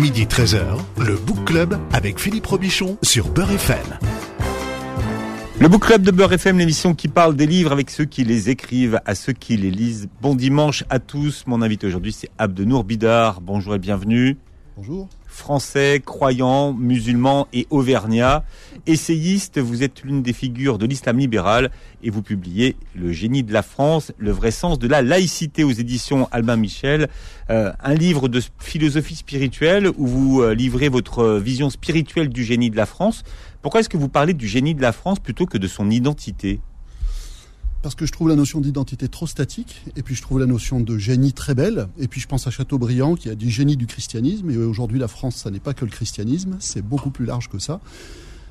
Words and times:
Midi 0.00 0.24
13h, 0.24 0.76
le 1.06 1.14
Book 1.14 1.44
Club 1.44 1.78
avec 1.92 2.18
Philippe 2.18 2.46
Robichon 2.46 2.98
sur 3.02 3.28
Beurre 3.28 3.52
FM. 3.52 3.78
Le 5.60 5.68
Book 5.68 5.86
Club 5.86 6.02
de 6.02 6.10
Beurre 6.10 6.32
FM, 6.32 6.58
l'émission 6.58 6.94
qui 6.94 7.06
parle 7.06 7.36
des 7.36 7.46
livres 7.46 7.70
avec 7.70 7.90
ceux 7.90 8.04
qui 8.04 8.24
les 8.24 8.50
écrivent, 8.50 9.00
à 9.04 9.14
ceux 9.14 9.32
qui 9.32 9.56
les 9.56 9.70
lisent. 9.70 10.08
Bon 10.20 10.34
dimanche 10.34 10.82
à 10.90 10.98
tous. 10.98 11.44
Mon 11.46 11.62
invité 11.62 11.86
aujourd'hui, 11.86 12.12
c'est 12.12 12.28
Abdenour 12.38 12.82
Bidar. 12.82 13.40
Bonjour 13.40 13.76
et 13.76 13.78
bienvenue. 13.78 14.36
Bonjour. 14.76 15.08
Français, 15.34 16.00
croyant, 16.04 16.72
musulman 16.72 17.48
et 17.52 17.66
auvergnat. 17.70 18.44
Essayiste, 18.86 19.58
vous 19.58 19.82
êtes 19.82 20.04
l'une 20.04 20.22
des 20.22 20.32
figures 20.32 20.78
de 20.78 20.86
l'islam 20.86 21.18
libéral 21.18 21.72
et 22.04 22.10
vous 22.10 22.22
publiez 22.22 22.76
Le 22.94 23.10
génie 23.10 23.42
de 23.42 23.52
la 23.52 23.62
France, 23.62 24.12
le 24.16 24.30
vrai 24.30 24.52
sens 24.52 24.78
de 24.78 24.86
la 24.86 25.02
laïcité 25.02 25.64
aux 25.64 25.72
éditions 25.72 26.28
Albin 26.30 26.56
Michel. 26.56 27.08
Euh, 27.50 27.72
un 27.82 27.94
livre 27.94 28.28
de 28.28 28.40
philosophie 28.60 29.16
spirituelle 29.16 29.88
où 29.98 30.06
vous 30.06 30.40
euh, 30.40 30.54
livrez 30.54 30.88
votre 30.88 31.38
vision 31.38 31.68
spirituelle 31.68 32.28
du 32.28 32.44
génie 32.44 32.70
de 32.70 32.76
la 32.76 32.86
France. 32.86 33.24
Pourquoi 33.60 33.80
est-ce 33.80 33.88
que 33.88 33.96
vous 33.96 34.08
parlez 34.08 34.34
du 34.34 34.46
génie 34.46 34.76
de 34.76 34.82
la 34.82 34.92
France 34.92 35.18
plutôt 35.18 35.46
que 35.46 35.58
de 35.58 35.66
son 35.66 35.90
identité? 35.90 36.60
Parce 37.84 37.94
que 37.94 38.06
je 38.06 38.12
trouve 38.12 38.30
la 38.30 38.34
notion 38.34 38.62
d'identité 38.62 39.08
trop 39.08 39.26
statique, 39.26 39.82
et 39.94 40.02
puis 40.02 40.14
je 40.14 40.22
trouve 40.22 40.40
la 40.40 40.46
notion 40.46 40.80
de 40.80 40.96
génie 40.96 41.34
très 41.34 41.54
belle, 41.54 41.88
et 41.98 42.08
puis 42.08 42.18
je 42.18 42.26
pense 42.26 42.46
à 42.46 42.50
Chateaubriand 42.50 43.14
qui 43.14 43.28
a 43.28 43.34
dit 43.34 43.50
génie 43.50 43.76
du 43.76 43.86
christianisme, 43.86 44.50
et 44.50 44.56
aujourd'hui 44.56 44.98
la 44.98 45.06
France, 45.06 45.36
ça 45.36 45.50
n'est 45.50 45.60
pas 45.60 45.74
que 45.74 45.84
le 45.84 45.90
christianisme, 45.90 46.56
c'est 46.60 46.80
beaucoup 46.80 47.10
plus 47.10 47.26
large 47.26 47.50
que 47.50 47.58
ça. 47.58 47.80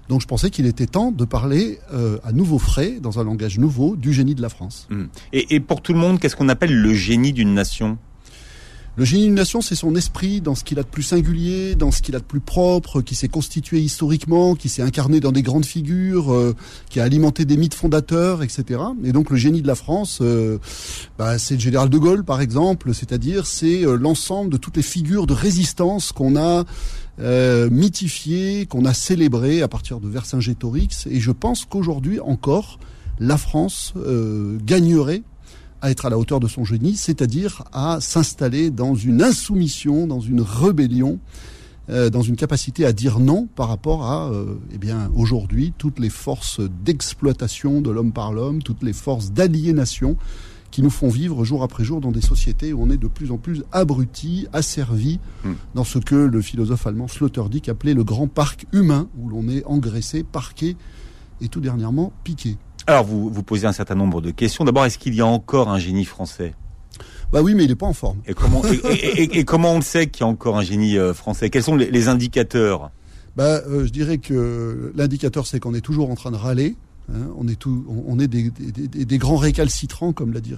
Donc 0.08 0.22
je 0.22 0.28
pensais 0.28 0.52
qu'il 0.52 0.68
était 0.68 0.86
temps 0.86 1.12
de 1.12 1.26
parler 1.26 1.80
euh, 1.94 2.20
à 2.24 2.32
nouveau 2.32 2.60
frais, 2.60 3.00
dans 3.02 3.20
un 3.20 3.24
langage 3.24 3.58
nouveau, 3.58 3.96
du 3.96 4.14
génie 4.14 4.36
de 4.36 4.42
la 4.44 4.50
France. 4.50 4.86
Mmh. 4.92 5.04
Et, 5.34 5.56
et 5.56 5.60
pour 5.60 5.82
tout 5.82 5.94
le 5.94 6.00
monde, 6.00 6.20
qu'est-ce 6.20 6.36
qu'on 6.36 6.50
appelle 6.50 6.76
le 6.76 6.94
génie 6.94 7.34
d'une 7.34 7.56
nation? 7.56 7.98
Le 8.96 9.06
génie 9.06 9.24
d'une 9.24 9.34
nation, 9.34 9.62
c'est 9.62 9.74
son 9.74 9.96
esprit 9.96 10.40
dans 10.40 10.54
ce 10.54 10.64
qu'il 10.64 10.78
a 10.78 10.84
de 10.84 10.88
plus 10.88 11.02
singulier, 11.02 11.74
dans 11.74 11.90
ce 11.90 12.04
qu'il 12.04 12.16
a 12.16 12.20
de 12.20 12.24
plus 12.24 12.40
propre, 12.40 13.02
qui 13.02 13.16
s'est 13.16 13.28
constitué 13.28 13.80
historiquement, 13.80 14.54
qui 14.54 14.70
s'est 14.70 14.84
incarné 14.84 15.20
dans 15.20 15.32
des 15.32 15.42
grandes 15.42 15.66
figures, 15.66 16.32
euh, 16.32 16.56
qui 16.92 17.00
a 17.00 17.04
alimenté 17.04 17.46
des 17.46 17.58
mythes 17.58 17.74
fondateurs, 17.74 18.44
etc. 18.44 18.82
Et 19.04 19.12
donc 19.12 19.32
le 19.32 19.36
génie 19.36 19.64
de 19.64 19.68
la 19.68 19.74
France, 19.74 20.20
euh, 20.22 20.60
bah, 21.18 21.40
c'est 21.40 21.56
le 21.56 21.60
général 21.60 21.90
de 21.90 21.98
Gaulle, 21.98 22.24
par 22.24 22.40
exemple, 22.40 22.94
c'est-à-dire 22.94 23.48
c'est 23.48 23.84
euh, 23.84 23.96
l'ensemble 23.96 24.52
de 24.52 24.58
toutes 24.58 24.78
les 24.78 24.84
figures 24.84 25.26
de 25.26 25.34
résistance 25.34 26.12
qu'on 26.12 26.36
a 26.36 26.64
mythifiées, 27.70 28.66
qu'on 28.66 28.86
a 28.86 28.94
célébrées 28.94 29.62
à 29.62 29.68
partir 29.68 30.00
de 30.00 30.08
Vercingétorix. 30.08 31.06
Et 31.10 31.20
je 31.20 31.32
pense 31.32 31.64
qu'aujourd'hui 31.66 32.20
encore, 32.20 32.80
la 33.20 33.38
France 33.38 33.94
gagnerait 34.66 35.22
à 35.84 35.92
être 35.92 36.06
à 36.06 36.10
la 36.10 36.18
hauteur 36.18 36.40
de 36.40 36.48
son 36.48 36.64
génie, 36.64 36.96
c'est-à-dire 36.96 37.66
à, 37.74 38.00
s'installer 38.00 38.72
dans 38.72 38.96
une 38.96 39.22
insoumission, 39.22 40.08
dans 40.08 40.22
une 40.22 40.40
rébellion, 40.40 41.20
euh, 41.90 42.10
dans 42.10 42.22
une 42.22 42.38
capacité 42.38 42.86
à 42.86 42.94
dire 42.94 43.20
non 43.20 43.50
par 43.54 43.68
rapport 43.68 44.06
à, 44.06 44.30
euh, 44.30 44.56
eh 44.74 44.78
bien, 44.78 45.12
aujourd'hui, 45.14 45.74
toutes 45.78 46.00
les 46.00 46.10
forces 46.10 46.62
d'exploitation 46.86 47.82
de 47.82 47.92
l'homme 47.92 48.14
par 48.14 48.32
l'homme, 48.32 48.64
toutes 48.64 48.82
les 48.82 48.94
forces 48.94 49.32
d'aliénation 49.32 50.16
qui 50.72 50.82
nous 50.82 50.90
font 50.90 51.10
vivre 51.10 51.44
jour 51.44 51.64
après 51.64 51.84
jour 51.84 52.00
dans 52.00 52.14
des 52.14 52.22
sociétés 52.22 52.72
où 52.72 52.82
on 52.82 52.90
est 52.90 52.98
de 52.98 53.10
plus 53.10 53.32
en 53.32 53.38
plus 53.38 53.64
abrutis, 53.74 54.48
asservis 54.54 55.20
hmm. 55.44 55.52
dans 55.76 55.84
ce 55.84 56.00
que 56.00 56.16
le 56.16 56.42
philosophe 56.42 56.88
allemand 56.88 57.10
Sloterdijk 57.10 57.68
appelait 57.68 57.94
le 57.94 58.06
grand 58.06 58.30
parc 58.30 58.68
humain, 58.72 59.10
où 59.20 59.28
l'on 59.28 59.50
est 59.50 59.66
engraissé, 59.66 60.24
parqué 60.24 60.78
et 61.42 61.50
tout 61.50 61.60
dernièrement 61.60 62.14
piqué. 62.24 62.56
Alors, 62.88 63.06
vous, 63.06 63.30
vous 63.30 63.44
posez 63.44 63.66
un 63.66 63.72
certain 63.72 63.96
nombre 63.96 64.22
de 64.22 64.32
questions. 64.32 64.66
D'abord, 64.66 64.86
est-ce 64.86 64.98
qu'il 64.98 65.16
y 65.16 65.22
a 65.22 65.26
encore 65.26 65.70
un 65.70 65.80
génie 65.80 66.06
français? 66.06 66.54
Bah 67.32 67.42
oui, 67.42 67.56
mais 67.56 67.64
il 67.64 67.70
n'est 67.70 67.76
pas 67.76 67.88
en 67.88 67.94
forme. 67.94 68.20
Et 68.28 68.34
comment, 68.34 68.62
et, 68.66 69.44
comment 69.44 69.74
on 69.74 69.78
le 69.78 69.84
sait 69.84 70.08
qu'il 70.08 70.22
y 70.22 70.24
a 70.24 70.28
encore 70.28 70.58
un 70.58 70.62
génie 70.62 70.98
euh, 70.98 71.14
français? 71.14 71.50
Quels 71.50 71.64
sont 71.64 71.76
les, 71.76 72.08
indicateurs? 72.08 72.92
Bah, 73.36 73.62
euh, 73.68 73.86
Je 73.86 73.92
dirais 73.92 74.20
que 74.20 74.94
l'indicateur, 74.96 75.48
c'est 75.48 75.60
qu'on 75.60 75.74
est 75.74 75.82
toujours 75.82 76.12
en 76.12 76.16
train 76.16 76.32
de 76.32 76.36
râler. 76.36 76.76
Hein. 77.12 77.28
on 77.38 77.48
est, 77.50 77.56
tout, 77.56 77.86
on, 78.08 78.18
est 78.20 78.28
des, 78.28 78.50
des, 78.50 78.88
des, 79.06 79.18
grands 79.18 79.36
récalcitrants, 79.36 80.14
comme 80.14 80.32
l'a 80.32 80.40
dit 80.40 80.54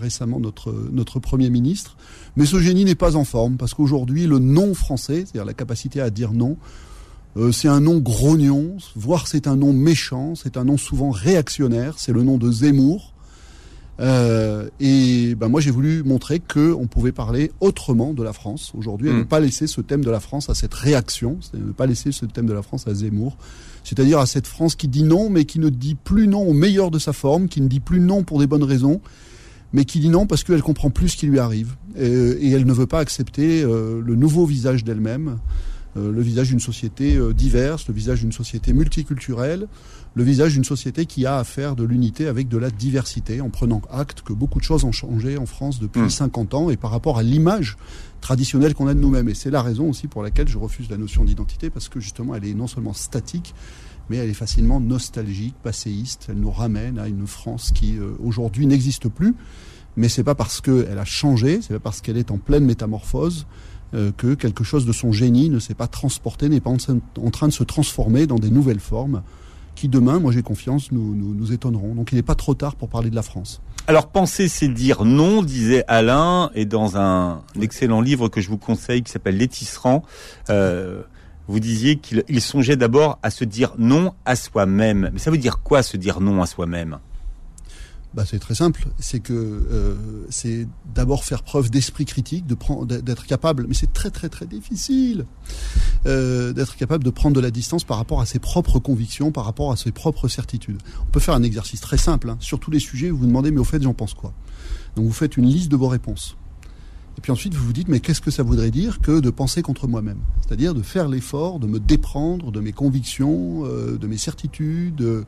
récemment 0.00 0.38
notre, 0.38 0.72
notre 0.92 1.18
Premier 1.18 1.50
ministre. 1.50 1.96
Mais 2.36 2.44
ce 2.44 2.60
génie 2.60 2.84
n'est 2.84 2.94
pas 2.94 3.16
en 3.16 3.24
forme, 3.24 3.56
parce 3.56 3.74
qu'aujourd'hui, 3.74 4.26
le 4.26 4.38
non 4.38 4.74
français, 4.74 5.24
c'est-à-dire 5.24 5.44
la 5.44 5.54
capacité 5.54 6.00
à 6.00 6.10
dire 6.10 6.32
non, 6.32 6.56
euh, 7.36 7.52
c'est 7.52 7.68
un 7.68 7.80
nom 7.80 7.98
grognon, 7.98 8.76
voire 8.96 9.28
c'est 9.28 9.46
un 9.46 9.56
nom 9.56 9.72
méchant, 9.72 10.34
c'est 10.34 10.56
un 10.56 10.64
nom 10.64 10.76
souvent 10.76 11.10
réactionnaire, 11.10 11.94
c'est 11.98 12.12
le 12.12 12.22
nom 12.22 12.38
de 12.38 12.50
Zemmour. 12.50 13.14
Euh, 14.00 14.68
et 14.78 15.34
ben 15.34 15.48
moi 15.48 15.60
j'ai 15.60 15.72
voulu 15.72 16.04
montrer 16.04 16.38
qu'on 16.38 16.86
pouvait 16.86 17.10
parler 17.10 17.50
autrement 17.58 18.14
de 18.14 18.22
la 18.22 18.32
France 18.32 18.72
aujourd'hui 18.78 19.08
et 19.08 19.12
ne 19.12 19.22
mm. 19.22 19.26
pas 19.26 19.40
laisser 19.40 19.66
ce 19.66 19.80
thème 19.80 20.04
de 20.04 20.10
la 20.10 20.20
France 20.20 20.48
à 20.48 20.54
cette 20.54 20.74
réaction, 20.74 21.40
ne 21.52 21.72
pas 21.72 21.86
laisser 21.86 22.12
ce 22.12 22.24
thème 22.24 22.46
de 22.46 22.52
la 22.52 22.62
France 22.62 22.86
à 22.86 22.94
Zemmour, 22.94 23.36
c'est-à-dire 23.82 24.20
à 24.20 24.26
cette 24.26 24.46
France 24.46 24.76
qui 24.76 24.86
dit 24.86 25.02
non 25.02 25.30
mais 25.30 25.46
qui 25.46 25.58
ne 25.58 25.68
dit 25.68 25.96
plus 25.96 26.28
non 26.28 26.42
au 26.42 26.52
meilleur 26.52 26.92
de 26.92 27.00
sa 27.00 27.12
forme, 27.12 27.48
qui 27.48 27.60
ne 27.60 27.66
dit 27.66 27.80
plus 27.80 27.98
non 27.98 28.22
pour 28.22 28.38
des 28.38 28.46
bonnes 28.46 28.62
raisons, 28.62 29.00
mais 29.72 29.84
qui 29.84 29.98
dit 29.98 30.10
non 30.10 30.28
parce 30.28 30.44
qu'elle 30.44 30.62
comprend 30.62 30.90
plus 30.90 31.08
ce 31.08 31.16
qui 31.16 31.26
lui 31.26 31.40
arrive 31.40 31.74
et, 31.96 32.52
elle 32.52 32.66
ne 32.66 32.72
veut 32.72 32.86
pas 32.86 33.00
accepter 33.00 33.64
euh, 33.64 34.00
le 34.04 34.14
nouveau 34.14 34.46
visage 34.46 34.84
d'elle-même. 34.84 35.38
Euh, 35.98 36.12
le 36.12 36.22
visage 36.22 36.48
d'une 36.48 36.60
société 36.60 37.16
euh, 37.16 37.32
diverse, 37.32 37.88
le 37.88 37.94
visage 37.94 38.20
d'une 38.20 38.32
société 38.32 38.72
multiculturelle, 38.72 39.68
le 40.14 40.22
visage 40.22 40.54
d'une 40.54 40.64
société 40.64 41.06
qui 41.06 41.26
a 41.26 41.38
à 41.38 41.44
faire 41.44 41.76
de 41.76 41.84
l'unité 41.84 42.26
avec 42.26 42.48
de 42.48 42.58
la 42.58 42.70
diversité, 42.70 43.40
en 43.40 43.50
prenant 43.50 43.82
acte 43.90 44.22
que 44.22 44.32
beaucoup 44.32 44.58
de 44.58 44.64
choses 44.64 44.84
ont 44.84 44.92
changé 44.92 45.38
en 45.38 45.46
France 45.46 45.78
depuis 45.80 46.10
50 46.10 46.52
hmm. 46.52 46.56
ans 46.56 46.70
et 46.70 46.76
par 46.76 46.90
rapport 46.90 47.18
à 47.18 47.22
l'image 47.22 47.76
traditionnelle 48.20 48.74
qu'on 48.74 48.88
a 48.88 48.94
de 48.94 49.00
nous-mêmes. 49.00 49.28
Et 49.28 49.34
c'est 49.34 49.50
la 49.50 49.62
raison 49.62 49.90
aussi 49.90 50.08
pour 50.08 50.22
laquelle 50.22 50.48
je 50.48 50.58
refuse 50.58 50.88
la 50.90 50.96
notion 50.96 51.24
d'identité, 51.24 51.70
parce 51.70 51.88
que 51.88 52.00
justement, 52.00 52.34
elle 52.34 52.44
est 52.44 52.54
non 52.54 52.66
seulement 52.66 52.94
statique, 52.94 53.54
mais 54.10 54.16
elle 54.16 54.30
est 54.30 54.34
facilement 54.34 54.80
nostalgique, 54.80 55.54
passéiste. 55.62 56.26
Elle 56.30 56.40
nous 56.40 56.50
ramène 56.50 56.98
à 56.98 57.08
une 57.08 57.26
France 57.26 57.72
qui 57.74 57.96
euh, 57.96 58.12
aujourd'hui 58.22 58.66
n'existe 58.66 59.08
plus. 59.08 59.34
Mais 59.96 60.08
c'est 60.08 60.24
pas 60.24 60.36
parce 60.36 60.60
qu'elle 60.60 60.98
a 60.98 61.04
changé, 61.04 61.60
c'est 61.60 61.74
pas 61.74 61.80
parce 61.80 62.00
qu'elle 62.00 62.18
est 62.18 62.30
en 62.30 62.38
pleine 62.38 62.64
métamorphose 62.64 63.46
euh, 63.94 64.12
que 64.16 64.34
quelque 64.34 64.64
chose 64.64 64.84
de 64.84 64.92
son 64.92 65.12
génie 65.12 65.48
ne 65.48 65.58
s'est 65.58 65.74
pas 65.74 65.86
transporté, 65.86 66.48
n'est 66.48 66.60
pas 66.60 66.70
en, 66.70 67.30
train 67.30 67.48
de 67.48 67.52
se 67.52 67.64
transformer 67.64 68.26
dans 68.26 68.38
des 68.38 68.50
nouvelles 68.50 68.80
formes 68.80 69.22
qui 69.74 69.88
demain, 69.88 70.18
moi 70.18 70.32
j'ai 70.32 70.42
confiance, 70.42 70.90
nous, 70.90 71.14
nous, 71.14 71.52
étonneront. 71.52 71.94
Donc 71.94 72.10
il 72.12 72.16
n'est 72.16 72.22
pas 72.22 72.34
trop 72.34 72.54
tard 72.54 72.74
pour 72.74 72.88
parler 72.88 73.10
de 73.10 73.14
la 73.14 73.22
France. 73.22 73.62
Alors 73.86 74.08
penser, 74.08 74.48
c'est 74.48 74.68
dire 74.68 75.04
non, 75.04 75.42
disait 75.42 75.84
Alain, 75.86 76.50
et 76.54 76.66
dans 76.66 76.96
un, 76.96 77.42
excellent 77.60 78.00
livre 78.00 78.28
que 78.28 78.40
je 78.40 78.48
vous 78.48 78.58
conseille 78.58 79.02
qui 79.02 79.12
s'appelle 79.12 79.36
Les 79.36 79.48
Tisserands, 79.48 80.02
euh, 80.50 81.02
vous 81.46 81.60
disiez 81.60 81.96
qu'il 81.96 82.42
songeait 82.42 82.76
d'abord 82.76 83.18
à 83.22 83.30
se 83.30 83.44
dire 83.44 83.72
non 83.78 84.12
à 84.26 84.36
soi-même. 84.36 85.10
Mais 85.12 85.18
ça 85.18 85.30
veut 85.30 85.38
dire 85.38 85.60
quoi 85.62 85.82
se 85.82 85.96
dire 85.96 86.20
non 86.20 86.42
à 86.42 86.46
soi-même? 86.46 86.98
Bah, 88.14 88.24
c'est 88.26 88.38
très 88.38 88.54
simple. 88.54 88.88
C'est 88.98 89.20
que 89.20 89.32
euh, 89.32 89.94
c'est 90.30 90.66
d'abord 90.94 91.24
faire 91.24 91.42
preuve 91.42 91.70
d'esprit 91.70 92.04
critique, 92.04 92.46
de 92.46 92.54
prendre, 92.54 92.86
d'être 92.86 93.26
capable, 93.26 93.66
mais 93.68 93.74
c'est 93.74 93.92
très 93.92 94.10
très 94.10 94.28
très 94.28 94.46
difficile, 94.46 95.26
euh, 96.06 96.52
d'être 96.52 96.76
capable 96.76 97.04
de 97.04 97.10
prendre 97.10 97.36
de 97.36 97.40
la 97.40 97.50
distance 97.50 97.84
par 97.84 97.98
rapport 97.98 98.20
à 98.20 98.26
ses 98.26 98.38
propres 98.38 98.78
convictions, 98.78 99.30
par 99.30 99.44
rapport 99.44 99.72
à 99.72 99.76
ses 99.76 99.92
propres 99.92 100.28
certitudes. 100.28 100.78
On 101.02 101.10
peut 101.10 101.20
faire 101.20 101.34
un 101.34 101.42
exercice 101.42 101.80
très 101.80 101.98
simple 101.98 102.30
hein. 102.30 102.36
sur 102.40 102.58
tous 102.60 102.70
les 102.70 102.80
sujets. 102.80 103.10
Vous 103.10 103.18
vous 103.18 103.26
demandez, 103.26 103.50
mais 103.50 103.60
au 103.60 103.64
fait, 103.64 103.82
j'en 103.82 103.94
pense 103.94 104.14
quoi? 104.14 104.32
Donc 104.96 105.06
vous 105.06 105.12
faites 105.12 105.36
une 105.36 105.46
liste 105.46 105.70
de 105.70 105.76
vos 105.76 105.88
réponses. 105.88 106.36
Et 107.18 107.20
puis 107.20 107.32
ensuite, 107.32 107.52
vous 107.54 107.64
vous 107.64 107.72
dites, 107.72 107.88
mais 107.88 107.98
qu'est-ce 107.98 108.20
que 108.20 108.30
ça 108.30 108.44
voudrait 108.44 108.70
dire 108.70 109.00
que 109.00 109.18
de 109.18 109.30
penser 109.30 109.60
contre 109.60 109.88
moi-même? 109.88 110.20
C'est-à-dire 110.40 110.72
de 110.72 110.82
faire 110.82 111.08
l'effort 111.08 111.58
de 111.58 111.66
me 111.66 111.80
déprendre 111.80 112.52
de 112.52 112.60
mes 112.60 112.70
convictions, 112.70 113.64
euh, 113.64 113.98
de 113.98 114.06
mes 114.06 114.16
certitudes 114.16 115.02
euh, 115.02 115.24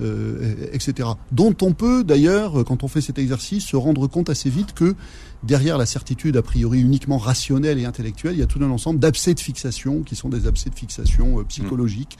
etc. 0.00 1.08
Dont 1.32 1.54
on 1.62 1.72
peut 1.72 2.04
d'ailleurs, 2.04 2.64
quand 2.64 2.84
on 2.84 2.88
fait 2.88 3.00
cet 3.00 3.18
exercice, 3.18 3.64
se 3.64 3.76
rendre 3.76 4.06
compte 4.06 4.30
assez 4.30 4.50
vite 4.50 4.74
que 4.74 4.94
derrière 5.42 5.78
la 5.78 5.86
certitude 5.86 6.36
a 6.36 6.42
priori 6.42 6.80
uniquement 6.80 7.18
rationnelle 7.18 7.78
et 7.78 7.84
intellectuelle, 7.84 8.34
il 8.34 8.40
y 8.40 8.42
a 8.42 8.46
tout 8.46 8.62
un 8.62 8.70
ensemble 8.70 8.98
d'abcès 8.98 9.34
de 9.34 9.40
fixation 9.40 10.02
qui 10.02 10.16
sont 10.16 10.28
des 10.28 10.46
abcès 10.46 10.70
de 10.70 10.74
fixation 10.74 11.40
euh, 11.40 11.44
psychologiques. 11.44 12.18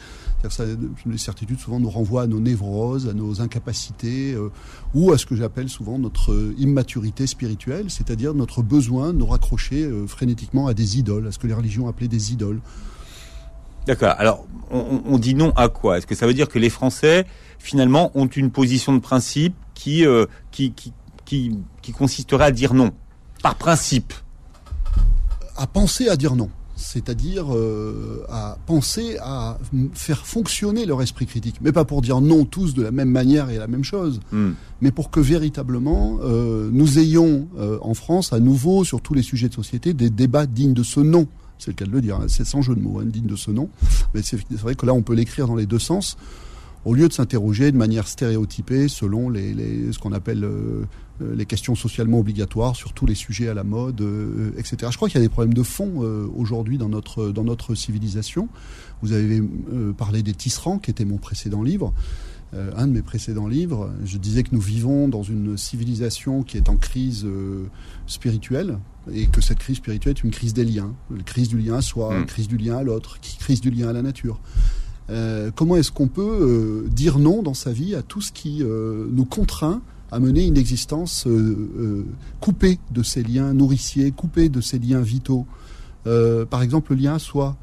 Ça, 0.49 0.65
les 1.07 1.19
certitudes 1.19 1.59
souvent 1.59 1.81
nous 1.81 1.91
renvoient 1.91 2.23
à 2.23 2.27
nos 2.27 2.39
névroses, 2.39 3.09
à 3.09 3.15
nos 3.15 3.41
incapacités, 3.41 4.33
euh, 4.33 4.51
ou 4.95 5.13
à 5.13 5.19
ce 5.19 5.27
que 5.27 5.35
j'appelle 5.35 5.69
souvent 5.69 5.99
notre 5.99 6.53
immaturité 6.57 7.27
spirituelle, 7.27 7.91
c'est-à-dire 7.91 8.33
notre 8.33 8.63
besoin 8.63 9.13
de 9.13 9.19
nous 9.19 9.27
raccrocher 9.27 9.91
frénétiquement 10.07 10.69
à 10.69 10.75
des 10.75 10.99
idoles, 10.99 11.27
à 11.27 11.33
ce 11.33 11.39
que 11.39 11.49
les 11.49 11.55
religions 11.55 11.89
appelaient 11.89 12.07
des 12.07 12.33
idoles. 12.33 12.61
D'accord. 13.87 14.15
Alors, 14.19 14.47
on, 14.71 15.19
dit 15.19 15.35
non 15.35 15.53
à 15.57 15.69
quoi? 15.69 15.99
Est-ce 15.99 16.07
que 16.07 16.15
ça 16.15 16.27
veut 16.27 16.35
dire 16.35 16.49
que 16.49 16.59
les 16.59 16.71
Français 16.71 17.25
finalement, 17.59 18.11
ont 18.15 18.27
une 18.27 18.51
position 18.51 18.95
de 18.95 19.01
principe 19.01 19.55
qui, 19.75 20.07
euh, 20.07 20.27
qui, 20.51 20.73
qui, 20.73 20.93
qui, 21.83 21.93
consisterait 21.93 22.45
à 22.45 22.51
dire 22.51 22.75
non, 22.75 22.93
par 23.43 23.57
principe. 23.57 24.13
À 25.57 25.67
penser 25.67 26.09
à 26.09 26.17
dire 26.17 26.37
non 26.37 26.51
c'est-à-dire 26.79 27.55
euh, 27.55 28.27
à 28.29 28.59
penser 28.67 29.17
à 29.23 29.57
faire 29.95 30.27
fonctionner 30.27 30.85
leur 30.85 31.01
esprit 31.01 31.25
critique, 31.25 31.57
mais 31.63 31.73
pas 31.73 31.87
pour 31.87 32.03
dire 32.03 32.21
non 32.21 32.45
tous 32.45 32.75
de 32.75 32.83
la 32.83 32.91
même 32.91 33.09
manière 33.09 33.49
et 33.49 33.57
la 33.57 33.67
même 33.67 33.83
chose, 33.83 34.21
hmm. 34.31 34.51
mais 34.83 34.91
pour 34.91 35.11
que 35.11 35.19
véritablement 35.19 36.19
euh, 36.23 36.69
nous 36.71 36.99
ayons 36.99 37.49
en 37.81 37.95
France 37.95 38.35
à 38.35 38.41
nouveau 38.41 38.85
sur 38.85 39.01
tous 39.01 39.15
les 39.15 39.23
sujets 39.23 39.49
de 39.49 39.55
société 39.55 39.95
des 39.95 40.11
débats 40.11 40.45
dignes 40.45 40.75
de 40.75 40.83
ce 40.83 41.01
nom 41.01 41.27
c'est 41.59 41.71
le 41.71 41.75
cas 41.75 41.87
de 41.87 41.91
le 41.91 42.01
dire, 42.01 42.17
hein. 42.17 42.27
c'est 42.29 42.45
sans 42.45 42.63
jeu 42.63 42.75
de 42.75 42.81
mots, 42.81 43.01
hein, 43.01 43.05
digne 43.07 43.27
de 43.27 43.37
ce 43.37 43.51
nom. 43.51 43.69
Mais 44.15 44.23
c'est 44.23 44.39
vrai 44.53 44.75
que 44.75 44.87
là, 44.87 44.93
on 44.93 45.03
peut 45.03 45.15
l'écrire 45.15 45.47
dans 45.47 45.57
les 45.57 45.67
deux 45.67 45.79
sens, 45.79 46.17
au 46.87 46.95
lieu 46.95 47.09
de 47.09 47.13
s'interroger 47.13 47.73
de 47.73 47.77
manière 47.77 48.07
stéréotypée 48.07 48.87
selon 48.89 49.29
les, 49.29 49.93
ce 49.93 49.99
qu'on 49.99 50.13
appelle 50.13 50.45
euh, 50.45 50.85
euh, 51.21 51.35
les 51.35 51.45
questions 51.45 51.75
socialement 51.75 52.21
obligatoires 52.21 52.77
sur 52.77 52.93
tous 52.93 53.07
les 53.07 53.17
sujets 53.17 53.49
à 53.49 53.55
la 53.55 53.65
mode, 53.65 54.01
euh, 54.01 54.53
etc. 54.57 54.77
Je 54.91 54.97
crois 54.97 55.09
qu'il 55.09 55.19
y 55.21 55.23
a 55.23 55.27
des 55.27 55.29
problèmes 55.29 55.53
de 55.53 55.65
fond 55.65 55.97
aujourd'hui 56.37 56.79
dans 56.79 56.89
notre, 56.89 57.31
dans 57.31 57.43
notre 57.43 57.75
civilisation. 57.75 58.49
Vous 59.03 59.13
avez 59.13 59.43
parlé 59.99 60.23
des 60.23 60.33
tisserands, 60.33 60.79
qui 60.79 60.91
était 60.93 61.05
mon 61.05 61.19
précédent 61.19 61.63
livre. 61.63 61.93
Un 62.53 62.87
de 62.87 62.93
mes 62.93 63.03
précédents 63.03 63.49
livres, 63.49 63.91
je 64.05 64.19
disais 64.19 64.45
que 64.45 64.51
nous 64.53 64.61
vivons 64.61 65.09
dans 65.09 65.25
une 65.25 65.57
civilisation 65.57 66.45
qui 66.45 66.57
est 66.57 66.69
en 66.69 66.77
crise 66.77 67.27
spirituelle 68.07 68.79
et 69.13 69.27
que 69.27 69.41
cette 69.41 69.59
crise 69.59 69.79
spirituelle 69.79 70.15
est 70.17 70.23
une 70.23 70.31
crise 70.31 70.55
des 70.55 70.65
liens, 70.65 70.95
crise 71.25 71.49
du 71.49 71.59
lien 71.59 71.75
à 71.75 71.83
soi, 71.83 72.17
hmm. 72.17 72.27
crise 72.27 72.49
du 72.49 72.57
lien 72.57 72.77
à 72.77 72.83
l'autre, 72.85 73.19
crise 73.21 73.61
du 73.61 73.71
lien 73.71 73.89
à 73.89 73.93
la 73.93 74.03
nature. 74.03 74.41
Euh, 75.09 75.51
comment 75.55 75.77
est-ce 75.77 75.93
qu'on 75.93 76.09
peut 76.09 76.87
dire 76.91 77.19
non 77.19 77.43
dans 77.43 77.55
sa 77.55 77.73
vie 77.73 77.95
à 77.95 78.03
tout 78.03 78.21
ce 78.21 78.33
qui 78.33 78.63
nous 78.65 79.25
contraint 79.25 79.83
à 80.11 80.21
mener 80.21 80.47
une 80.47 80.57
existence 80.57 81.27
coupée 82.41 82.79
de 82.91 83.03
ces 83.03 83.23
liens 83.23 83.53
nourriciers, 83.53 84.11
coupée 84.11 84.49
de 84.49 84.61
ces 84.61 84.79
liens 84.79 85.01
vitaux? 85.01 85.47
Par 86.05 86.63
exemple, 86.63 86.95
le 86.95 87.03
lien 87.03 87.15
à 87.15 87.19
soi. 87.19 87.57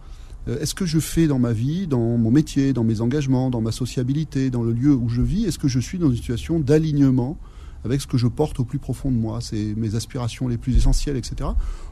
Euh, 0.48 0.60
est-ce 0.60 0.76
que 0.76 0.86
je 0.86 1.00
fais 1.00 1.28
dans 1.28 1.40
ma 1.40 1.54
vie, 1.54 1.88
dans 1.88 2.18
mon 2.18 2.32
métier, 2.32 2.74
dans 2.74 2.84
mes 2.84 3.02
engagements, 3.02 3.50
dans 3.50 3.62
ma 3.62 3.72
sociabilité, 3.72 4.50
dans 4.50 4.64
le 4.64 4.74
lieu 4.74 4.94
où 4.94 5.10
je 5.10 5.22
vis, 5.22 5.46
est-ce 5.46 5.60
que 5.60 5.68
je 5.68 5.80
suis 5.80 5.98
dans 5.98 6.10
une 6.10 6.16
situation 6.16 6.60
d'alignement 6.60 7.38
avec 7.86 8.02
ce 8.02 8.08
que 8.08 8.18
je 8.18 8.28
porte 8.28 8.60
au 8.60 8.66
plus 8.66 8.80
profond 8.80 9.12
de 9.12 9.18
moi, 9.18 9.40
c'est 9.42 9.74
mes 9.76 9.96
aspirations 9.96 10.48
les 10.48 10.58
plus 10.58 10.76
essentielles, 10.78 11.18
etc. 11.18 11.50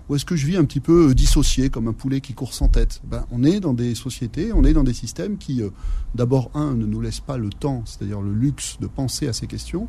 Ou 0.10 0.16
est-ce 0.16 0.26
que 0.26 0.36
je 0.36 0.46
vis 0.46 0.58
un 0.58 0.66
petit 0.66 0.80
peu 0.80 1.10
euh, 1.10 1.14
dissocié, 1.14 1.70
comme 1.70 1.88
un 1.88 1.94
poulet 1.94 2.22
qui 2.22 2.34
court 2.34 2.54
sans 2.54 2.68
tête? 2.68 3.02
Ben, 3.04 3.26
On 3.32 3.44
est 3.44 3.60
dans 3.60 3.74
des 3.74 3.96
sociétés, 3.96 4.52
on 4.54 4.64
est 4.64 4.74
dans 4.74 4.84
des 4.84 4.94
systèmes 4.94 5.38
qui, 5.38 5.62
euh, 5.62 5.70
d'abord, 6.16 6.52
un, 6.54 6.74
ne 6.74 6.86
nous 6.86 7.02
laissent 7.02 7.20
pas 7.20 7.38
le 7.38 7.50
temps, 7.50 7.84
c'est-à-dire 7.86 8.22
le 8.22 8.34
luxe 8.34 8.78
de 8.80 8.88
penser 8.88 9.28
à 9.28 9.34
ces 9.34 9.48
questions, 9.48 9.88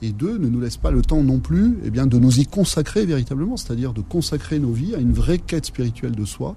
et 0.00 0.12
deux, 0.12 0.38
ne 0.38 0.48
nous 0.48 0.60
laissent 0.60 0.76
pas 0.76 0.90
le 0.90 1.02
temps 1.02 1.22
non 1.22 1.40
plus 1.40 1.76
eh 1.84 1.90
bien, 1.90 2.06
de 2.06 2.18
nous 2.18 2.38
y 2.38 2.46
consacrer 2.46 3.04
véritablement, 3.04 3.56
c'est-à-dire 3.56 3.92
de 3.92 4.00
consacrer 4.00 4.58
nos 4.60 4.72
vies 4.72 4.94
à 4.94 4.98
une 4.98 5.12
vraie 5.12 5.38
quête 5.38 5.66
spirituelle 5.66 6.14
de 6.14 6.24
soi, 6.24 6.56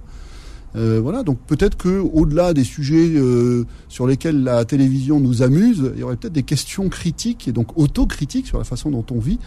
euh, 0.75 1.01
voilà, 1.01 1.23
donc 1.23 1.39
peut-être 1.47 1.75
que 1.75 1.99
au-delà 1.99 2.53
des 2.53 2.63
sujets 2.63 3.09
euh, 3.15 3.65
sur 3.89 4.07
lesquels 4.07 4.43
la 4.43 4.63
télévision 4.63 5.19
nous 5.19 5.41
amuse, 5.41 5.91
il 5.93 5.99
y 5.99 6.03
aurait 6.03 6.15
peut-être 6.15 6.33
des 6.33 6.43
questions 6.43 6.87
critiques 6.89 7.47
et 7.47 7.51
donc 7.51 7.77
autocritiques 7.77 8.47
sur 8.47 8.57
la 8.57 8.63
façon 8.63 8.89
dont 8.89 9.05
on 9.11 9.19
vit 9.19 9.39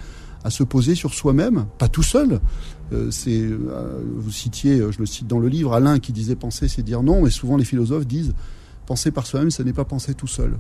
à 0.44 0.50
se 0.50 0.62
poser 0.62 0.94
sur 0.94 1.14
soi-même, 1.14 1.64
pas 1.78 1.88
tout 1.88 2.02
seul. 2.02 2.40
Euh, 2.92 3.10
c'est, 3.10 3.46
vous 3.46 4.30
citiez, 4.30 4.78
je 4.92 4.98
le 4.98 5.06
cite 5.06 5.26
dans 5.26 5.38
le 5.38 5.48
livre, 5.48 5.72
Alain 5.72 5.98
qui 5.98 6.12
disait 6.12 6.36
penser, 6.36 6.68
c'est 6.68 6.82
dire 6.82 7.02
non, 7.02 7.22
mais 7.22 7.30
souvent 7.30 7.56
les 7.56 7.64
philosophes 7.64 8.06
disent 8.06 8.34
penser 8.84 9.10
par 9.10 9.26
soi-même, 9.26 9.50
ce 9.50 9.62
n'est 9.62 9.72
pas 9.72 9.86
penser 9.86 10.12
tout 10.12 10.26
seul. 10.26 10.58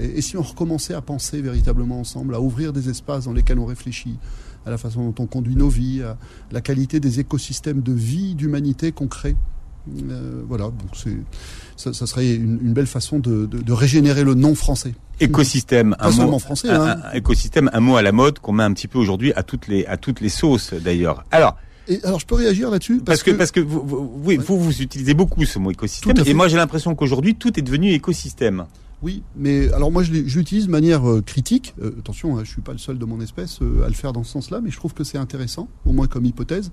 Et, 0.00 0.18
et, 0.18 0.22
si 0.22 0.38
on 0.38 0.42
recommençait 0.42 0.94
à 0.94 1.02
penser 1.02 1.42
véritablement 1.42 2.00
ensemble, 2.00 2.34
à 2.34 2.40
ouvrir 2.40 2.72
des 2.72 2.88
espaces 2.88 3.26
dans 3.26 3.34
lesquels 3.34 3.58
on 3.58 3.66
réfléchit, 3.66 4.16
à 4.64 4.70
la 4.70 4.78
façon 4.78 5.10
dont 5.10 5.22
on 5.22 5.26
conduit 5.26 5.56
nos 5.56 5.68
vies, 5.68 6.02
à 6.02 6.16
la 6.52 6.62
qualité 6.62 7.00
des 7.00 7.20
écosystèmes 7.20 7.82
de 7.82 7.92
vie, 7.92 8.34
d'humanité 8.34 8.92
qu'on 8.92 9.08
crée. 9.08 9.36
Euh, 9.88 10.42
voilà, 10.48 10.64
donc 10.64 11.16
ça, 11.76 11.92
ça, 11.92 12.06
serait 12.06 12.34
une, 12.34 12.72
belle 12.72 12.86
façon 12.86 13.18
de, 13.18 13.46
de, 13.46 13.58
de, 13.58 13.72
régénérer 13.72 14.24
le 14.24 14.34
nom 14.34 14.54
français. 14.54 14.94
Écosystème, 15.20 15.94
un 15.98 16.10
mot, 16.10 16.38
français, 16.38 16.70
un, 16.70 16.88
hein. 16.88 17.02
écosystème, 17.14 17.70
un 17.72 17.80
mot 17.80 17.96
à 17.96 18.02
la 18.02 18.12
mode 18.12 18.38
qu'on 18.40 18.52
met 18.52 18.64
un 18.64 18.72
petit 18.72 18.88
peu 18.88 18.98
aujourd'hui 18.98 19.32
à 19.34 19.42
toutes 19.42 19.68
les 19.68 19.86
à 19.86 19.96
toutes 19.96 20.20
les 20.20 20.28
sauces 20.28 20.74
d'ailleurs. 20.74 21.24
Alors. 21.30 21.56
Et 21.88 22.00
alors 22.02 22.18
je 22.18 22.26
peux 22.26 22.34
réagir 22.34 22.68
là-dessus? 22.68 23.00
parce, 23.04 23.22
que, 23.22 23.30
parce 23.30 23.52
que 23.52 23.60
vous 23.60 23.80
vous, 23.80 24.20
oui, 24.24 24.36
vous 24.38 24.58
vous 24.58 24.82
utilisez 24.82 25.14
beaucoup 25.14 25.44
ce 25.44 25.60
mot 25.60 25.70
écosystème 25.70 26.16
et 26.26 26.34
moi 26.34 26.48
j'ai 26.48 26.56
l'impression 26.56 26.96
qu'aujourd'hui 26.96 27.36
tout 27.36 27.56
est 27.58 27.62
devenu 27.62 27.92
écosystème. 27.92 28.66
Oui, 29.02 29.22
mais 29.36 29.70
alors 29.72 29.92
moi 29.92 30.02
je 30.02 30.12
de 30.12 30.70
manière 30.70 31.08
euh, 31.08 31.20
critique. 31.20 31.74
Euh, 31.82 31.92
attention, 31.98 32.38
hein, 32.38 32.44
je 32.44 32.50
suis 32.50 32.62
pas 32.62 32.72
le 32.72 32.78
seul 32.78 32.98
de 32.98 33.04
mon 33.04 33.20
espèce 33.20 33.60
à 33.60 33.88
le 33.88 33.94
faire 33.94 34.12
dans 34.12 34.24
ce 34.24 34.32
sens-là, 34.32 34.60
mais 34.62 34.70
je 34.70 34.76
trouve 34.76 34.94
que 34.94 35.04
c'est 35.04 35.18
intéressant, 35.18 35.68
au 35.84 35.92
moins 35.92 36.06
comme 36.06 36.24
hypothèse 36.24 36.70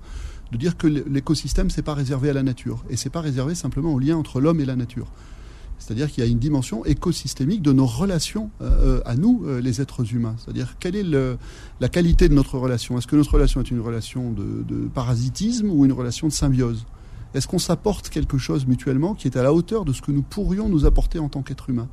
de 0.52 0.58
dire 0.58 0.76
que 0.76 0.86
l'écosystème, 0.86 1.70
c'est 1.70 1.82
pas 1.82 1.94
réservé 1.94 2.30
à 2.30 2.32
la 2.32 2.42
nature. 2.42 2.84
Et 2.88 2.96
c'est 2.96 3.10
pas 3.10 3.20
réservé 3.20 3.54
simplement 3.54 3.92
au 3.92 3.98
lien 3.98 4.16
entre 4.16 4.40
l'homme 4.40 4.60
et 4.60 4.64
la 4.64 4.76
nature. 4.76 5.10
C'est-à-dire 5.78 6.10
qu'il 6.10 6.22
y 6.24 6.26
a 6.26 6.30
une 6.30 6.38
dimension 6.38 6.84
écosystémique 6.84 7.60
de 7.60 7.72
nos 7.72 7.86
relations 7.86 8.50
euh, 8.62 9.00
à 9.04 9.16
nous, 9.16 9.42
euh, 9.44 9.60
les 9.60 9.80
êtres 9.80 10.14
humains. 10.14 10.36
C'est-à-dire 10.38 10.76
quelle 10.78 10.96
est 10.96 11.04
la 11.80 11.88
qualité 11.88 12.28
de 12.28 12.34
notre 12.34 12.58
relation? 12.58 12.96
Est-ce 12.96 13.06
que 13.06 13.16
notre 13.16 13.34
relation 13.34 13.60
est 13.60 13.70
une 13.70 13.80
relation 13.80 14.30
de, 14.30 14.88
parasitisme 14.94 15.70
ou 15.70 15.84
une 15.84 15.92
relation 15.92 16.28
de 16.28 16.32
symbiose? 16.32 16.86
Est-ce 17.34 17.48
qu'on 17.48 17.58
s'apporte 17.58 18.10
quelque 18.10 18.38
chose 18.38 18.66
mutuellement 18.66 19.14
qui 19.14 19.26
est 19.26 19.36
à 19.36 19.42
la 19.42 19.52
hauteur 19.52 19.84
de 19.84 19.92
ce 19.92 20.00
que 20.00 20.12
nous 20.12 20.22
pourrions 20.22 20.68
nous 20.68 20.86
apporter 20.86 21.18
en 21.18 21.28
tant 21.28 21.42
qu'être 21.42 21.68
humain 21.68 21.88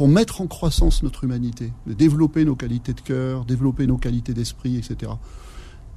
pour 0.00 0.08
mettre 0.08 0.40
en 0.40 0.46
croissance 0.46 1.02
notre 1.02 1.24
humanité, 1.24 1.74
développer 1.84 2.46
nos 2.46 2.56
qualités 2.56 2.94
de 2.94 3.02
cœur, 3.02 3.44
développer 3.44 3.86
nos 3.86 3.98
qualités 3.98 4.32
d'esprit, 4.32 4.78
etc. 4.78 5.12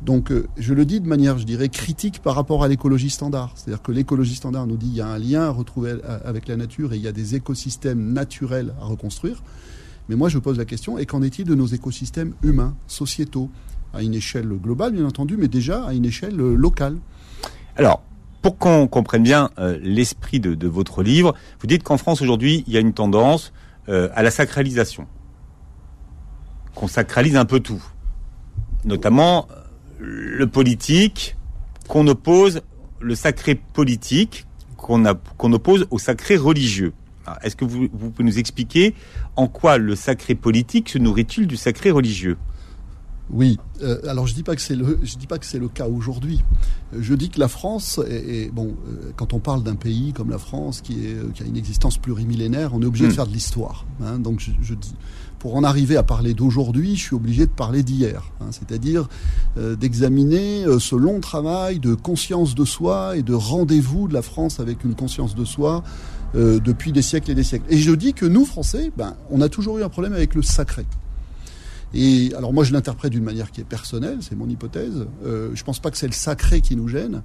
Donc 0.01 0.29
euh, 0.29 0.45
je 0.57 0.73
le 0.73 0.83
dis 0.83 0.99
de 0.99 1.07
manière, 1.07 1.37
je 1.37 1.45
dirais, 1.45 1.69
critique 1.69 2.21
par 2.21 2.35
rapport 2.35 2.65
à 2.65 2.67
l'écologie 2.67 3.09
standard. 3.09 3.53
C'est-à-dire 3.55 3.81
que 3.81 3.93
l'écologie 3.93 4.35
standard 4.35 4.67
nous 4.67 4.75
dit 4.75 4.87
qu'il 4.87 4.97
y 4.97 4.99
a 5.01 5.07
un 5.07 5.17
lien 5.17 5.43
à 5.43 5.51
retrouver 5.51 5.93
avec 6.25 6.49
la 6.49 6.57
nature 6.57 6.91
et 6.91 6.97
il 6.97 7.01
y 7.01 7.07
a 7.07 7.13
des 7.13 7.35
écosystèmes 7.35 8.11
naturels 8.11 8.73
à 8.81 8.83
reconstruire. 8.87 9.41
Mais 10.09 10.17
moi 10.17 10.27
je 10.27 10.37
pose 10.37 10.57
la 10.57 10.65
question, 10.65 10.97
et 10.97 11.05
qu'en 11.05 11.21
est-il 11.21 11.45
de 11.45 11.55
nos 11.55 11.67
écosystèmes 11.67 12.33
humains, 12.43 12.75
sociétaux, 12.87 13.49
à 13.93 14.03
une 14.03 14.15
échelle 14.15 14.49
globale 14.49 14.91
bien 14.91 15.05
entendu, 15.05 15.37
mais 15.37 15.47
déjà 15.47 15.81
à 15.81 15.93
une 15.93 16.03
échelle 16.03 16.41
euh, 16.41 16.55
locale? 16.55 16.97
Alors, 17.77 18.03
pour 18.41 18.57
qu'on 18.57 18.87
comprenne 18.87 19.23
bien 19.23 19.49
euh, 19.59 19.79
l'esprit 19.81 20.41
de, 20.41 20.67
votre 20.67 21.03
livre, 21.03 21.33
vous 21.61 21.67
dites 21.67 21.83
qu'en 21.83 21.97
France 21.97 22.21
aujourd'hui, 22.21 22.65
il 22.67 22.73
y 22.73 22.75
a 22.75 22.81
une 22.81 22.91
tendance 22.91 23.53
à 23.87 24.23
la 24.23 24.31
sacralisation. 24.31 25.07
Qu'on 26.75 26.87
sacralise 26.87 27.35
un 27.35 27.45
peu 27.45 27.59
tout. 27.59 27.83
Notamment 28.85 29.47
le 29.99 30.47
politique, 30.47 31.35
qu'on 31.87 32.07
oppose 32.07 32.61
le 32.99 33.15
sacré 33.15 33.55
politique, 33.55 34.45
qu'on 34.77 35.53
oppose 35.53 35.87
au 35.91 35.99
sacré 35.99 36.35
religieux. 36.35 36.93
Est-ce 37.41 37.55
que 37.55 37.65
vous, 37.65 37.87
vous, 37.93 38.09
pouvez 38.11 38.27
nous 38.27 38.39
expliquer 38.39 38.95
en 39.35 39.47
quoi 39.47 39.77
le 39.77 39.95
sacré 39.95 40.35
politique 40.35 40.89
se 40.89 40.97
nourrit-il 40.97 41.47
du 41.47 41.55
sacré 41.55 41.91
religieux? 41.91 42.37
Oui, 43.31 43.57
euh, 43.81 43.99
alors 44.07 44.27
je 44.27 44.33
dis 44.33 44.43
pas 44.43 44.55
que 44.55 44.61
c'est 44.61 44.75
le, 44.75 44.99
je 45.01 45.15
dis 45.15 45.27
pas 45.27 45.39
que 45.39 45.45
c'est 45.45 45.59
le 45.59 45.69
cas 45.69 45.87
aujourd'hui. 45.87 46.43
Je 46.97 47.13
dis 47.13 47.29
que 47.29 47.39
la 47.39 47.47
France, 47.47 47.99
est, 48.07 48.51
bon, 48.51 48.75
euh, 48.87 49.11
quand 49.15 49.33
on 49.33 49.39
parle 49.39 49.63
d'un 49.63 49.75
pays 49.75 50.13
comme 50.13 50.29
la 50.29 50.37
France 50.37 50.81
qui, 50.81 51.05
est, 51.05 51.33
qui 51.33 51.43
a 51.43 51.45
une 51.45 51.57
existence 51.57 51.97
plurimillénaire, 51.97 52.73
on 52.73 52.81
est 52.81 52.85
obligé 52.85 53.05
de 53.05 53.11
hmm. 53.11 53.15
faire 53.15 53.27
de 53.27 53.33
l'histoire. 53.33 53.85
Hein. 54.03 54.19
donc 54.19 54.39
je, 54.39 54.51
je, 54.61 54.73
dis, 54.73 54.95
pour 55.43 55.57
en 55.57 55.63
arriver 55.65 55.97
à 55.97 56.03
parler 56.03 56.33
d'aujourd'hui, 56.33 56.95
je 56.95 57.01
suis 57.01 57.15
obligé 57.15 57.45
de 57.45 57.51
parler 57.51 57.83
d'hier, 57.83 58.31
hein, 58.39 58.45
c'est-à-dire 58.51 59.09
euh, 59.57 59.75
d'examiner 59.75 60.63
euh, 60.63 60.79
ce 60.79 60.95
long 60.95 61.19
travail 61.19 61.79
de 61.79 61.95
conscience 61.95 62.55
de 62.55 62.63
soi 62.63 63.17
et 63.17 63.23
de 63.23 63.33
rendez-vous 63.33 64.07
de 64.07 64.13
la 64.13 64.21
France 64.21 64.61
avec 64.61 64.85
une 64.85 64.95
conscience 64.95 65.35
de 65.35 65.43
soi 65.43 65.83
euh, 66.35 66.61
depuis 66.61 66.93
des 66.93 67.01
siècles 67.01 67.31
et 67.31 67.35
des 67.35 67.43
siècles. 67.43 67.65
Et 67.67 67.77
je 67.77 67.91
dis 67.91 68.13
que 68.13 68.25
nous, 68.25 68.45
Français, 68.45 68.93
ben, 68.95 69.17
on 69.31 69.41
a 69.41 69.49
toujours 69.49 69.79
eu 69.79 69.83
un 69.83 69.89
problème 69.89 70.13
avec 70.13 70.33
le 70.33 70.43
sacré. 70.43 70.85
Et 71.93 72.33
alors 72.35 72.53
moi, 72.53 72.63
je 72.63 72.73
l'interprète 72.73 73.11
d'une 73.11 73.23
manière 73.23 73.51
qui 73.51 73.61
est 73.61 73.65
personnelle, 73.65 74.17
c'est 74.21 74.35
mon 74.35 74.49
hypothèse. 74.49 75.05
Euh, 75.25 75.51
je 75.53 75.63
pense 75.63 75.79
pas 75.79 75.91
que 75.91 75.97
c'est 75.97 76.07
le 76.07 76.13
sacré 76.13 76.61
qui 76.61 76.75
nous 76.75 76.87
gêne. 76.87 77.21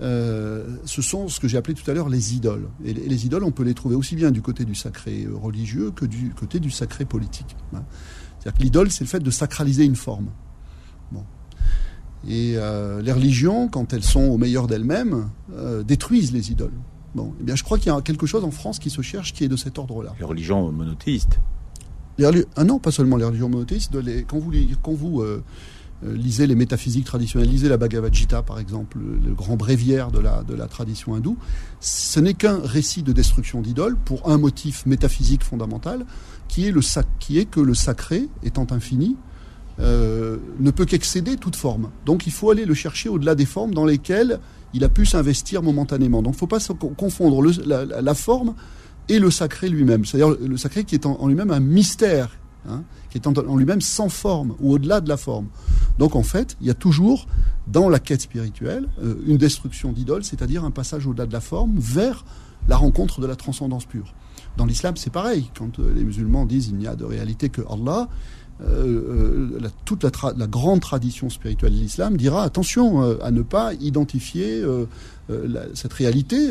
Euh, 0.00 0.76
ce 0.84 1.00
sont 1.00 1.28
ce 1.28 1.40
que 1.40 1.48
j'ai 1.48 1.56
appelé 1.56 1.74
tout 1.74 1.90
à 1.90 1.94
l'heure 1.94 2.08
les 2.08 2.34
idoles. 2.34 2.68
Et 2.84 2.92
les, 2.92 3.26
idoles, 3.26 3.44
on 3.44 3.50
peut 3.50 3.62
les 3.62 3.74
trouver 3.74 3.96
aussi 3.96 4.14
bien 4.14 4.30
du 4.30 4.42
côté 4.42 4.64
du 4.64 4.74
sacré 4.74 5.24
euh, 5.24 5.34
religieux 5.34 5.90
que 5.90 6.04
du 6.04 6.30
côté 6.30 6.60
du 6.60 6.70
sacré 6.70 7.04
politique. 7.04 7.56
Hein. 7.74 7.82
C'est-à-dire 8.38 8.58
que 8.58 8.62
l'idole, 8.62 8.90
c'est 8.90 9.04
le 9.04 9.08
fait 9.08 9.20
de 9.20 9.30
sacraliser 9.30 9.84
une 9.84 9.96
forme. 9.96 10.28
Bon. 11.12 11.24
Et 12.28 12.54
euh, 12.56 13.00
les 13.00 13.12
religions, 13.12 13.68
quand 13.68 13.92
elles 13.92 14.04
sont 14.04 14.24
au 14.24 14.38
meilleur 14.38 14.66
d'elles-mêmes, 14.66 15.30
détruisent 15.84 16.32
les 16.32 16.50
idoles. 16.50 16.78
Bon, 17.14 17.34
eh 17.40 17.44
bien, 17.44 17.56
je 17.56 17.62
crois 17.62 17.78
qu'il 17.78 17.90
y 17.90 17.94
a 17.94 18.00
quelque 18.02 18.26
chose 18.26 18.44
en 18.44 18.50
France 18.50 18.78
qui 18.78 18.90
se 18.90 19.00
cherche 19.00 19.32
qui 19.32 19.44
est 19.44 19.48
de 19.48 19.56
cet 19.56 19.78
ordre-là. 19.78 20.14
Les 20.18 20.24
religions 20.24 20.70
monothéistes. 20.70 21.40
Ah 22.22 22.64
non, 22.64 22.78
pas 22.78 22.90
seulement 22.90 23.16
les 23.16 23.24
religions 23.24 23.48
monothéistes. 23.48 23.94
Les, 23.94 24.24
quand 24.24 24.38
vous, 24.38 24.52
vous 24.96 25.22
euh, 25.22 25.42
lisez 26.02 26.46
les 26.46 26.54
métaphysiques 26.54 27.04
traditionnelles, 27.04 27.48
lisez 27.48 27.68
la 27.68 27.76
Bhagavad 27.76 28.12
Gita 28.12 28.42
par 28.42 28.58
exemple, 28.58 28.98
le, 28.98 29.34
grand 29.34 29.56
bréviaire 29.56 30.10
de 30.10 30.18
la, 30.18 30.42
de 30.42 30.54
la 30.54 30.66
tradition 30.66 31.14
hindoue, 31.14 31.36
ce 31.80 32.20
n'est 32.20 32.34
qu'un 32.34 32.60
récit 32.62 33.02
de 33.02 33.12
destruction 33.12 33.60
d'idoles 33.60 33.96
pour 33.96 34.30
un 34.30 34.38
motif 34.38 34.86
métaphysique 34.86 35.42
fondamental 35.42 36.04
qui 36.48 36.66
est, 36.66 36.72
le 36.72 36.80
qui 37.18 37.38
est 37.38 37.46
que 37.46 37.60
le 37.60 37.74
sacré, 37.74 38.28
étant 38.42 38.66
infini, 38.70 39.16
euh, 39.78 40.38
ne 40.58 40.70
peut 40.70 40.86
qu'excéder 40.86 41.36
toute 41.36 41.56
forme. 41.56 41.90
Donc 42.06 42.26
il 42.26 42.32
faut 42.32 42.50
aller 42.50 42.64
le 42.64 42.74
chercher 42.74 43.10
au-delà 43.10 43.34
des 43.34 43.44
formes 43.44 43.74
dans 43.74 43.84
lesquelles 43.84 44.40
il 44.72 44.84
a 44.84 44.88
pu 44.88 45.04
s'investir 45.04 45.62
momentanément. 45.62 46.22
Donc 46.22 46.32
il 46.32 46.36
ne 46.36 46.38
faut 46.38 46.46
pas 46.46 46.60
confondre 46.96 47.42
la, 47.64 48.14
forme 48.14 48.54
et 49.08 49.18
le 49.18 49.30
sacré 49.30 49.68
lui-même. 49.68 50.04
C'est-à-dire 50.04 50.36
le 50.40 50.56
sacré 50.56 50.84
qui 50.84 50.94
est 50.94 51.06
en 51.06 51.26
lui-même 51.26 51.50
un 51.50 51.60
mystère 51.60 52.36
hein, 52.68 52.82
qui 53.10 53.18
est 53.18 53.26
en, 53.26 53.56
lui-même 53.56 53.80
sans 53.80 54.08
forme 54.08 54.54
ou 54.60 54.72
au-delà 54.72 55.00
de 55.00 55.08
la 55.08 55.16
forme. 55.16 55.46
Donc 55.98 56.16
en 56.16 56.22
fait, 56.22 56.56
il 56.60 56.66
y 56.66 56.70
a 56.70 56.74
toujours 56.74 57.26
dans 57.66 57.88
la 57.88 57.98
quête 57.98 58.20
spirituelle 58.20 58.88
euh, 59.02 59.14
une 59.26 59.36
destruction 59.36 59.92
d'idoles, 59.92 60.24
c'est-à-dire 60.24 60.64
un 60.64 60.70
passage 60.70 61.06
au-delà 61.06 61.26
de 61.26 61.32
la 61.32 61.40
forme 61.40 61.74
vers 61.78 62.24
la 62.68 62.76
rencontre 62.76 63.20
de 63.20 63.26
la 63.26 63.36
transcendance 63.36 63.84
pure. 63.84 64.14
Dans 64.56 64.66
l'islam, 64.66 64.96
c'est 64.96 65.12
pareil. 65.12 65.50
Quand 65.56 65.78
les 65.78 66.02
musulmans 66.02 66.46
disent 66.46 66.68
il 66.68 66.76
n'y 66.76 66.86
a 66.86 66.96
de 66.96 67.04
réalité 67.04 67.48
que 67.48 67.62
Allah, 67.70 68.08
euh, 68.62 69.58
euh, 69.62 69.68
toute 69.84 70.02
la, 70.02 70.46
grande 70.46 70.80
tradition 70.80 71.28
spirituelle 71.28 71.74
de 71.74 71.78
l'islam 71.78 72.16
dira 72.16 72.42
attention 72.42 73.02
euh, 73.02 73.18
à 73.22 73.30
ne 73.30 73.42
pas 73.42 73.74
identifier 73.74 74.64
cette 75.74 75.92
réalité 75.92 76.48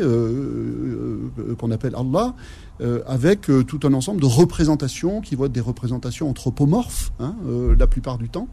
qu'on 1.58 1.70
appelle 1.70 1.94
Allah 1.96 2.34
avec 3.06 3.50
tout 3.66 3.80
un 3.84 3.94
ensemble 3.94 4.20
de 4.20 4.26
représentations 4.26 5.20
qui 5.20 5.34
vont 5.34 5.46
être 5.46 5.52
des 5.52 5.60
représentations 5.60 6.28
anthropomorphes 6.28 7.10
hein, 7.18 7.34
la 7.78 7.86
plupart 7.86 8.18
du 8.18 8.28
temps. 8.28 8.48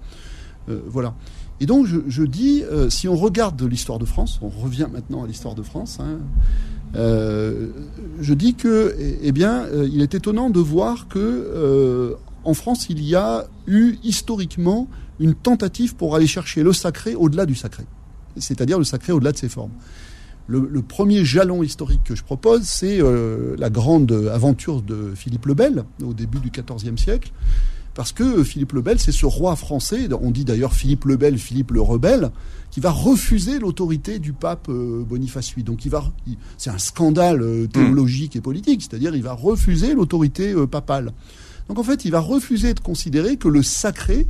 voilà. 0.88 1.13
Et 1.60 1.65
donc 1.65 1.86
je, 1.86 2.00
je 2.07 2.24
dis, 2.24 2.63
si 2.89 3.07
on 3.10 3.15
regarde 3.15 3.62
l'histoire 3.63 4.00
de 4.00 4.05
France, 4.05 4.39
on 4.41 4.50
revient 4.50 4.88
maintenant 4.91 5.24
à 5.24 5.27
l'histoire 5.27 5.55
de 5.55 5.63
France. 5.63 6.00
Hein, 6.00 6.19
je 6.95 8.33
dis 8.33 8.55
que, 8.55 8.95
eh, 8.98 9.19
eh 9.24 9.31
bien, 9.33 9.65
il 9.91 10.01
est 10.01 10.15
étonnant 10.15 10.50
de 10.50 10.60
voir 10.62 11.10
que 11.10 12.15
en 12.43 12.53
France, 12.53 12.88
il 12.89 13.03
y 13.03 13.15
a 13.15 13.45
eu 13.67 13.95
historiquement 14.03 14.88
une 15.19 15.35
tentative 15.35 15.95
pour 15.95 16.15
aller 16.15 16.27
chercher 16.27 16.63
le 16.63 16.73
sacré 16.73 17.15
au-delà 17.15 17.45
du 17.45 17.55
sacré, 17.55 17.85
c'est-à-dire 18.38 18.77
le 18.77 18.83
sacré 18.83 19.13
au-delà 19.13 19.31
de 19.31 19.38
ses 19.38 19.50
formes. 19.50 19.71
Le, 20.47 20.81
premier 20.81 21.23
jalon 21.23 21.63
historique 21.63 22.03
que 22.03 22.15
je 22.15 22.23
propose, 22.23 22.63
c'est 22.63 23.01
euh, 23.01 23.55
la 23.57 23.69
grande 23.69 24.12
aventure 24.31 24.81
de 24.81 25.13
Philippe 25.15 25.45
le 25.45 25.53
Bel 25.53 25.85
au 26.03 26.13
début 26.13 26.39
du 26.39 26.51
XIVe 26.51 26.97
siècle, 26.97 27.31
parce 27.93 28.12
que 28.12 28.43
Philippe 28.43 28.73
le 28.73 28.81
Bel, 28.81 29.00
c'est 29.00 29.13
ce 29.13 29.25
roi 29.25 29.55
français, 29.55 30.09
on 30.21 30.31
dit 30.31 30.43
d'ailleurs 30.43 30.73
Philippe 30.73 31.05
le 31.05 31.15
Bel, 31.15 31.38
Philippe 31.38 31.71
le 31.71 31.79
rebelle, 31.79 32.29
qui 32.71 32.81
va 32.81 32.91
refuser 32.91 33.57
l'autorité 33.57 34.19
du 34.19 34.33
pape 34.33 34.67
euh, 34.67 35.05
Boniface 35.07 35.53
VIII. 35.55 35.63
Donc 35.63 35.79
c'est 36.57 36.69
un 36.69 36.77
scandale 36.77 37.41
euh, 37.41 37.67
théologique 37.67 38.35
et 38.35 38.41
politique, 38.41 38.81
c'est-à-dire 38.81 39.15
il 39.15 39.23
va 39.23 39.33
refuser 39.33 39.93
l'autorité 39.93 40.53
papale. 40.69 41.13
Donc 41.67 41.79
en 41.79 41.84
fait, 41.84 42.05
il 42.05 42.12
va 42.12 42.20
refuser 42.20 42.74
de 42.74 42.79
considérer 42.79 43.38
que 43.38 43.48
le 43.48 43.63
sacré 43.63 44.27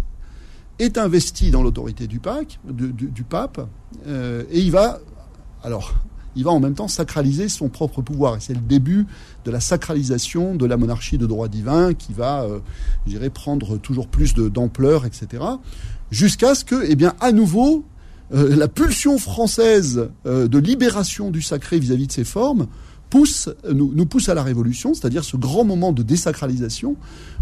est 0.80 0.98
investi 0.98 1.52
dans 1.52 1.63
l'autorité 1.63 2.08
du, 2.08 2.20
pape, 2.20 3.68
euh, 4.08 4.44
et 4.52 4.60
il 4.60 4.72
va, 4.72 5.00
alors, 5.63 5.94
il 6.36 6.44
va 6.44 6.52
en 6.52 6.60
même 6.60 6.74
temps 6.74 6.88
sacraliser 6.88 7.48
son 7.48 7.70
propre 7.70 8.02
pouvoir. 8.02 8.38
Et 8.38 8.40
c'est 8.40 8.54
le 8.54 8.62
début 8.62 9.06
de 9.46 9.52
la 9.52 9.60
sacralisation 9.60 10.56
de 10.56 10.66
la 10.66 10.78
monarchie 10.78 11.18
de 11.18 11.28
droit 11.28 11.48
divin 11.48 11.94
qui 11.94 12.13
va, 12.13 12.44
euh, 12.44 12.60
je 13.06 13.12
dirais, 13.12 13.30
prendre 13.30 13.78
toujours 13.78 14.08
plus 14.08 14.34
d'ampleur, 14.34 15.06
etc. 15.06 15.44
Jusqu'à 16.10 16.56
ce 16.56 16.66
que, 16.66 16.84
eh 16.88 16.96
bien, 16.96 17.13
à 17.20 17.32
nouveau, 17.32 17.86
euh, 18.34 18.56
la 18.56 18.68
pulsion 18.68 19.20
française 19.20 20.10
de 20.25 20.58
libération 20.58 21.30
du 21.30 21.42
sacré 21.42 21.78
vis 21.78 21.92
à 21.92 21.96
-vis 21.96 22.08
de 22.08 22.12
ses 22.12 22.24
formes 22.24 22.68
pousse, 23.13 23.48
nous, 23.72 23.91
nous 23.93 24.08
pousse 24.08 24.27
à 24.29 24.34
la 24.34 24.41
révolution, 24.41 24.96
c'est-à-dire 24.96 25.24
ce 25.24 25.38
grand 25.38 25.63
moment 25.63 25.91
de 25.91 26.01
désacralisation 26.01 26.96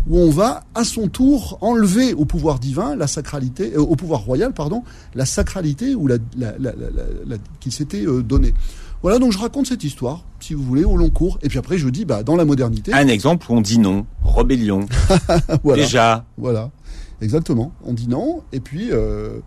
où 0.09 0.17
on 0.17 0.29
va 0.29 0.65
à 0.75 0.83
son 0.83 1.07
tour 1.07 1.59
enlever 1.61 2.13
au 2.13 2.25
pouvoir 2.25 2.59
divin 2.59 2.93
la 2.97 3.07
sacralité, 3.07 3.71
euh, 3.75 3.79
au 3.79 3.95
pouvoir 3.95 4.19
royal, 4.19 4.51
pardon, 4.51 4.83
la 5.15 5.25
sacralité 5.25 5.95
ou 5.95 6.07
la, 6.07 6.17
la, 6.37 6.55
la, 6.59 7.37
qui 7.61 7.71
s'était 7.71 8.05
euh, 8.05 8.21
donnée. 8.21 8.53
Voilà, 9.01 9.17
donc 9.17 9.31
je 9.31 9.37
raconte 9.37 9.65
cette 9.65 9.85
histoire, 9.85 10.25
si 10.41 10.55
vous 10.55 10.63
voulez, 10.63 10.83
au 10.83 10.97
long 10.97 11.09
cours. 11.09 11.39
Et 11.41 11.47
puis 11.47 11.57
après, 11.57 11.77
je 11.77 11.87
dis, 11.87 12.03
bah, 12.03 12.21
dans 12.21 12.35
la 12.35 12.43
modernité. 12.43 12.91
Un 12.91 13.07
exemple 13.07 13.49
où 13.49 13.55
on 13.55 13.61
dit 13.61 13.79
non, 13.79 14.05
rébellion. 14.25 14.87
voilà, 15.63 15.83
Déjà. 15.83 16.25
Voilà, 16.37 16.69
exactement. 17.21 17.71
On 17.85 17.93
dit 17.93 18.09
non, 18.09 18.43
et 18.51 18.59
puis. 18.59 18.89
Euh, 18.91 19.39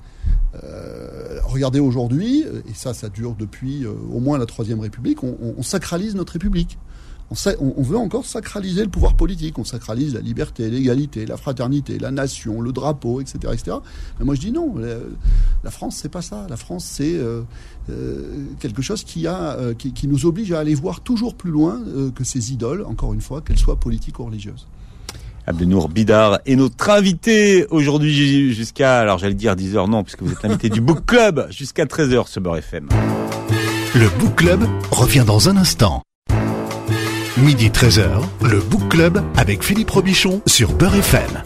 euh, 0.63 1.41
regardez 1.45 1.81
aujourd'hui, 1.81 2.45
et 2.69 2.75
ça, 2.75 2.95
ça 2.95 3.09
dure 3.09 3.35
depuis 3.35 3.85
euh, 3.85 3.93
au 4.13 4.21
moins 4.21 4.39
la 4.39 4.47
Troisième 4.47 4.81
République, 4.81 5.23
on, 5.23 5.63
sacralise 5.63 6.15
notre 6.15 6.35
République. 6.35 6.79
On, 7.31 7.83
veut 7.83 7.97
encore 7.97 8.27
sacraliser 8.27 8.85
le 8.85 8.91
pouvoir 8.91 9.17
politique. 9.17 9.59
On 9.59 9.65
sacralise 9.65 10.15
la 10.15 10.21
liberté, 10.21 10.71
l'égalité, 10.71 11.27
la 11.27 11.37
fraternité, 11.37 11.99
la 11.99 12.11
nation, 12.11 12.61
le 12.61 12.71
drapeau, 12.71 13.21
etc., 13.21 13.39
etc. 13.53 13.79
Mais 14.19 14.25
moi, 14.25 14.35
je 14.35 14.41
dis 14.41 14.53
non. 14.53 14.77
La, 15.65 15.71
France, 15.71 15.97
c'est 16.01 16.11
pas 16.11 16.23
ça. 16.23 16.47
La 16.49 16.57
France, 16.57 16.85
c'est 16.85 17.15
euh, 17.17 17.43
quelque 18.61 18.83
chose 18.83 19.03
qui, 19.03 19.27
nous 20.07 20.27
oblige 20.27 20.53
à 20.53 20.61
aller 20.61 20.75
voir 20.75 21.01
toujours 21.01 21.35
plus 21.35 21.51
loin 21.51 21.81
que 22.15 22.23
ces 22.23 22.53
idoles, 22.53 22.85
encore 22.85 23.15
une 23.15 23.23
fois, 23.23 23.41
qu'elles 23.41 23.59
soient 23.59 23.81
politiques 23.81 24.21
ou 24.21 24.27
religieuses. 24.27 24.69
Abdenour 25.47 25.91
Bidar 25.91 26.39
est 26.47 26.57
notre 26.57 26.89
invité 26.89 27.67
aujourd'hui 27.71 28.55
jusqu'à, 28.55 29.01
alors 29.01 29.19
j'allais 29.19 29.35
dire 29.35 29.55
10h, 29.55 29.91
non, 29.91 30.03
puisque 30.03 30.23
vous 30.23 30.33
êtes 30.33 30.43
l'invité 30.43 30.71
du 30.71 30.81
Book 30.81 31.05
Club 31.05 31.47
jusqu'à 31.51 31.85
13h 31.85 32.29
sur 32.29 32.41
Beurre 32.41 32.57
FM. 32.59 32.89
Le 33.95 34.09
Book 34.19 34.37
Club 34.37 34.65
revient 34.91 35.25
dans 35.27 35.51
un 35.51 35.57
instant. 35.59 36.03
Midi 37.37 37.69
13h, 37.69 38.23
le 38.43 38.61
Book 38.61 38.89
Club 38.89 39.23
avec 39.37 39.63
Philippe 39.63 39.91
Robichon 39.91 40.41
sur 40.47 40.73
Beurre 40.73 40.97
FM. 40.97 41.43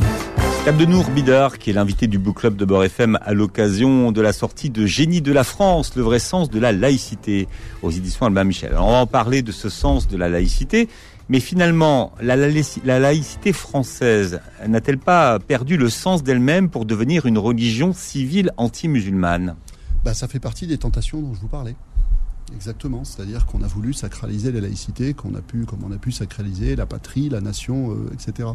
Abdenour 0.68 1.08
Bidar, 1.10 1.58
qui 1.58 1.70
est 1.70 1.72
l'invité 1.72 2.06
du 2.06 2.18
Book 2.18 2.40
Club 2.40 2.54
de 2.56 2.66
Beurre 2.66 2.84
FM 2.84 3.18
à 3.22 3.32
l'occasion 3.32 4.12
de 4.12 4.20
la 4.20 4.34
sortie 4.34 4.68
de 4.68 4.84
Génie 4.84 5.22
de 5.22 5.32
la 5.32 5.42
France, 5.42 5.96
le 5.96 6.02
vrai 6.02 6.18
sens 6.18 6.50
de 6.50 6.60
la 6.60 6.72
laïcité 6.72 7.48
aux 7.82 7.90
éditions 7.90 8.26
Albin 8.26 8.44
Michel. 8.44 8.72
Alors 8.72 8.86
on 8.86 8.92
va 8.92 8.98
en 8.98 9.06
parler 9.06 9.40
de 9.40 9.50
ce 9.50 9.70
sens 9.70 10.08
de 10.08 10.16
la 10.18 10.28
laïcité 10.28 10.88
mais 11.28 11.40
finalement, 11.40 12.12
la, 12.22 12.36
laïcité 12.36 13.52
française 13.52 14.40
n'a-t-elle 14.66 14.98
pas 14.98 15.38
perdu 15.38 15.76
le 15.76 15.90
sens 15.90 16.22
d'elle-même 16.22 16.70
pour 16.70 16.86
devenir 16.86 17.26
une 17.26 17.36
religion 17.36 17.92
civile 17.92 18.50
anti-musulmane? 18.56 19.54
Bah, 20.04 20.14
Ça 20.14 20.26
fait 20.26 20.40
partie 20.40 20.66
des 20.66 20.78
tentations 20.78 21.20
dont 21.20 21.34
je 21.34 21.40
vous 21.40 21.48
parlais. 21.48 21.76
Exactement, 22.54 23.04
c'est-à-dire 23.04 23.44
qu'on 23.44 23.62
a 23.62 23.66
voulu 23.66 23.92
sacraliser 23.92 24.52
la 24.52 24.60
laïcité, 24.60 25.12
qu'on 25.12 25.34
a 25.34 25.42
pu, 25.42 25.66
comme 25.66 25.84
on 25.84 25.92
a 25.92 25.98
pu 25.98 26.12
sacraliser 26.12 26.76
la 26.76 26.86
patrie, 26.86 27.28
la 27.28 27.42
nation, 27.42 27.92
euh, 27.92 28.10
etc. 28.14 28.48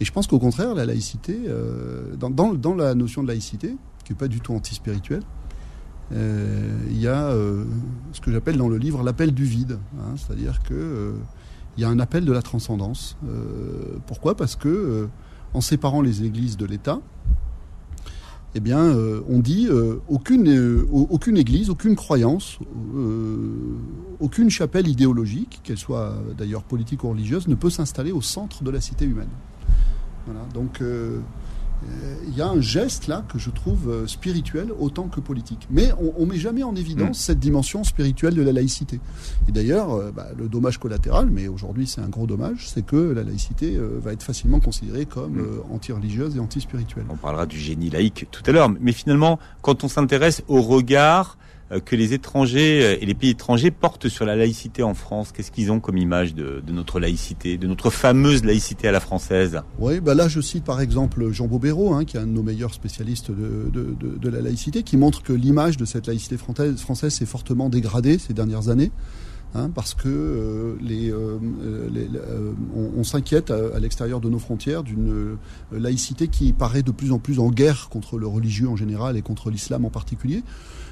Et 0.00 0.04
je 0.04 0.10
pense 0.10 0.26
qu'au 0.26 0.40
contraire, 0.40 0.74
la 0.74 0.84
laïcité, 0.84 1.38
euh, 1.46 2.16
dans, 2.16 2.74
la 2.74 2.94
notion 2.96 3.22
de 3.22 3.28
laïcité, 3.28 3.76
qui 4.04 4.12
n'est 4.12 4.18
pas 4.18 4.26
du 4.26 4.40
tout 4.40 4.52
anti-spirituelle, 4.52 5.22
euh, 6.10 6.76
il 6.90 6.98
y 6.98 7.06
a 7.06 7.30
ce 8.12 8.20
que 8.20 8.32
j'appelle 8.32 8.56
dans 8.56 8.68
le 8.68 8.78
livre 8.78 9.04
l'appel 9.04 9.32
du 9.32 9.44
vide. 9.44 9.78
Hein, 10.00 10.14
c'est-à-dire 10.16 10.60
que 10.62 11.14
il 11.78 11.82
y 11.82 11.84
a 11.84 11.88
un 11.88 12.00
appel 12.00 12.24
de 12.24 12.32
la 12.32 12.42
transcendance. 12.42 13.16
Euh, 13.24 13.98
pourquoi? 14.08 14.36
Parce 14.36 14.56
que 14.56 14.68
euh, 14.68 15.06
en 15.54 15.60
séparant 15.60 16.02
les 16.02 16.24
églises 16.24 16.56
de 16.56 16.66
l'État, 16.66 17.00
eh 18.56 18.60
bien, 18.60 18.80
euh, 18.80 19.20
on 19.28 19.38
dit 19.38 19.68
aucune, 20.08 20.84
aucune 20.90 21.36
église, 21.36 21.70
aucune 21.70 21.94
croyance, 21.94 22.58
aucune 24.18 24.50
chapelle 24.50 24.88
idéologique, 24.88 25.60
qu'elle 25.62 25.78
soit 25.78 26.14
d'ailleurs 26.36 26.64
politique 26.64 27.04
ou 27.04 27.10
religieuse, 27.10 27.46
ne 27.46 27.54
peut 27.54 27.70
s'installer 27.70 28.10
au 28.10 28.22
centre 28.22 28.64
de 28.64 28.70
la 28.70 28.80
cité 28.80 29.04
humaine. 29.04 29.28
Voilà, 30.26 30.40
donc 30.52 30.82
il 32.26 32.36
y 32.36 32.42
a 32.42 32.48
un 32.48 32.60
geste 32.60 33.06
là 33.06 33.24
que 33.28 33.38
je 33.38 33.50
trouve 33.50 33.88
euh, 33.90 34.06
spirituel 34.06 34.68
autant 34.78 35.08
que 35.08 35.20
politique. 35.20 35.66
Mais 35.70 35.90
on, 36.16 36.24
ne 36.24 36.30
met 36.32 36.38
jamais 36.38 36.62
en 36.62 36.74
évidence 36.74 37.10
mm. 37.10 37.22
cette 37.22 37.38
dimension 37.38 37.84
spirituelle 37.84 38.34
de 38.34 38.42
la 38.42 38.52
laïcité. 38.52 39.00
Et 39.48 39.52
d'ailleurs, 39.52 39.92
euh, 39.92 40.12
bah, 40.14 40.28
le 40.36 40.48
dommage 40.48 40.78
collatéral, 40.78 41.28
mais 41.30 41.48
aujourd'hui 41.48 41.86
c'est 41.86 42.00
un 42.00 42.08
gros 42.08 42.26
dommage, 42.26 42.68
c'est 42.68 42.84
que 42.84 42.96
la 42.96 43.22
laïcité 43.22 43.76
euh, 43.76 43.98
va 44.02 44.12
être 44.12 44.22
facilement 44.22 44.60
considérée 44.60 45.06
comme 45.06 45.38
mm. 45.38 45.72
anti-religieuse 45.72 46.36
et 46.36 46.40
anti-spirituelle. 46.40 47.06
On 47.08 47.16
parlera 47.16 47.46
du 47.46 47.58
génie 47.58 47.90
laïque 47.90 48.26
tout 48.30 48.42
à 48.46 48.52
l'heure, 48.52 48.70
mais 48.80 48.92
finalement, 48.92 49.38
quand 49.62 49.84
on 49.84 49.88
s'intéresse 49.88 50.42
au 50.48 50.62
regard 50.62 51.38
euh, 51.38 51.47
que 51.84 51.96
les 51.96 52.14
étrangers 52.14 52.82
euh, 52.82 52.96
et 53.00 53.06
les 53.06 53.14
pays 53.14 53.30
étrangers 53.30 53.70
portent 53.70 54.08
sur 54.08 54.24
la 54.24 54.36
laïcité 54.36 54.82
en 54.82 54.94
France 54.94 55.32
Qu'est-ce 55.32 55.50
qu'ils 55.50 55.70
ont 55.70 55.80
comme 55.80 55.98
image 55.98 56.34
de, 56.34 56.62
notre 56.68 57.00
laïcité, 57.00 57.58
de 57.58 57.66
notre 57.66 57.90
fameuse 57.90 58.44
laïcité 58.44 58.88
à 58.88 58.92
la 58.92 59.00
française? 59.00 59.60
Oui, 59.78 60.00
bah 60.00 60.14
là 60.14 60.28
je 60.28 60.40
cite 60.40 60.64
par 60.64 60.80
exemple 60.80 61.30
Jean 61.30 61.46
Bobéro, 61.46 61.92
hein, 61.92 62.04
qui 62.04 62.16
est 62.16 62.20
un 62.20 62.26
de 62.26 62.32
nos 62.32 62.42
meilleurs 62.42 62.74
spécialistes 62.74 63.30
de, 63.30 64.28
la 64.28 64.40
laïcité, 64.40 64.82
qui 64.82 64.96
montre 64.96 65.22
que 65.22 65.32
l'image 65.32 65.76
de 65.76 65.84
cette 65.84 66.06
laïcité 66.06 66.36
française 66.36 67.12
s'est 67.12 67.26
fortement 67.26 67.68
dégradée 67.68 68.18
ces 68.18 68.34
dernières 68.34 68.68
années. 68.68 68.90
Hein, 69.54 69.70
parce 69.74 69.94
que 69.94 70.08
euh, 70.08 70.76
les, 70.82 71.12
on, 72.74 73.02
s'inquiète 73.02 73.50
à, 73.50 73.76
à 73.76 73.78
l'extérieur 73.78 74.20
de 74.20 74.28
nos 74.28 74.38
frontières 74.38 74.82
d'une 74.82 75.38
laïcité 75.72 76.28
qui 76.28 76.52
paraît 76.52 76.82
de 76.82 76.90
plus 76.90 77.12
en 77.12 77.18
plus 77.18 77.38
en 77.38 77.48
guerre 77.48 77.88
contre 77.88 78.18
le 78.18 78.26
religieux 78.26 78.68
en 78.68 78.76
général 78.76 79.16
et 79.16 79.22
contre 79.22 79.50
l'islam 79.50 79.86
en 79.86 79.90
particulier. 79.90 80.42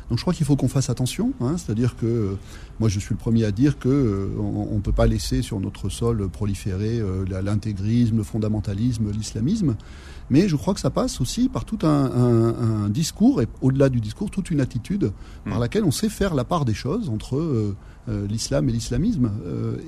Donc 0.09 0.19
je 0.19 0.23
crois 0.23 0.35
qu'il 0.35 0.47
faut 0.47 0.55
qu'on 0.55 0.69
fasse 0.69 0.89
attention, 0.89 1.33
hein, 1.41 1.57
c'est-à-dire 1.57 1.97
que 1.97 2.07
euh, 2.07 2.39
moi 2.79 2.89
je 2.89 3.01
suis 3.01 3.13
le 3.13 3.19
premier 3.19 3.45
à 3.45 3.51
dire 3.51 3.79
que 3.79 3.89
euh, 3.89 4.29
on 4.39 4.77
ne 4.77 4.81
peut 4.81 4.93
pas 4.93 5.07
laisser 5.07 5.43
sur 5.43 5.59
notre 5.59 5.89
sol 5.89 6.29
proliférer 6.29 7.01
euh, 7.01 7.25
l'intégrisme, 7.43 8.19
le 8.19 8.23
fondamentalisme, 8.23 9.11
l'islamisme, 9.11 9.75
mais 10.31 10.49
je 10.49 10.55
crois 10.55 10.75
que 10.75 10.81
ça 10.81 10.91
passe 10.91 11.21
aussi 11.21 11.49
par 11.49 11.65
tout 11.65 11.79
un, 11.83 12.89
discours 12.89 13.43
et 13.43 13.49
au-delà 13.63 13.89
du 13.89 14.01
discours 14.01 14.31
toute 14.31 14.51
une 14.51 14.61
attitude 14.61 15.13
par 15.45 15.59
mmh. 15.59 15.61
laquelle 15.61 15.85
on 15.85 15.91
sait 15.91 16.09
faire 16.09 16.35
la 16.35 16.45
part 16.45 16.65
des 16.65 16.75
choses 16.75 17.09
entre 17.09 17.75
l'islam 18.09 18.69
et 18.69 18.73
l'islamisme. 18.73 19.31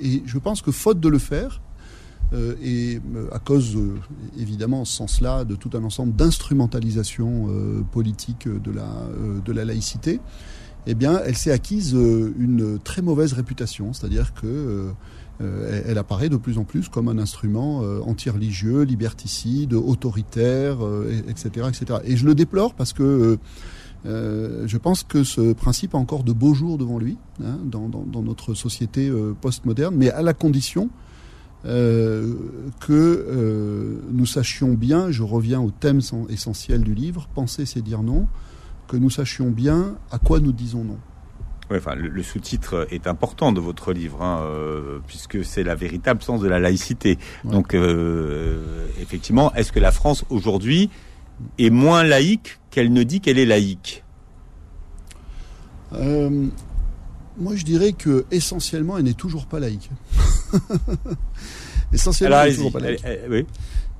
et 0.01 0.23
je 0.25 0.37
pense 0.37 0.61
que 0.61 0.71
faute 0.71 0.99
de 0.99 1.09
le 1.09 1.19
faire, 1.19 1.61
et 2.61 2.99
à 3.31 3.39
cause, 3.39 3.77
évidemment, 4.37 4.81
en 4.81 4.85
ce 4.85 4.97
sens-là, 4.97 5.45
de 5.45 5.55
tout 5.55 5.71
un 5.73 5.83
ensemble 5.83 6.15
d'instrumentalisation 6.15 7.47
politique 7.91 8.47
de 8.47 8.71
la, 8.71 8.87
de 9.43 9.51
la 9.51 9.65
laïcité, 9.65 10.19
eh 10.85 10.93
bien, 10.93 11.21
elle 11.25 11.35
s'est 11.35 11.51
acquise 11.51 11.93
une 11.93 12.79
très 12.83 13.01
mauvaise 13.01 13.33
réputation, 13.33 13.93
c'est-à-dire 13.93 14.33
que 14.33 14.89
elle 15.39 15.97
apparaît 15.97 16.29
de 16.29 16.37
plus 16.37 16.57
en 16.57 16.65
plus 16.65 16.89
comme 16.89 17.07
un 17.07 17.17
instrument 17.17 17.79
anti-religieux, 18.05 18.83
liberticide, 18.83 19.73
autoritaire, 19.73 20.77
etc., 21.27 21.67
etc. 21.69 21.99
Et 22.03 22.17
je 22.17 22.25
le 22.25 22.35
déplore 22.35 22.75
parce 22.75 22.93
que 22.93 23.39
euh, 24.05 24.63
je 24.65 24.77
pense 24.77 25.03
que 25.03 25.23
ce 25.23 25.53
principe 25.53 25.93
a 25.93 25.97
encore 25.97 26.23
de 26.23 26.31
beaux 26.31 26.53
jours 26.53 26.77
devant 26.77 26.99
lui 26.99 27.17
hein, 27.43 27.57
dans, 27.63 27.89
notre 28.21 28.53
société 28.53 29.09
euh, 29.09 29.35
postmoderne, 29.39 29.95
mais 29.95 30.09
à 30.09 30.21
la 30.21 30.33
condition 30.33 30.89
euh, 31.65 32.35
que 32.79 33.99
nous 34.11 34.25
sachions 34.25 34.73
bien, 34.73 35.11
je 35.11 35.23
reviens 35.23 35.59
au 35.59 35.71
thème 35.71 35.99
essentiel 36.29 36.81
du 36.81 36.93
livre, 36.93 37.27
penser 37.35 37.65
c'est 37.65 37.81
dire 37.81 38.01
non, 38.01 38.27
que 38.87 38.95
nous 38.95 39.09
sachions 39.09 39.49
bien 39.49 39.95
à 40.11 40.19
quoi 40.19 40.39
nous 40.39 40.53
disons 40.53 40.85
non. 40.85 40.97
Oui, 41.69 41.77
enfin, 41.77 41.93
le, 41.93 42.23
sous-titre 42.23 42.87
est 42.89 43.05
important 43.05 43.51
de 43.51 43.59
votre 43.59 43.93
livre, 43.93 44.23
hein, 44.23 44.41
puisque 45.05 45.45
c'est 45.45 45.61
la 45.61 45.75
véritable 45.75 46.23
sens 46.23 46.41
de 46.41 46.47
la 46.47 46.57
laïcité. 46.57 47.19
Donc, 47.43 47.75
effectivement, 48.99 49.53
est-ce 49.53 49.71
que 49.71 49.79
la 49.79 49.91
France 49.91 50.25
aujourd'hui 50.31 50.89
est 51.57 51.69
moins 51.69 52.03
laïque 52.03 52.59
qu'elle 52.71 52.93
ne 52.93 53.03
dit 53.03 53.21
qu'elle 53.21 53.39
est 53.39 53.45
laïque 53.45 54.03
euh, 55.93 56.47
Moi, 57.37 57.55
je 57.55 57.63
dirais 57.63 57.93
que 57.93 58.25
essentiellement, 58.31 58.97
elle 58.97 59.05
n'est 59.05 59.13
toujours 59.13 59.45
pas 59.45 59.59
laïque. 59.59 59.89
essentiellement, 61.93 62.41
elle 62.41 62.49
n'est 62.49 62.55
toujours 62.55 62.71
pas 62.71 62.79
laïque. 62.79 63.03
oui. 63.29 63.45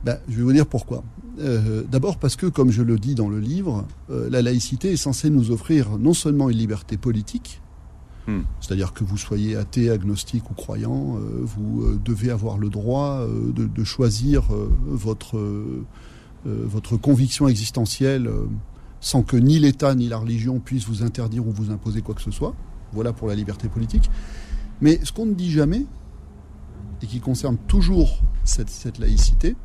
Ben, 0.05 0.17
je 0.29 0.38
vais 0.38 0.43
vous 0.43 0.53
dire 0.53 0.65
pourquoi. 0.65 1.03
Euh, 1.39 1.84
d'abord 1.89 2.19
parce 2.19 2.38
que, 2.38 2.46
comme 2.46 2.72
je 2.72 2.84
le 2.84 2.98
dis 2.98 3.15
dans 3.15 3.27
le 3.27 3.39
livre, 3.39 3.86
euh, 4.10 4.29
la 4.29 4.41
laïcité 4.41 4.93
est 4.93 4.98
censée 4.98 5.29
nous 5.29 5.51
offrir 5.51 5.98
non 5.98 6.13
seulement 6.13 6.50
une 6.50 6.58
liberté 6.58 6.96
politique, 6.96 7.62
hmm. 8.27 8.41
c'est-à-dire 8.62 8.93
que 8.93 9.03
vous 9.03 9.17
soyez 9.17 9.58
athée, 9.58 9.89
agnostique 9.89 10.50
ou 10.51 10.53
croyant, 10.53 11.17
vous 11.43 12.00
devez 12.05 12.31
avoir 12.31 12.58
le 12.58 12.69
droit 12.69 13.25
de, 13.27 13.65
de, 13.65 13.84
choisir 13.84 14.43
votre 14.88 15.38
votre 16.46 16.98
conviction 16.98 17.48
existentielle 17.48 18.27
euh, 18.27 18.48
sans 19.01 19.24
que 19.24 19.38
ni 19.38 19.60
l'État 19.60 19.96
ni 19.96 20.08
la 20.08 20.17
religion 20.17 20.60
puissent 20.60 20.86
vous 20.86 21.03
interdire 21.03 21.46
ou 21.48 21.51
vous 21.51 21.72
imposer 21.72 22.01
quoi 22.01 22.15
que 22.15 22.22
ce 22.22 22.31
soit. 22.31 22.53
Voilà 22.93 23.13
pour 23.13 23.27
la 23.27 23.36
liberté 23.36 23.67
politique. 23.67 24.10
Mais 24.81 25.00
ce 25.03 25.12
qu'on 25.12 25.25
ne 25.25 25.34
dit 25.34 25.51
jamais, 25.51 25.86
et 27.01 27.05
qui 27.05 27.19
concerne 27.19 27.58
toujours 27.67 28.22
cette, 28.43 28.98
laïcité, 29.00 29.55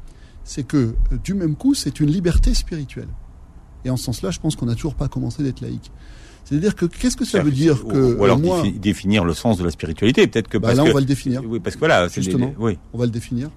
c'est 0.44 0.64
que 0.64 0.76
euh, 0.76 1.18
du 1.22 1.34
même 1.34 1.56
coup, 1.56 1.74
c'est 1.74 2.00
une 2.00 2.10
liberté 2.10 2.54
spirituelle. 2.54 3.08
Et 3.84 3.90
en 3.90 3.96
ce 3.96 4.04
sens-là, 4.04 4.30
je 4.30 4.40
pense 4.40 4.56
qu'on 4.56 4.66
n'a 4.66 4.74
toujours 4.74 4.94
pas 4.94 5.08
commencé 5.08 5.42
d'être 5.42 5.60
laïque. 5.60 5.90
C'est-à-dire 6.44 6.74
que 6.74 6.84
qu'est-ce 6.84 7.16
que 7.16 7.24
ça 7.24 7.42
veut 7.42 7.50
dire 7.50 7.84
que 7.86 8.16
ou 8.16 8.24
alors 8.24 8.38
définir 8.78 9.24
le 9.24 9.32
sens 9.32 9.56
de 9.56 9.64
la 9.64 9.70
spiritualité, 9.70 10.26
peut-être 10.26 10.48
que 10.48 10.58
bah 10.58 10.74
là 10.74 10.82
on 10.82 10.92
va 10.92 11.00
le 11.00 11.06
définir. 11.06 11.42
Oui, 11.46 11.58
parce 11.58 11.76
que 11.76 11.80
voilà, 11.80 12.06
justement, 12.08 12.52
oui. 12.58 12.78
on 12.92 12.98
va 12.98 13.06
le 13.06 13.10
définir. 13.10 13.48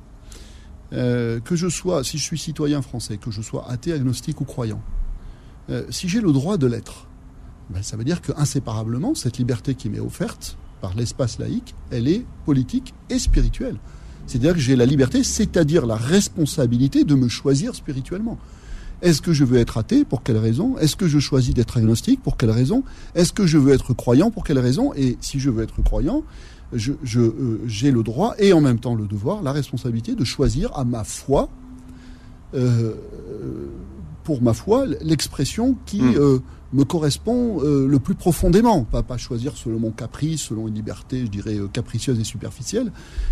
Euh, 0.94 1.40
que 1.42 1.56
je 1.56 1.68
sois, 1.68 2.04
si 2.04 2.18
je 2.18 2.24
suis 2.24 2.38
citoyen 2.38 2.82
français, 2.82 3.18
que 3.18 3.32
je 3.32 3.42
sois 3.42 3.70
athée, 3.70 3.92
agnostique 3.92 4.40
ou 4.40 4.46
croyant, 4.46 4.82
euh, 5.70 5.84
si 5.90 6.08
j'ai 6.08 6.22
le 6.22 6.32
droit 6.32 6.58
de 6.58 6.66
l'être, 6.66 7.08
ben, 7.70 7.84
ça 7.84 7.98
veut 7.98 8.06
dire 8.06 8.22
que 8.22 8.32
inséparablement, 8.38 9.14
cette 9.14 9.38
liberté 9.38 9.76
qui 9.76 9.90
m'est 9.90 10.00
offerte 10.00 10.58
par 10.80 10.96
l'espace 10.96 11.40
laïque, 11.40 11.76
elle 11.92 12.08
est 12.08 12.26
politique 12.46 12.94
et 13.10 13.20
spirituelle. 13.20 13.78
C'est-à-dire 14.28 14.54
que 14.54 14.60
j'ai 14.60 14.76
la 14.76 14.86
liberté, 14.86 15.24
c'est-à-dire 15.24 15.86
la 15.86 15.96
responsabilité 15.96 17.04
de 17.04 17.16
me 17.16 17.28
choisir 17.28 17.76
spirituellement. 17.76 18.38
Est-ce 19.02 19.22
que 19.22 19.32
je 19.32 19.44
veux 19.44 19.58
être 19.58 19.78
athée 19.78 20.06
Pour 20.06 20.24
quelle 20.24 20.38
raison? 20.38 20.78
Est-ce 20.78 20.96
que 20.96 21.08
je 21.08 21.20
choisis 21.20 21.54
d'être 21.54 21.78
agnostique 21.78 22.22
Pour 22.24 22.36
quelle 22.36 22.50
raison? 22.50 22.84
Est-ce 23.14 23.32
que 23.32 23.46
je 23.46 23.58
veux 23.58 23.74
être 23.74 23.94
croyant 23.94 24.32
Pour 24.32 24.44
quelle 24.44 24.60
raison? 24.60 24.92
Et 24.96 25.18
si 25.22 25.40
je 25.40 25.50
veux 25.50 25.64
être 25.64 25.84
croyant, 25.84 26.24
j'ai 26.74 26.94
je, 27.04 27.20
euh, 27.22 27.62
j'ai 27.66 27.92
le 27.92 28.04
droit 28.04 28.36
et 28.40 28.54
en 28.54 28.62
même 28.62 28.80
temps 28.80 28.96
le 28.96 29.06
devoir, 29.06 29.42
la 29.42 29.52
responsabilité 29.52 30.16
de 30.16 30.24
choisir 30.24 30.76
à 30.78 30.84
ma 30.84 31.04
foi, 31.04 31.50
euh, 32.54 32.94
pour 34.24 34.42
ma 34.42 34.54
foi, 34.54 34.86
l'expression 35.02 35.78
qui 35.86 36.02
hmm. 36.02 36.16
euh, 36.18 36.40
me 36.74 36.84
correspond 36.84 37.62
euh, 37.62 37.88
le 37.88 37.98
plus 37.98 38.14
profondément. 38.14 38.84
Pas, 38.84 39.02
pas 39.02 39.16
choisir 39.16 39.56
selon 39.56 39.80
mon 39.80 39.92
caprice, 39.92 40.42
selon 40.42 40.68
une 40.68 40.76
liberté, 40.76 41.22
je 41.22 41.32
dirais, 41.32 41.58
capricieuse 41.72 42.20
et 42.20 42.26
superficielle, 42.26 42.92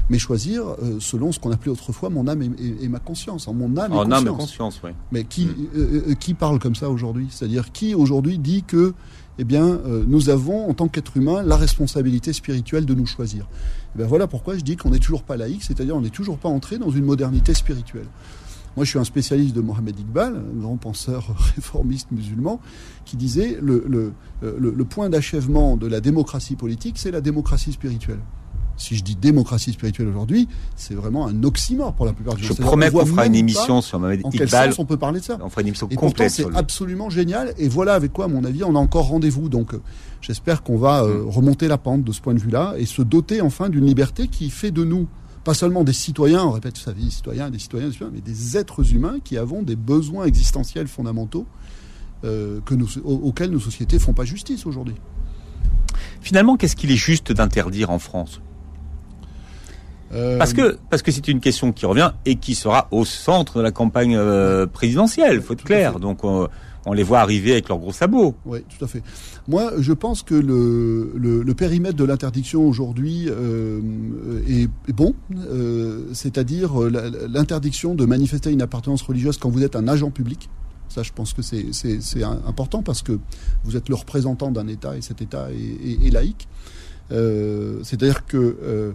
mais 0.09 0.19
choisir 0.19 0.63
selon 1.01 1.33
ce 1.33 1.39
qu'on 1.39 1.51
appelait 1.51 1.71
autrefois 1.71 2.09
mon 2.09 2.29
âme 2.29 2.43
et, 2.43 2.87
ma 2.87 2.99
conscience. 2.99 3.49
En 3.49 3.53
mon 3.53 3.75
âme 3.75 3.91
et 3.91 3.95
en 3.95 4.03
conscience. 4.03 4.13
âme 4.13 4.27
et 4.27 4.37
conscience, 4.37 4.81
oui. 4.85 4.91
Mais 5.11 5.25
qui, 5.25 5.47
hmm. 5.47 6.15
qui 6.17 6.33
parle 6.33 6.59
comme 6.59 6.75
ça 6.75 6.89
aujourd'hui? 6.89 7.27
C'est-à-dire 7.29 7.73
qui 7.73 7.93
aujourd'hui 7.93 8.39
dit 8.39 8.63
que 8.63 8.93
eh 9.37 9.43
bien, 9.43 9.65
euh, 9.65 10.03
nous 10.07 10.29
avons, 10.29 10.69
en 10.69 10.73
tant 10.73 10.87
qu'être 10.87 11.17
humain, 11.17 11.43
la 11.43 11.57
responsabilité 11.57 12.33
spirituelle 12.33 12.85
de 12.85 12.93
nous 12.93 13.05
choisir. 13.05 13.43
Et 13.43 13.47
eh 13.95 13.97
bien 13.99 14.07
voilà 14.07 14.27
pourquoi 14.27 14.57
je 14.57 14.61
dis 14.61 14.77
qu'on 14.77 14.89
n'est 14.89 14.99
toujours 14.99 15.23
pas 15.23 15.37
laïque, 15.37 15.63
c'est-à-dire 15.63 15.95
on 15.95 16.01
n'est 16.01 16.09
toujours 16.09 16.37
pas 16.37 16.49
entré 16.49 16.77
dans 16.77 16.89
une 16.89 17.05
modernité 17.05 17.53
spirituelle. 17.53 18.07
Moi, 18.75 18.83
je 18.83 18.89
suis 18.89 18.99
un 18.99 19.05
spécialiste 19.05 19.55
de 19.55 19.61
Mohamed 19.61 19.97
Iqbal, 19.97 20.35
un 20.35 20.59
grand 20.59 20.75
penseur 20.75 21.33
réformiste 21.55 22.11
musulman, 22.11 22.59
qui 23.05 23.15
disait 23.15 23.57
le, 23.61 23.85
le, 23.87 24.13
le 24.41 24.85
point 24.85 25.09
d'achèvement 25.09 25.77
de 25.77 25.87
la 25.87 26.01
démocratie 26.01 26.55
politique, 26.55 26.97
c'est 26.97 27.11
la 27.11 27.21
démocratie 27.21 27.71
spirituelle 27.71 28.19
si 28.77 28.95
je 28.95 29.03
dis 29.03 29.15
démocratie 29.15 29.73
spirituelle 29.73 30.07
aujourd'hui, 30.07 30.47
c'est 30.75 30.93
vraiment 30.93 31.27
un 31.27 31.43
oxymore 31.43 31.93
pour 31.93 32.05
la 32.05 32.13
plupart 32.13 32.35
des 32.35 32.43
gens. 32.43 32.53
Je 32.57 32.61
promets 32.61 32.91
qu'on 32.91 33.05
fera 33.05 33.25
une 33.25 33.35
émission 33.35 33.81
sur 33.81 33.99
Mohamed 33.99 34.19
Iqbal. 34.19 34.33
En 34.33 34.37
quel 34.37 34.49
sens 34.49 34.79
on 34.79 34.85
peut 34.85 34.97
parler 34.97 35.19
de 35.19 35.25
ça 35.25 35.37
On 35.41 35.49
fera 35.49 35.61
une 35.61 35.67
émission 35.67 35.87
complète. 35.87 36.31
c'est 36.31 36.55
absolument 36.55 37.09
génial. 37.09 37.53
Et 37.57 37.67
voilà 37.67 37.93
avec 37.93 38.13
quoi, 38.13 38.25
à 38.25 38.27
mon 38.27 38.43
avis, 38.43 38.63
on 38.63 38.75
a 38.75 38.79
encore 38.79 39.07
rendez-vous. 39.07 39.49
Donc, 39.49 39.73
euh, 39.73 39.81
j'espère 40.21 40.63
qu'on 40.63 40.77
va 40.77 41.03
euh, 41.03 41.23
mm. 41.23 41.29
remonter 41.29 41.67
la 41.67 41.77
pente 41.77 42.03
de 42.03 42.11
ce 42.11 42.21
point 42.21 42.33
de 42.33 42.39
vue-là 42.39 42.73
et 42.77 42.85
se 42.85 43.01
doter 43.01 43.41
enfin 43.41 43.69
d'une 43.69 43.85
liberté 43.85 44.27
qui 44.27 44.49
fait 44.49 44.71
de 44.71 44.83
nous 44.83 45.07
pas 45.45 45.53
seulement 45.53 45.83
des 45.83 45.93
citoyens, 45.93 46.43
on 46.43 46.51
répète 46.51 46.75
ça, 46.75 46.91
des 46.91 47.07
citoyens, 47.11 47.51
des 47.51 47.59
citoyens, 47.59 47.91
mais 48.11 48.19
des 48.19 48.57
êtres 48.57 48.93
humains 48.93 49.17
qui 49.23 49.37
avons 49.37 49.61
des 49.61 49.75
besoins 49.75 50.25
existentiels 50.25 50.87
fondamentaux 50.87 51.45
euh, 52.23 52.59
que 52.65 52.73
nous, 52.73 52.87
auxquels 53.03 53.51
nos 53.51 53.59
sociétés 53.59 53.99
font 53.99 54.13
pas 54.13 54.25
justice 54.25 54.65
aujourd'hui. 54.65 54.95
Finalement, 56.21 56.57
qu'est-ce 56.57 56.75
qu'il 56.75 56.91
est 56.91 56.95
juste 56.95 57.31
d'interdire 57.31 57.91
en 57.91 57.99
France? 57.99 58.41
Euh, 60.15 60.37
parce 60.37 60.53
que 60.53 60.77
parce 60.89 61.01
que 61.01 61.11
c'est 61.11 61.27
une 61.27 61.39
question 61.39 61.71
qui 61.71 61.85
revient 61.85 62.11
et 62.25 62.35
qui 62.35 62.55
sera 62.55 62.87
au 62.91 63.05
centre 63.05 63.57
de 63.57 63.63
la 63.63 63.71
campagne 63.71 64.15
euh, 64.15 64.65
présidentielle, 64.65 65.41
faut 65.41 65.53
être 65.53 65.63
clair. 65.63 65.99
Donc 65.99 66.23
on, 66.23 66.47
les 66.93 67.03
voit 67.03 67.19
arriver 67.19 67.53
avec 67.53 67.67
leurs 67.67 67.79
gros 67.79 67.91
sabots. 67.91 68.35
Oui, 68.45 68.59
tout 68.77 68.85
à 68.85 68.87
fait. 68.87 69.01
Moi, 69.47 69.73
je 69.79 69.91
pense 69.91 70.21
que 70.21 70.35
le, 70.35 71.11
le, 71.15 71.53
périmètre 71.55 71.95
de 71.95 72.03
l'interdiction 72.03 72.67
aujourd'hui 72.67 73.25
euh, 73.27 73.81
est, 74.47 74.69
bon, 74.93 75.15
c'est-à-dire 76.13 76.73
l'interdiction 77.27 77.95
de 77.95 78.05
manifester 78.05 78.51
une 78.51 78.61
appartenance 78.61 79.01
religieuse 79.01 79.37
quand 79.39 79.49
vous 79.49 79.63
êtes 79.63 79.75
un 79.75 79.87
agent 79.87 80.11
public. 80.11 80.47
Ça, 80.87 81.01
je 81.01 81.11
pense 81.11 81.33
que 81.33 81.41
c'est 81.41 82.23
important 82.23 82.83
parce 82.83 83.01
que 83.01 83.19
vous 83.63 83.75
êtes 83.75 83.89
le 83.89 83.95
représentant 83.95 84.51
d'un 84.51 84.67
État 84.67 84.95
et 84.95 85.01
cet 85.01 85.23
État 85.23 85.47
est, 85.51 86.05
est 86.07 86.11
laïque. 86.11 86.47
c'est-à-dire 87.09 88.27
que 88.27 88.57
euh, 88.61 88.91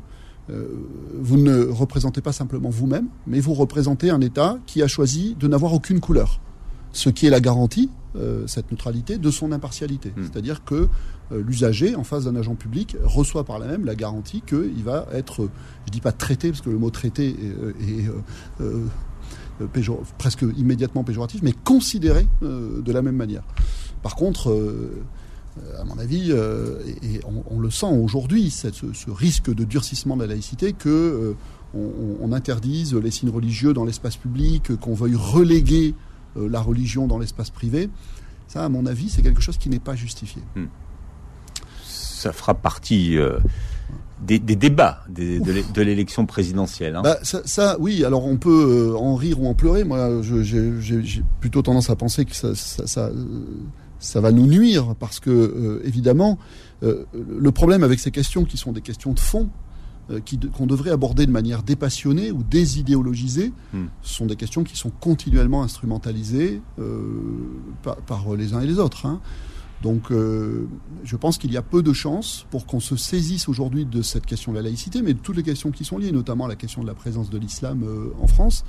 vous 0.49 1.37
ne 1.37 1.65
représentez 1.67 2.21
pas 2.21 2.33
simplement 2.33 2.71
vous-même, 2.71 3.07
mais 3.27 3.39
vous 3.39 3.55
représentez 3.55 4.11
un 4.11 4.21
État 4.21 4.59
qui 4.67 4.83
a 4.83 4.89
choisi 4.89 5.37
de 5.39 5.47
n'avoir 5.47 5.73
aucune 5.73 6.01
couleur. 6.01 6.41
Ce 6.93 7.09
qui 7.09 7.27
est 7.27 7.31
la 7.31 7.41
garantie, 7.41 7.89
euh, 8.17 8.45
cette 8.49 8.73
neutralité, 8.73 9.19
de 9.19 9.31
son 9.31 9.53
impartialité. 9.53 10.13
Hmm. 10.17 10.25
C'est-à-dire 10.25 10.65
que 10.65 10.89
euh, 11.31 11.43
l'usager, 11.47 11.95
en 11.95 12.03
face 12.03 12.25
d'un 12.25 12.35
agent 12.35 12.57
public, 12.57 12.97
reçoit 13.05 13.45
par 13.45 13.61
là 13.61 13.69
même 13.69 13.85
la 13.85 13.95
garantie 13.95 14.43
qu'il 14.45 14.83
va 14.83 15.07
être, 15.13 15.49
je 15.87 15.93
dis 15.93 16.01
pas 16.01 16.11
traité, 16.11 16.51
parce 16.51 16.61
que 16.61 16.71
le 16.71 16.79
mot 16.79 16.91
traité 16.91 17.37
est, 17.81 18.11
presque 20.19 20.45
immédiatement 20.57 21.05
péjoratif, 21.05 21.43
mais 21.43 21.53
considéré 21.53 22.27
de 22.43 22.93
la 22.93 23.03
même 23.03 23.15
manière. 23.15 23.45
Par 24.03 24.17
contre, 24.17 24.51
euh, 24.51 25.03
à 25.79 25.85
mon 25.85 25.99
avis, 25.99 26.29
euh, 26.31 26.79
et, 27.03 27.21
on, 27.51 27.59
le 27.59 27.71
sent 27.71 27.87
aujourd'hui, 27.87 28.51
ce, 28.51 28.69
ce, 28.71 29.11
risque 29.11 29.53
de 29.53 29.65
durcissement 29.65 30.17
de 30.17 30.23
la 30.23 30.29
laïcité, 30.29 30.73
que 30.73 30.89
euh, 30.89 31.35
on, 32.21 32.33
interdise 32.33 32.95
les 32.95 33.11
signes 33.11 33.31
religieux 33.31 33.73
dans 33.73 33.85
l'espace 33.85 34.17
public, 34.17 34.77
qu'on 34.77 34.95
veuille 34.95 35.17
reléguer 35.17 35.95
la 36.37 36.61
religion 36.61 37.09
dans 37.09 37.19
l'espace 37.19 37.51
privé. 37.51 37.91
Ça, 38.47 38.65
à 38.65 38.69
mon 38.69 38.87
avis, 38.87 39.09
c'est 39.09 39.23
quelque 39.23 39.41
chose 39.41 39.59
qui 39.59 39.69
n'est 39.69 39.81
pas 39.81 39.97
justifié. 39.97 40.43
Hmm. 40.55 40.67
Ça 41.85 42.33
fera 42.33 42.55
partie 42.55 43.17
des, 44.21 44.39
débats 44.39 45.05
de 45.09 45.83
l'élection 45.83 46.27
présidentielle. 46.27 46.97
Hein. 46.97 47.03
Bah, 47.03 47.19
ça, 47.23 47.77
oui. 47.81 48.05
Alors 48.05 48.27
on 48.27 48.37
peut 48.37 48.95
en 48.97 49.17
rire 49.17 49.41
ou 49.41 49.49
en 49.49 49.55
pleurer. 49.55 49.83
Moi, 49.83 50.23
j'ai 50.23 51.23
plutôt 51.41 51.63
tendance 51.63 51.91
à 51.91 51.97
penser 51.97 52.25
que 52.25 52.35
ça, 52.35 52.55
ça, 52.55 52.87
ça 52.87 53.11
va 54.21 54.33
nous 54.33 54.47
nuire 54.47 54.95
parce 54.99 55.21
que, 55.21 55.31
euh, 55.31 55.83
évidemment, 55.85 56.39
euh, 56.83 57.05
le 57.15 57.53
problème 57.53 57.83
avec 57.83 58.01
ces 58.01 58.11
questions 58.11 58.45
qui 58.45 58.57
sont 58.57 58.73
des 58.73 58.81
questions 58.81 59.13
de 59.13 59.21
fond, 59.21 59.49
qu'on 60.57 60.67
devrait 60.67 60.91
aborder 60.91 61.25
de 61.25 61.31
manière 61.31 61.63
dépassionnée 61.63 62.33
ou 62.33 62.43
désidéologisée, 62.43 63.53
hmm. 63.73 63.85
sont 64.03 64.27
des 64.27 64.35
questions 64.35 64.65
qui 64.65 64.77
sont 64.77 64.91
continuellement 64.91 65.63
instrumentalisées 65.63 66.61
par, 67.85 67.95
par, 67.99 68.35
les 68.35 68.53
uns 68.53 68.61
et 68.61 68.67
les 68.67 68.81
autres. 68.81 69.07
Hein. 69.07 69.21
Donc 69.83 70.11
euh, 70.11 70.67
je 71.05 71.17
pense 71.17 71.39
qu'il 71.39 71.53
y 71.53 71.57
a 71.57 71.63
peu 71.63 71.83
de 71.83 71.93
chances 71.93 72.47
pour 72.51 72.67
qu'on 72.67 72.81
se 72.81 72.97
saisisse 72.97 73.49
aujourd'hui 73.49 73.87
de 73.87 74.03
cette 74.03 74.27
question 74.27 74.53
de 74.53 74.57
la 74.59 74.63
laïcité, 74.63 75.01
mais 75.01 75.15
de 75.15 75.19
toutes 75.19 75.37
les 75.37 75.43
questions 75.43 75.71
qui 75.71 75.85
sont 75.85 75.99
liées, 75.99 76.13
notamment 76.13 76.47
la 76.47 76.57
question 76.57 76.83
de 76.83 76.87
la 76.87 76.95
présence 76.95 77.31
de 77.31 77.39
l'islam 77.39 77.83
euh, 77.85 78.13
en 78.21 78.27
France, 78.27 78.65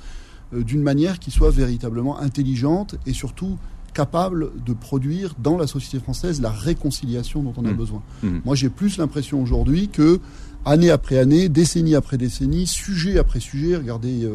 euh, 0.54 0.64
d'une 0.64 0.82
manière 0.82 1.18
qui 1.18 1.30
soit 1.30 1.50
véritablement 1.50 2.18
intelligente 2.18 2.94
et 3.06 3.12
surtout 3.12 3.58
capable 3.94 4.50
de 4.64 4.72
produire 4.72 5.34
dans 5.38 5.56
la 5.56 5.66
société 5.66 5.98
française 5.98 6.40
la 6.40 6.50
réconciliation 6.50 7.42
dont 7.42 7.54
on 7.56 7.64
a 7.64 7.70
mmh. 7.70 7.76
besoin. 7.76 8.02
Mmh. 8.22 8.38
Moi 8.44 8.54
j'ai 8.54 8.68
plus 8.68 8.98
l'impression 8.98 9.42
aujourd'hui 9.42 9.88
que 9.88 10.20
année 10.64 10.90
après 10.90 11.18
année, 11.18 11.48
décennie 11.48 11.94
après 11.94 12.18
décennie, 12.18 12.66
sujet 12.66 13.18
après 13.18 13.40
sujet, 13.40 13.76
regardez 13.76 14.28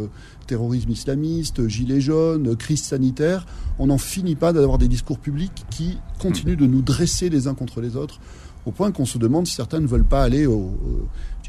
terrorisme 0.48 0.92
islamiste, 0.92 1.68
gilets 1.68 2.02
jaunes, 2.02 2.56
crise 2.56 2.82
sanitaire, 2.82 3.46
on 3.80 3.88
n'en 3.88 3.98
finit 3.98 4.36
pas 4.36 4.54
d'avoir 4.54 4.78
des 4.78 4.88
discours 4.88 5.20
publics 5.20 5.66
qui 5.70 5.98
continuent 6.20 6.58
de 6.58 6.66
nous 6.66 6.82
dresser 6.82 7.30
les 7.30 7.48
uns 7.48 7.54
contre 7.54 7.82
les 7.82 7.96
autres, 7.96 8.20
au 8.68 8.72
point 8.72 8.92
qu'on 8.92 9.06
se 9.06 9.18
demande 9.18 9.48
si 9.48 9.54
certains 9.54 9.80
ne 9.80 9.88
veulent 9.88 10.04
pas 10.04 10.24
aller 10.24 10.46
au, 10.46 10.78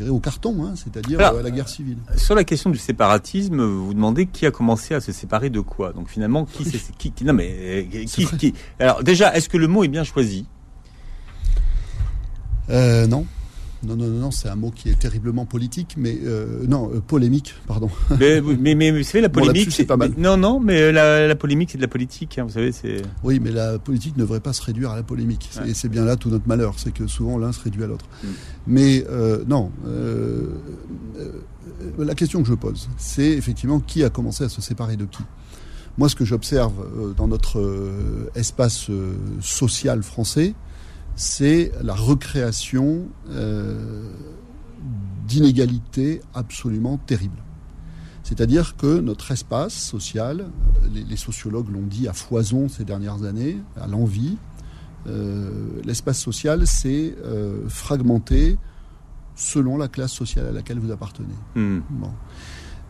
au 0.09 0.20
carton, 0.20 0.64
hein, 0.64 0.74
c'est-à-dire 0.76 1.20
à 1.20 1.42
la 1.42 1.50
guerre 1.50 1.68
civile. 1.68 1.96
Sur 2.16 2.37
la 2.37 2.44
question 2.44 2.70
du 2.70 2.78
séparatisme, 2.78 3.61
vous 3.61 3.87
vous 3.87 3.94
demandez 3.94 4.26
qui 4.26 4.46
a 4.46 4.52
commencé 4.52 4.94
à 4.94 5.00
se 5.00 5.11
séparer 5.11 5.50
de 5.50 5.59
quoi. 5.59 5.92
Donc 5.92 6.09
finalement, 6.09 6.44
qui, 6.44 6.64
c'est 6.64 6.78
qui, 6.96 7.11
qui, 7.11 7.24
non 7.24 7.33
mais 7.33 7.50
euh, 7.59 8.04
qui, 8.07 8.24
qui, 8.38 8.54
Alors 8.78 9.02
déjà, 9.02 9.35
est-ce 9.35 9.48
que 9.48 9.57
le 9.57 9.66
mot 9.66 9.83
est 9.83 9.88
bien 9.88 10.04
choisi? 10.04 10.46
Euh, 12.70 13.09
Non. 13.09 13.26
Non, 13.86 13.94
non, 13.94 14.08
non, 14.08 14.30
c'est 14.32 14.48
un 14.48 14.56
mot 14.56 14.72
qui 14.72 14.88
est 14.88 14.98
terriblement 14.98 15.46
politique, 15.46 15.94
mais 15.96 16.18
euh, 16.24 16.66
non, 16.66 16.90
euh, 16.92 17.00
polémique, 17.00 17.54
pardon. 17.66 17.88
Mais, 18.18 18.40
mais, 18.40 18.74
mais, 18.74 18.90
vous 18.90 19.04
savez, 19.04 19.20
la 19.20 19.28
polémique, 19.28 19.70
c'est 19.70 19.84
pas 19.84 19.96
mal. 19.96 20.12
non, 20.18 20.36
non, 20.36 20.58
mais 20.58 20.90
la, 20.90 21.28
la 21.28 21.36
polémique, 21.36 21.70
c'est 21.70 21.78
de 21.78 21.82
la 21.82 21.88
politique, 21.88 22.38
hein, 22.38 22.44
vous 22.44 22.52
savez, 22.52 22.72
c'est. 22.72 23.02
Oui, 23.22 23.38
mais 23.40 23.52
la 23.52 23.78
politique 23.78 24.16
ne 24.16 24.22
devrait 24.22 24.40
pas 24.40 24.52
se 24.52 24.62
réduire 24.62 24.90
à 24.90 24.96
la 24.96 25.04
polémique. 25.04 25.50
Et 25.66 25.74
c'est 25.74 25.88
bien 25.88 26.04
là 26.04 26.16
tout 26.16 26.28
notre 26.28 26.48
malheur, 26.48 26.74
c'est 26.76 26.92
que 26.92 27.06
souvent 27.06 27.38
l'un 27.38 27.52
se 27.52 27.62
réduit 27.62 27.84
à 27.84 27.86
l'autre. 27.86 28.06
Mm. 28.22 28.26
Mais 28.66 29.04
euh, 29.08 29.44
non, 29.46 29.70
euh, 29.86 30.48
la 31.98 32.14
question 32.14 32.42
que 32.42 32.48
je 32.48 32.54
pose, 32.54 32.88
c'est 32.96 33.30
effectivement 33.30 33.78
qui 33.78 34.02
a 34.02 34.10
commencé 34.10 34.42
à 34.42 34.48
se 34.48 34.60
séparer 34.60 34.96
de 34.96 35.04
qui. 35.04 35.22
Moi, 35.98 36.08
ce 36.08 36.16
que 36.16 36.24
j'observe 36.24 37.14
dans 37.16 37.26
notre 37.26 37.60
espace 38.36 38.88
social 39.40 40.04
français, 40.04 40.54
c'est 41.18 41.72
la 41.83 41.94
recréation 41.94 43.09
euh, 43.31 44.09
d'inégalités 45.26 46.20
absolument 46.33 46.96
terribles. 46.96 47.42
C'est-à-dire 48.22 48.76
que 48.76 49.00
notre 49.00 49.33
espace 49.33 49.74
social, 49.74 50.48
les, 50.92 51.16
sociologues 51.16 51.70
l'ont 51.70 51.87
dit 51.87 52.07
à 52.07 52.12
foison 52.12 52.68
ces 52.68 52.85
dernières 52.85 53.24
années, 53.24 53.59
à 53.81 53.88
l'envie, 53.88 54.37
euh, 55.09 55.81
l'espace 55.85 56.20
social 56.20 56.68
s'est 56.68 57.16
euh, 57.24 57.68
fragmenté 57.68 58.57
selon 59.35 59.76
la 59.76 59.88
classe 59.88 60.12
sociale 60.12 60.46
à 60.46 60.52
laquelle 60.52 60.78
vous 60.78 60.92
appartenez. 60.92 61.35
Hmm. 61.57 61.81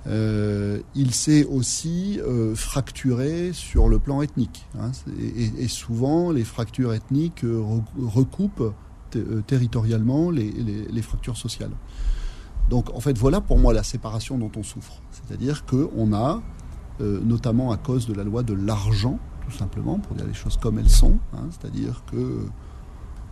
Euh, 0.08 0.80
il 0.94 1.12
s'est 1.12 1.44
aussi 1.44 2.18
euh, 2.20 2.54
fracturé 2.54 3.52
sur 3.52 3.88
le 3.88 3.98
plan 3.98 4.22
ethnique. 4.22 4.66
Hein. 4.78 4.92
et, 5.18 5.68
souvent, 5.68 6.30
les 6.30 6.44
fractures 6.44 6.94
ethniques 6.94 7.44
euh, 7.44 7.62
recoupent 7.98 8.74
territorialement 9.46 10.30
les, 10.30 11.02
fractures 11.02 11.36
sociales. 11.36 11.72
Donc, 12.68 12.94
en 12.94 13.00
fait, 13.00 13.16
voilà 13.16 13.40
pour 13.40 13.58
moi 13.58 13.72
la 13.72 13.82
séparation 13.82 14.36
dont 14.36 14.50
on 14.56 14.62
souffre. 14.62 15.00
C'est-à-dire 15.10 15.64
qu'on 15.64 16.12
a, 16.12 16.42
notamment 17.00 17.72
à 17.72 17.78
cause 17.78 18.06
de 18.06 18.12
la 18.12 18.24
loi 18.24 18.42
de 18.42 18.52
l'argent, 18.52 19.18
tout 19.46 19.56
simplement, 19.56 19.98
pour 19.98 20.14
dire 20.14 20.26
les 20.26 20.34
choses 20.34 20.58
comme 20.58 20.78
elles 20.78 20.90
sont, 20.90 21.18
hein, 21.32 21.46
c'est-à-dire 21.50 22.02
que 22.10 22.46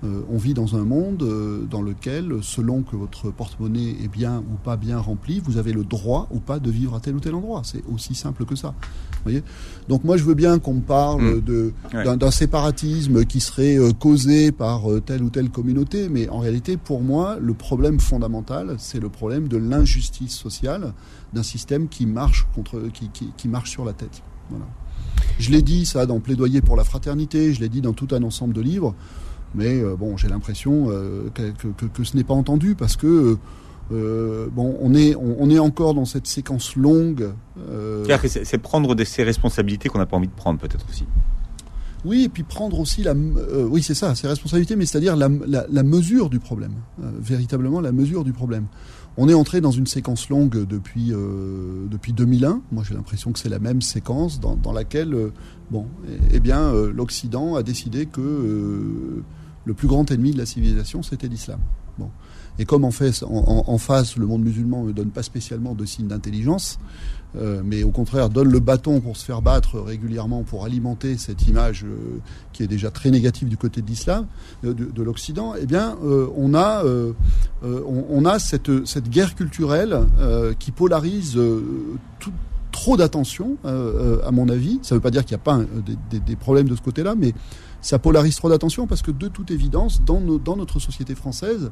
euh, 0.05 0.21
on 0.31 0.37
vit 0.37 0.53
dans 0.53 0.77
un 0.77 0.85
monde 0.85 1.23
euh, 1.23 1.65
dans 1.71 1.81
lequel, 1.81 2.35
selon 2.43 2.83
que 2.83 2.97
votre 2.97 3.31
porte-monnaie 3.31 3.97
est 4.05 4.09
bien 4.09 4.39
ou 4.41 4.57
pas 4.63 4.77
bien 4.77 4.99
rempli, 4.99 5.41
vous 5.41 5.57
avez 5.57 5.73
le 5.73 5.85
droit 5.85 6.29
ou 6.31 6.39
pas 6.39 6.59
de 6.59 6.71
vivre 6.71 6.95
à 6.95 7.01
tel 7.01 7.17
ou 7.17 7.21
tel 7.21 7.35
endroit. 7.35 7.63
C'est 7.65 7.83
aussi 7.91 8.15
simple 8.15 8.45
que 8.45 8.57
ça. 8.57 8.75
Voyez? 9.23 9.43
Donc 9.89 10.05
moi, 10.05 10.19
je 10.19 10.25
veux 10.25 10.35
bien 10.35 10.59
qu'on 10.59 10.81
parle 10.81 11.41
mmh. 11.41 12.17
d'un 12.17 12.31
séparatisme 12.31 13.25
qui 13.25 13.41
serait 13.41 13.79
euh, 13.79 13.93
causé 13.93 14.53
par 14.53 14.83
telle 15.07 15.23
ou 15.23 15.31
telle 15.31 15.49
communauté, 15.49 16.11
mais 16.11 16.29
en 16.29 16.41
réalité, 16.41 16.77
pour 16.77 17.01
moi, 17.01 17.39
le 17.41 17.55
problème 17.55 17.99
fondamental, 17.99 18.77
c'est 18.79 19.01
le 19.01 19.09
problème 19.09 19.49
de 19.49 19.57
l'injustice 19.57 20.37
sociale 20.37 20.93
d'un 21.33 21.43
système 21.43 21.89
qui 21.89 22.07
marche 22.07 22.47
contre, 22.55 22.83
qui, 22.93 23.49
marche 23.49 23.71
sur 23.71 23.85
la 23.85 23.95
tête. 23.95 24.23
Je 25.39 25.51
l'ai 25.51 25.63
dit 25.63 25.87
ça 25.87 26.07
dans 26.07 26.21
Plaidoyer 26.21 26.61
pour 26.61 26.77
la 26.77 26.85
fraternité, 26.85 27.53
je 27.53 27.61
l'ai 27.61 27.69
dit 27.69 27.81
dans 27.81 27.93
tout 27.93 28.09
un 28.13 28.23
ensemble 28.23 28.55
de 28.55 28.61
livres 28.61 28.95
mais 29.57 29.81
euh, 29.81 29.97
bon, 29.97 30.16
j'ai 30.16 30.29
l'impression 30.29 30.88
euh, 30.90 31.31
que, 31.33 32.05
ce 32.05 32.16
n'est 32.16 32.25
pas 32.25 32.35
entendu 32.35 32.75
parce 32.75 32.97
que 32.97 33.38
euh, 33.92 34.49
bon, 34.53 34.77
on 34.81 34.95
est, 34.95 35.14
on, 35.16 35.49
est 35.49 35.59
encore 35.59 35.95
dans 35.95 36.05
cette 36.05 36.27
séquence 36.27 36.77
longue. 36.77 37.31
C'est 38.27 38.59
prendre 38.59 38.95
ces 39.05 39.23
responsabilités 39.23 39.88
qu'on 39.88 39.99
n'a 39.99 40.07
pas 40.07 40.16
envie 40.16 40.29
de 40.29 40.33
prendre, 40.33 40.59
peut-être 40.61 40.85
aussi. 40.90 41.07
Oui, 42.05 42.25
et 42.25 42.29
puis 42.29 42.42
prendre 42.42 42.79
aussi 42.79 43.03
la, 43.03 43.14
oui, 43.14 43.83
c'est 43.83 43.95
ça, 43.95 44.14
ces 44.14 44.29
responsabilités, 44.29 44.77
mais 44.77 44.87
c'est-à-dire 44.87 45.16
la, 45.16 45.83
mesure 45.83 46.29
du 46.31 46.38
problème, 46.38 46.75
véritablement 46.99 47.81
la 47.81 47.92
mesure 47.92 48.23
du 48.23 48.33
problème. 48.33 48.66
On 49.16 49.29
est 49.29 49.35
entré 49.35 49.61
dans 49.61 49.71
une 49.71 49.87
séquence 49.87 50.29
longue 50.29 50.66
depuis 50.66 51.12
depuis 51.90 52.12
2001. 52.12 52.61
Moi, 52.73 52.85
j'ai 52.87 52.95
l'impression 52.95 53.33
que 53.33 53.38
c'est 53.38 53.49
la 53.49 53.61
même 53.61 53.83
séquence 53.83 54.40
dans, 54.40 54.57
dans 54.57 54.73
laquelle, 54.73 55.16
bon, 55.71 55.87
eh, 56.09 56.19
eh 56.35 56.40
bien, 56.40 56.73
l'Occident 56.73 57.55
a 57.55 57.62
décidé 57.62 58.07
que 58.07 59.23
le 59.67 59.75
plus 59.75 59.89
grand 59.89 60.11
ennemi 60.11 60.31
de 60.31 60.39
la 60.39 60.47
civilisation, 60.47 61.03
c'était 61.03 61.29
l'islam. 61.29 61.61
Bon. 61.99 62.09
Et 62.59 62.65
comme 62.65 62.85
en, 62.85 62.91
face, 62.91 63.23
le 64.17 64.27
monde 64.27 64.43
musulman 64.43 64.85
ne 64.85 64.93
donne 64.93 65.11
pas 65.11 65.23
spécialement 65.23 65.75
de 65.75 65.85
signes 65.85 66.09
d'intelligence, 66.09 66.79
euh, 67.37 67.61
mais 67.63 67.83
au 67.83 67.91
contraire 67.91 68.31
donne 68.31 68.49
le 68.49 68.61
bâton 68.61 69.01
pour 69.01 69.19
se 69.19 69.25
faire 69.27 69.43
battre 69.43 69.79
régulièrement, 69.79 70.43
pour 70.43 70.65
alimenter 70.65 71.19
cette 71.19 71.47
image 71.49 71.85
euh, 71.85 72.19
qui 72.55 72.63
est 72.63 72.67
déjà 72.67 72.91
très 72.91 73.11
négative 73.11 73.49
du 73.49 73.59
côté 73.59 73.83
de 73.83 73.87
l'islam, 73.87 74.27
euh, 74.65 74.73
de, 74.73 75.03
l'Occident, 75.03 75.53
eh 75.61 75.67
bien, 75.67 75.97
on 76.03 76.55
a, 76.55 76.83
on, 77.63 78.25
a 78.25 78.39
cette, 78.39 78.87
cette, 78.87 79.09
guerre 79.09 79.35
culturelle 79.35 79.99
qui 80.59 80.73
polarise 80.73 81.39
trop 82.73 82.97
d'attention, 82.97 83.57
à 83.65 84.31
mon 84.33 84.49
avis. 84.49 84.81
Ça 84.83 84.95
ne 84.95 84.99
veut 84.99 85.03
pas 85.03 85.11
dire 85.11 85.25
qu'il 85.25 85.37
n'y 85.37 85.41
a 85.41 85.45
pas 85.45 85.61
des, 86.11 86.37
problèmes 86.37 86.69
de 86.69 86.75
ce 86.75 86.83
côté-là, 86.83 87.15
mais 87.17 87.35
ça 87.87 87.99
polarise 87.99 88.37
trop 88.37 88.49
d'attention 88.49 88.87
parce 88.87 89.03
que 89.03 89.12
de 89.12 89.29
toute 89.29 89.51
évidence, 89.51 90.03
dans, 90.03 90.20
dans 90.20 90.57
notre 90.57 90.81
société 90.81 91.14
française, 91.14 91.70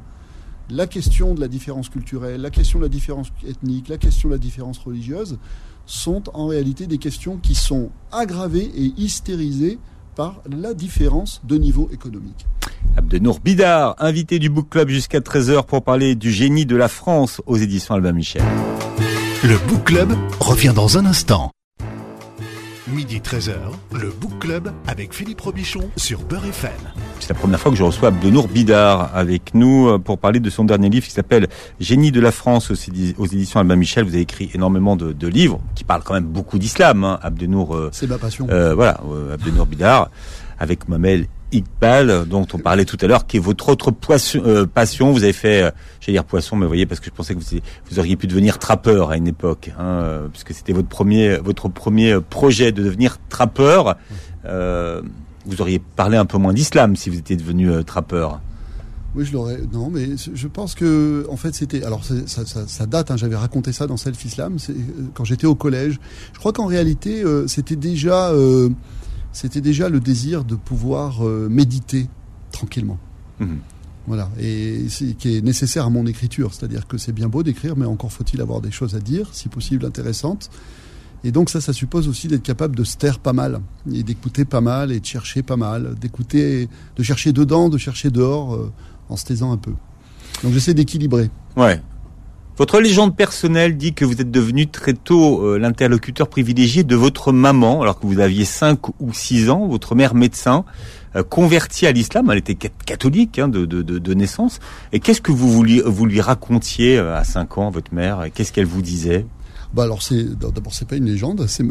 la 0.69 0.87
question 0.87 1.33
de 1.33 1.41
la 1.41 1.47
différence 1.47 1.89
culturelle, 1.89 2.41
la 2.41 2.49
question 2.49 2.79
de 2.79 2.83
la 2.85 2.89
différence 2.89 3.31
ethnique, 3.47 3.89
la 3.89 3.97
question 3.97 4.29
de 4.29 4.33
la 4.33 4.39
différence 4.39 4.77
religieuse 4.79 5.37
sont 5.85 6.23
en 6.33 6.47
réalité 6.47 6.87
des 6.87 6.97
questions 6.97 7.37
qui 7.37 7.53
sont 7.53 7.89
aggravées 8.11 8.71
et 8.75 8.93
hystérisées 8.97 9.77
par 10.15 10.41
la 10.49 10.73
différence 10.73 11.41
de 11.43 11.57
niveau 11.57 11.89
économique. 11.91 12.47
Abdenour 12.95 13.41
Bidar, 13.41 13.95
invité 13.99 14.39
du 14.39 14.49
Book 14.49 14.69
Club 14.69 14.87
jusqu'à 14.87 15.19
13h 15.19 15.65
pour 15.65 15.83
parler 15.83 16.15
du 16.15 16.31
génie 16.31 16.65
de 16.65 16.77
la 16.77 16.87
France 16.87 17.41
aux 17.45 17.57
éditions 17.57 17.93
Albin 17.93 18.13
Michel. 18.13 18.41
Le 19.43 19.57
Book 19.67 19.83
Club 19.83 20.13
revient 20.39 20.71
dans 20.73 20.97
un 20.97 21.05
instant. 21.05 21.51
Midi 22.87 23.17
13h, 23.19 23.55
le 23.99 24.11
Book 24.11 24.37
Club 24.39 24.71
avec 24.85 25.11
Philippe 25.11 25.41
Robichon 25.41 25.89
sur 25.97 26.21
Beurre 26.21 26.45
FM. 26.45 26.71
C'est 27.19 27.29
la 27.29 27.39
première 27.39 27.59
fois 27.59 27.71
que 27.71 27.77
je 27.77 27.81
reçois 27.81 28.09
Abdenour 28.09 28.47
Bidar 28.47 29.09
avec 29.15 29.55
nous 29.55 29.87
euh, 29.87 29.97
pour 29.97 30.19
parler 30.19 30.39
de 30.39 30.51
son 30.51 30.65
dernier 30.65 30.89
livre 30.89 31.07
qui 31.07 31.11
s'appelle 31.11 31.47
Génie 31.79 32.11
de 32.11 32.21
la 32.21 32.31
France 32.31 32.69
aux 32.69 33.25
éditions 33.25 33.59
Albin 33.59 33.75
Michel. 33.75 34.03
Vous 34.03 34.11
avez 34.11 34.21
écrit 34.21 34.51
énormément 34.53 34.95
de, 34.95 35.27
livres 35.27 35.59
qui 35.73 35.83
parlent 35.83 36.03
quand 36.03 36.13
même 36.13 36.25
beaucoup 36.25 36.59
d'islam. 36.59 37.03
Hein. 37.03 37.17
Abdenour. 37.23 37.75
Euh, 37.75 37.89
C'est 37.91 38.07
ma 38.07 38.19
passion. 38.19 38.45
Euh, 38.51 38.75
voilà, 38.75 39.01
Abdenour 39.33 39.65
Bidar 39.65 40.11
avec 40.59 40.87
Mamel 40.87 41.25
Iqbal, 41.55 42.25
dont 42.27 42.45
on 42.53 42.57
parlait 42.57 42.85
tout 42.85 42.97
à 43.01 43.07
l'heure, 43.07 43.25
qui 43.25 43.37
est 43.37 43.39
votre 43.39 43.69
autre 43.69 43.93
euh, 44.35 44.65
passion. 44.65 45.11
Vous 45.11 45.23
avez 45.23 45.33
fait, 45.33 45.63
euh, 45.63 45.71
j'allais 45.99 46.17
dire 46.17 46.25
poisson, 46.25 46.55
mais 46.55 46.63
vous 46.63 46.69
voyez, 46.69 46.85
parce 46.85 46.99
que 46.99 47.07
je 47.07 47.11
pensais 47.11 47.33
que 47.35 47.39
vous, 47.39 47.99
auriez 47.99 48.15
pu 48.15 48.27
devenir 48.27 48.59
trappeur 48.59 49.11
à 49.11 49.17
une 49.17 49.27
époque, 49.27 49.71
hein, 49.77 49.83
euh, 49.83 50.27
puisque 50.27 50.53
c'était 50.53 50.73
votre 50.73 50.87
premier, 50.87 51.37
votre 51.37 51.69
premier 51.69 52.19
projet 52.21 52.71
de 52.71 52.83
devenir 52.83 53.17
trappeur. 53.29 53.95
Vous 55.47 55.61
auriez 55.61 55.79
parlé 55.95 56.17
un 56.17 56.25
peu 56.25 56.39
moins 56.39 56.53
d'islam 56.53 56.95
si 56.95 57.11
vous 57.11 57.19
étiez 57.19 57.35
devenu 57.35 57.83
trappeur. 57.83 58.41
Oui, 59.13 59.25
je 59.25 59.31
l'aurais. 59.31 59.59
Non, 59.71 59.91
mais 59.91 60.09
je 60.17 60.47
pense 60.47 60.73
que, 60.73 61.25
en 61.29 61.37
fait, 61.37 61.53
c'était. 61.53 61.83
Alors, 61.83 62.01
ça, 62.03 62.85
date. 62.87 63.11
Hein, 63.11 63.17
J'avais 63.17 63.35
raconté 63.35 63.71
ça 63.71 63.85
dans 63.85 63.95
Self 63.95 64.25
Islam. 64.25 64.57
Quand 65.13 65.23
j'étais 65.23 65.45
au 65.45 65.53
collège, 65.53 65.99
je 66.33 66.39
crois 66.39 66.51
qu'en 66.51 66.65
réalité, 66.65 67.23
c'était 67.47 67.75
déjà 67.75 68.31
c'était 69.35 69.59
déjà 69.59 69.89
le 69.89 69.99
désir 69.99 70.45
de 70.45 70.55
pouvoir 70.55 71.27
euh, 71.27 71.49
méditer 71.49 72.07
tranquillement. 72.51 72.97
Mhm. 73.41 73.59
Voilà, 74.07 74.29
et 74.39 74.85
qui 75.17 75.35
est 75.35 75.41
nécessaire 75.41 75.85
à 75.85 75.89
mon 75.89 76.05
écriture. 76.05 76.53
C'est-à-dire 76.53 76.87
que 76.87 76.97
c'est 76.97 77.11
bien 77.11 77.27
beau 77.27 77.43
d'écrire, 77.43 77.75
mais 77.75 77.85
encore 77.85 78.13
faut-il 78.13 78.39
avoir 78.39 78.61
des 78.61 78.71
choses 78.71 78.95
à 78.95 78.99
dire, 78.99 79.29
si 79.33 79.49
possible 79.49 79.85
intéressantes. 79.85 80.49
Et 81.25 81.31
donc 81.31 81.49
ça, 81.49 81.59
ça 81.59 81.73
suppose 81.73 82.07
aussi 82.07 82.27
d'être 82.27 82.43
capable 82.43 82.75
de 82.77 82.83
se 82.85 82.95
taire 82.95 83.19
pas 83.19 83.33
mal, 83.33 83.59
et 83.91 84.03
d'écouter 84.03 84.45
pas 84.45 84.61
mal, 84.61 84.91
et 84.91 84.99
de 85.01 85.05
chercher 85.05 85.43
pas 85.43 85.57
mal, 85.57 85.95
d'écouter, 85.95 86.69
de 86.95 87.03
chercher 87.03 87.33
dedans, 87.33 87.67
de 87.67 87.77
chercher 87.77 88.11
dehors, 88.11 88.55
euh, 88.55 88.71
en 89.09 89.17
se 89.17 89.25
taisant 89.25 89.51
un 89.51 89.57
peu. 89.57 89.73
Donc 90.43 90.53
j'essaie 90.53 90.73
d'équilibrer. 90.73 91.29
Ouais. 91.57 91.81
Votre 92.57 92.79
légende 92.79 93.17
personnelle 93.17 93.75
dit 93.75 93.93
que 93.93 94.05
vous 94.05 94.21
êtes 94.21 94.31
devenu 94.31 94.67
très 94.67 94.93
tôt 94.93 95.45
euh, 95.45 95.57
l'interlocuteur 95.59 96.29
privilégié 96.29 96.85
de 96.85 96.95
votre 96.95 97.33
maman, 97.33 97.81
alors 97.81 97.99
que 97.99 98.07
vous 98.07 98.21
aviez 98.21 98.45
5 98.45 98.79
ou 99.01 99.11
6 99.11 99.49
ans, 99.49 99.67
votre 99.67 99.93
mère 99.93 100.15
médecin, 100.15 100.63
euh, 101.17 101.23
convertie 101.23 101.85
à 101.85 101.91
l'islam, 101.91 102.29
elle 102.31 102.37
était 102.37 102.55
catholique 102.55 103.39
hein, 103.39 103.49
de, 103.49 103.65
de, 103.65 103.81
de, 103.81 104.13
naissance. 104.13 104.61
Et 104.93 105.01
qu'est-ce 105.01 105.19
que 105.19 105.33
vous, 105.33 105.51
vouliez, 105.51 105.81
vous 105.85 106.05
lui 106.05 106.21
racontiez 106.21 106.97
à 106.97 107.25
5 107.25 107.57
ans, 107.57 107.69
votre 107.71 107.93
mère? 107.93 108.27
Qu'est-ce 108.33 108.53
qu'elle 108.53 108.65
vous 108.65 108.81
disait? 108.81 109.25
Bah 109.75 109.83
alors 109.83 110.01
c'est 110.01 110.23
d'abord 110.39 110.73
c'est 110.73 110.87
pas 110.87 110.95
une 110.95 111.05
légende, 111.05 111.45
c'est 111.47 111.65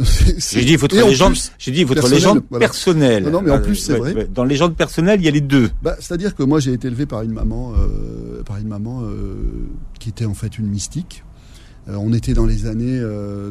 j'ai 0.52 0.64
dit 0.64 0.76
votre 0.76 0.94
légende, 0.94 1.34
j'ai 1.58 1.70
dit 1.70 1.84
votre 1.84 2.06
légende 2.06 2.42
personnelle. 2.44 3.24
Non, 3.30 3.40
mais 3.40 3.50
en 3.50 3.62
plus 3.62 3.76
c'est 3.76 3.96
vrai. 3.96 4.28
Dans 4.32 4.44
légende 4.44 4.76
personnelle, 4.76 5.20
il 5.20 5.24
y 5.24 5.28
a 5.28 5.30
les 5.30 5.40
deux. 5.40 5.70
Bah, 5.82 5.96
c'est-à-dire 5.98 6.34
que 6.34 6.42
moi 6.42 6.60
j'ai 6.60 6.74
été 6.74 6.88
élevé 6.88 7.06
par 7.06 7.22
une 7.22 7.32
maman 7.32 7.72
euh, 7.72 8.42
par 8.42 8.58
une 8.58 8.68
maman 8.68 9.02
euh, 9.04 9.36
qui 9.98 10.10
était 10.10 10.26
en 10.26 10.34
fait 10.34 10.58
une 10.58 10.66
mystique. 10.66 11.24
Euh, 11.88 11.96
on 11.98 12.12
était 12.12 12.34
dans 12.34 12.44
les 12.44 12.66
années 12.66 13.00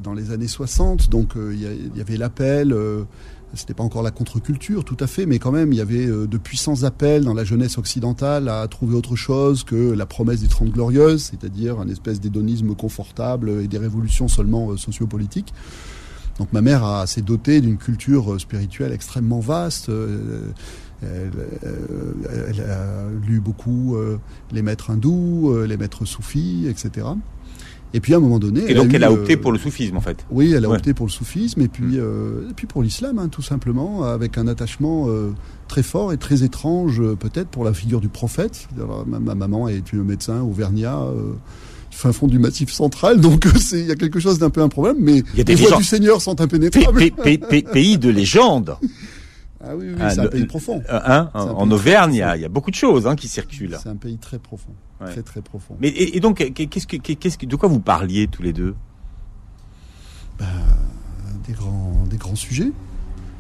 dans 0.03 0.13
les 0.13 0.31
années 0.31 0.47
60, 0.47 1.09
donc 1.09 1.31
il 1.35 1.59
y, 1.59 1.97
y, 1.97 2.01
avait 2.01 2.17
l'appel 2.17 2.75
c'était 3.53 3.73
pas 3.73 3.83
encore 3.83 4.01
la 4.01 4.11
contre-culture 4.11 4.83
tout 4.83 4.97
à 4.99 5.07
fait, 5.07 5.25
mais 5.25 5.39
quand 5.39 5.51
même, 5.51 5.71
il 5.73 5.77
y 5.77 5.81
avait 5.81 6.07
euh, 6.07 6.27
de 6.27 6.37
puissants 6.37 6.83
appels 6.83 7.23
dans 7.23 7.33
la 7.33 7.43
jeunesse 7.43 7.77
occidentale 7.77 8.49
à 8.49 8.67
trouver 8.67 8.95
autre 8.95 9.15
chose 9.15 9.63
que 9.63 9.91
la 9.91 10.05
promesse 10.05 10.41
des 10.41 10.47
Trente 10.47 10.71
Glorieuses, 10.71 11.31
c'est-à-dire 11.31 11.79
un 11.79 11.87
espèce 11.87 12.19
d'hédonisme 12.19 12.73
confortable 12.75 13.49
et 13.61 13.67
des 13.67 13.77
révolutions 13.77 14.27
seulement 14.27 14.71
euh, 14.71 14.77
sociopolitiques. 14.77 15.53
Donc 16.39 16.51
ma 16.51 16.61
mère 16.61 17.03
s'est 17.05 17.21
dotée 17.21 17.61
d'une 17.61 17.77
culture 17.77 18.33
euh, 18.33 18.39
spirituelle 18.39 18.91
extrêmement 18.91 19.39
vaste. 19.39 19.91
Elle, 21.03 21.31
a 22.61 23.09
lu 23.27 23.41
beaucoup 23.41 23.97
les 24.53 24.61
maîtres 24.61 24.89
hindous, 24.89 25.53
les 25.67 25.75
maîtres 25.75 26.05
soufis, 26.05 26.65
etc. 26.69 27.07
Et 27.93 27.99
puis 27.99 28.13
à 28.13 28.17
un 28.17 28.19
moment 28.19 28.39
donné, 28.39 28.61
et 28.67 28.73
donc 28.73 28.93
elle 28.93 29.03
a, 29.03 29.11
opté 29.11 29.33
euh, 29.33 29.37
pour 29.39 29.51
le 29.51 29.59
soufisme 29.59 29.97
en 29.97 30.01
fait. 30.01 30.25
Oui, 30.31 30.51
elle 30.53 30.65
a 30.65 30.69
opté 30.69 30.93
pour 30.93 31.05
le 31.05 31.11
soufisme 31.11 31.61
et 31.61 31.67
puis 31.67 31.97
mm. 31.97 31.99
euh, 31.99 32.49
et 32.49 32.53
puis 32.53 32.65
pour 32.65 32.81
l'islam 32.81 33.19
hein, 33.19 33.27
tout 33.27 33.43
simplement, 33.43 34.03
avec 34.03 34.37
un 34.37 34.47
attachement 34.47 35.05
euh, 35.07 35.31
très 35.67 35.83
fort 35.83 36.11
et 36.11 36.17
très 36.17 36.43
étrange 36.43 37.01
peut-être 37.19 37.49
pour 37.49 37.63
la 37.63 37.73
figure 37.73 38.01
du 38.01 38.09
prophète. 38.09 38.67
ma, 39.07 39.35
maman 39.35 39.67
est 39.67 39.93
une 39.93 40.03
médecin 40.03 40.41
auvergnat. 40.41 40.99
fin 41.91 42.11
fond 42.11 42.25
du 42.25 42.39
massif 42.39 42.71
central, 42.71 43.21
donc 43.21 43.47
il 43.73 43.85
y 43.85 43.91
a 43.91 43.95
quelque 43.95 44.19
chose 44.19 44.39
d'un 44.39 44.49
peu 44.49 44.61
un 44.61 44.69
problème, 44.69 44.97
mais 44.99 45.23
les 45.35 45.55
voies 45.55 45.77
du 45.77 45.83
Seigneur 45.83 46.21
sont 46.21 46.41
impénétrables. 46.41 47.11
pays 47.71 47.97
de 47.99 48.09
légende. 48.09 48.77
Ah 49.65 49.75
oui, 49.75 49.87
oui 49.89 50.01
c'est 50.09 50.19
un 50.19 50.27
pays 50.27 50.45
profond. 50.45 50.83
Hein, 50.89 51.29
en 51.33 51.69
Auvergne, 51.71 52.15
il 52.15 52.17
y, 52.41 52.45
a, 52.45 52.49
beaucoup 52.49 52.71
de 52.71 52.75
choses 52.75 53.07
hein, 53.07 53.15
qui 53.15 53.27
circulent. 53.27 53.77
C'est 53.81 53.89
un 53.89 53.95
pays 53.95 54.17
très 54.17 54.39
profond, 54.39 54.73
très 55.05 55.23
très 55.23 55.41
profond. 55.41 55.77
Mais 55.79 55.89
et, 55.89 56.19
donc, 56.19 56.37
qu'est-ce 56.53 56.87
que, 56.87 56.97
qu'est-ce 56.97 57.37
que, 57.37 57.45
de 57.45 57.55
quoi 57.55 57.69
vous 57.69 57.79
parliez 57.79 58.27
tous 58.27 58.41
les 58.41 58.53
deux? 58.53 58.75
Bah, 60.37 60.45
des 61.47 61.53
grands, 61.53 62.03
des 62.09 62.17
grands 62.17 62.35
sujets. 62.35 62.71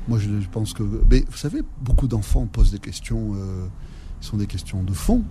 Moi, 0.07 0.19
je, 0.19 0.29
pense 0.51 0.73
que, 0.73 0.83
mais 1.09 1.23
vous 1.29 1.37
savez, 1.37 1.61
beaucoup 1.81 2.07
d'enfants 2.07 2.45
posent 2.45 2.71
des 2.71 2.79
questions, 2.79 3.35
euh, 3.35 3.65
sont 4.19 4.37
des 4.37 4.47
questions 4.47 4.83
de 4.83 4.93
fond. 4.93 5.23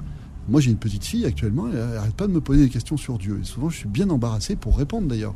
Moi, 0.49 0.61
j'ai 0.61 0.71
une 0.71 0.79
petite 0.79 1.05
fille 1.05 1.25
actuellement, 1.25 1.69
elle 1.69 1.95
n'arrête 1.95 2.15
pas 2.15 2.27
de 2.27 2.33
me 2.33 2.41
poser 2.41 2.65
des 2.65 2.71
questions 2.71 2.97
sur 2.97 3.19
Dieu. 3.19 3.39
Et 3.41 3.45
souvent, 3.45 3.71
je 3.71 3.77
suis 3.77 3.89
bien 3.89 4.11
embarrassé 4.11 4.57
pour 4.57 4.77
répondre 4.77 5.09
d'ailleurs. 5.09 5.35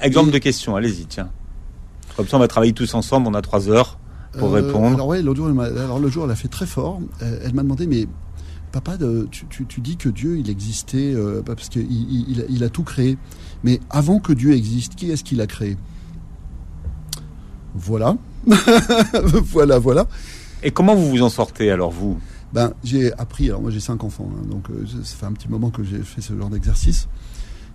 Exemple 0.00 0.32
de 0.32 0.38
question, 0.38 0.74
allez-y, 0.74 1.06
tiens. 1.06 1.30
Comme 2.16 2.26
ça, 2.26 2.36
on 2.36 2.40
va 2.40 2.48
travailler 2.48 2.72
tous 2.72 2.94
ensemble, 2.94 3.28
on 3.28 3.34
a 3.34 3.42
trois 3.42 3.68
heures 3.68 3.98
pour 4.38 4.48
euh, 4.48 4.62
répondre 4.62 4.94
Alors 4.94 5.06
ouais, 5.08 5.22
l'autre 5.22 5.38
jour, 5.38 5.62
elle 5.62 5.78
alors 5.78 5.98
le 5.98 6.08
jour, 6.08 6.24
elle 6.24 6.30
a 6.30 6.36
fait 6.36 6.48
très 6.48 6.66
fort. 6.66 7.00
Elle, 7.20 7.54
m'a 7.54 7.62
demandé, 7.62 7.86
mais 7.86 8.06
papa, 8.72 8.96
tu, 9.30 9.46
tu, 9.46 9.66
tu, 9.66 9.80
dis 9.80 9.96
que 9.96 10.08
Dieu, 10.08 10.38
il 10.38 10.48
existait 10.48 11.12
euh, 11.14 11.42
parce 11.42 11.68
qu'il 11.68 11.90
il, 11.90 12.46
il, 12.48 12.64
a 12.64 12.68
tout 12.68 12.82
créé. 12.82 13.18
Mais 13.64 13.80
avant 13.90 14.18
que 14.18 14.32
Dieu 14.32 14.52
existe, 14.52 14.94
qui 14.94 15.10
est-ce 15.10 15.24
qu'il 15.24 15.40
a 15.40 15.46
créé? 15.46 15.76
Voilà, 17.74 18.16
voilà, 19.44 19.78
voilà. 19.78 20.06
Et 20.62 20.70
comment 20.70 20.94
vous 20.94 21.08
vous 21.08 21.22
en 21.22 21.30
sortez 21.30 21.70
alors 21.70 21.90
vous? 21.90 22.18
Ben 22.52 22.72
j'ai 22.84 23.12
appris. 23.14 23.48
Alors 23.48 23.62
moi 23.62 23.70
j'ai 23.70 23.80
cinq 23.80 24.04
enfants, 24.04 24.30
hein, 24.30 24.46
donc 24.50 24.68
euh, 24.70 24.84
ça 25.04 25.16
fait 25.16 25.26
un 25.26 25.32
petit 25.32 25.48
moment 25.48 25.70
que 25.70 25.82
j'ai 25.82 26.02
fait 26.02 26.20
ce 26.20 26.36
genre 26.36 26.50
d'exercice. 26.50 27.08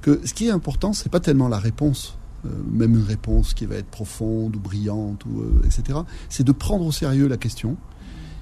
Que 0.02 0.22
ce 0.24 0.34
qui 0.34 0.48
est 0.48 0.52
important, 0.52 0.94
c'est 0.94 1.10
pas 1.10 1.20
tellement 1.20 1.48
la 1.48 1.58
réponse 1.58 2.16
euh, 2.16 2.27
même 2.72 2.96
une 2.96 3.04
réponse 3.04 3.54
qui 3.54 3.66
va 3.66 3.76
être 3.76 3.88
profonde 3.88 4.56
ou 4.56 4.60
brillante, 4.60 5.26
ou, 5.26 5.42
euh, 5.42 5.62
etc. 5.66 6.00
C'est 6.30 6.46
de 6.46 6.52
prendre 6.52 6.86
au 6.86 6.92
sérieux 6.92 7.28
la 7.28 7.38
question 7.38 7.78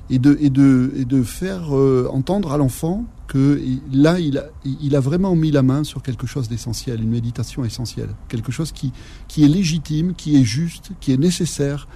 et 0.10 0.19
de, 0.19 0.38
et 0.39 0.49
de, 0.49 0.91
et 0.95 1.05
de 1.05 1.23
faire 1.23 1.75
euh, 1.75 2.08
entendre 2.12 2.51
à 2.51 2.58
l'enfant 2.58 3.05
que 3.27 3.60
là, 3.91 4.19
il 4.19 4.38
a, 4.38 4.45
il 4.63 4.95
a 4.95 4.99
vraiment 4.99 5.36
mis 5.36 5.49
la 5.49 5.63
main 5.63 5.84
sur 5.84 6.03
quelque 6.03 6.27
chose 6.27 6.47
d'essentiel, 6.47 7.01
une 7.01 7.10
méditation 7.10 7.65
essentielle, 7.65 8.10
quelque 8.27 8.51
chose 8.51 8.71
qui, 8.71 8.91
qui 9.27 9.43
est 9.43 9.47
légitime, 9.47 10.13
qui 10.13 10.39
est 10.39 10.43
juste, 10.43 10.91
qui 10.99 11.12
est 11.12 11.17
nécessaire, 11.17 11.88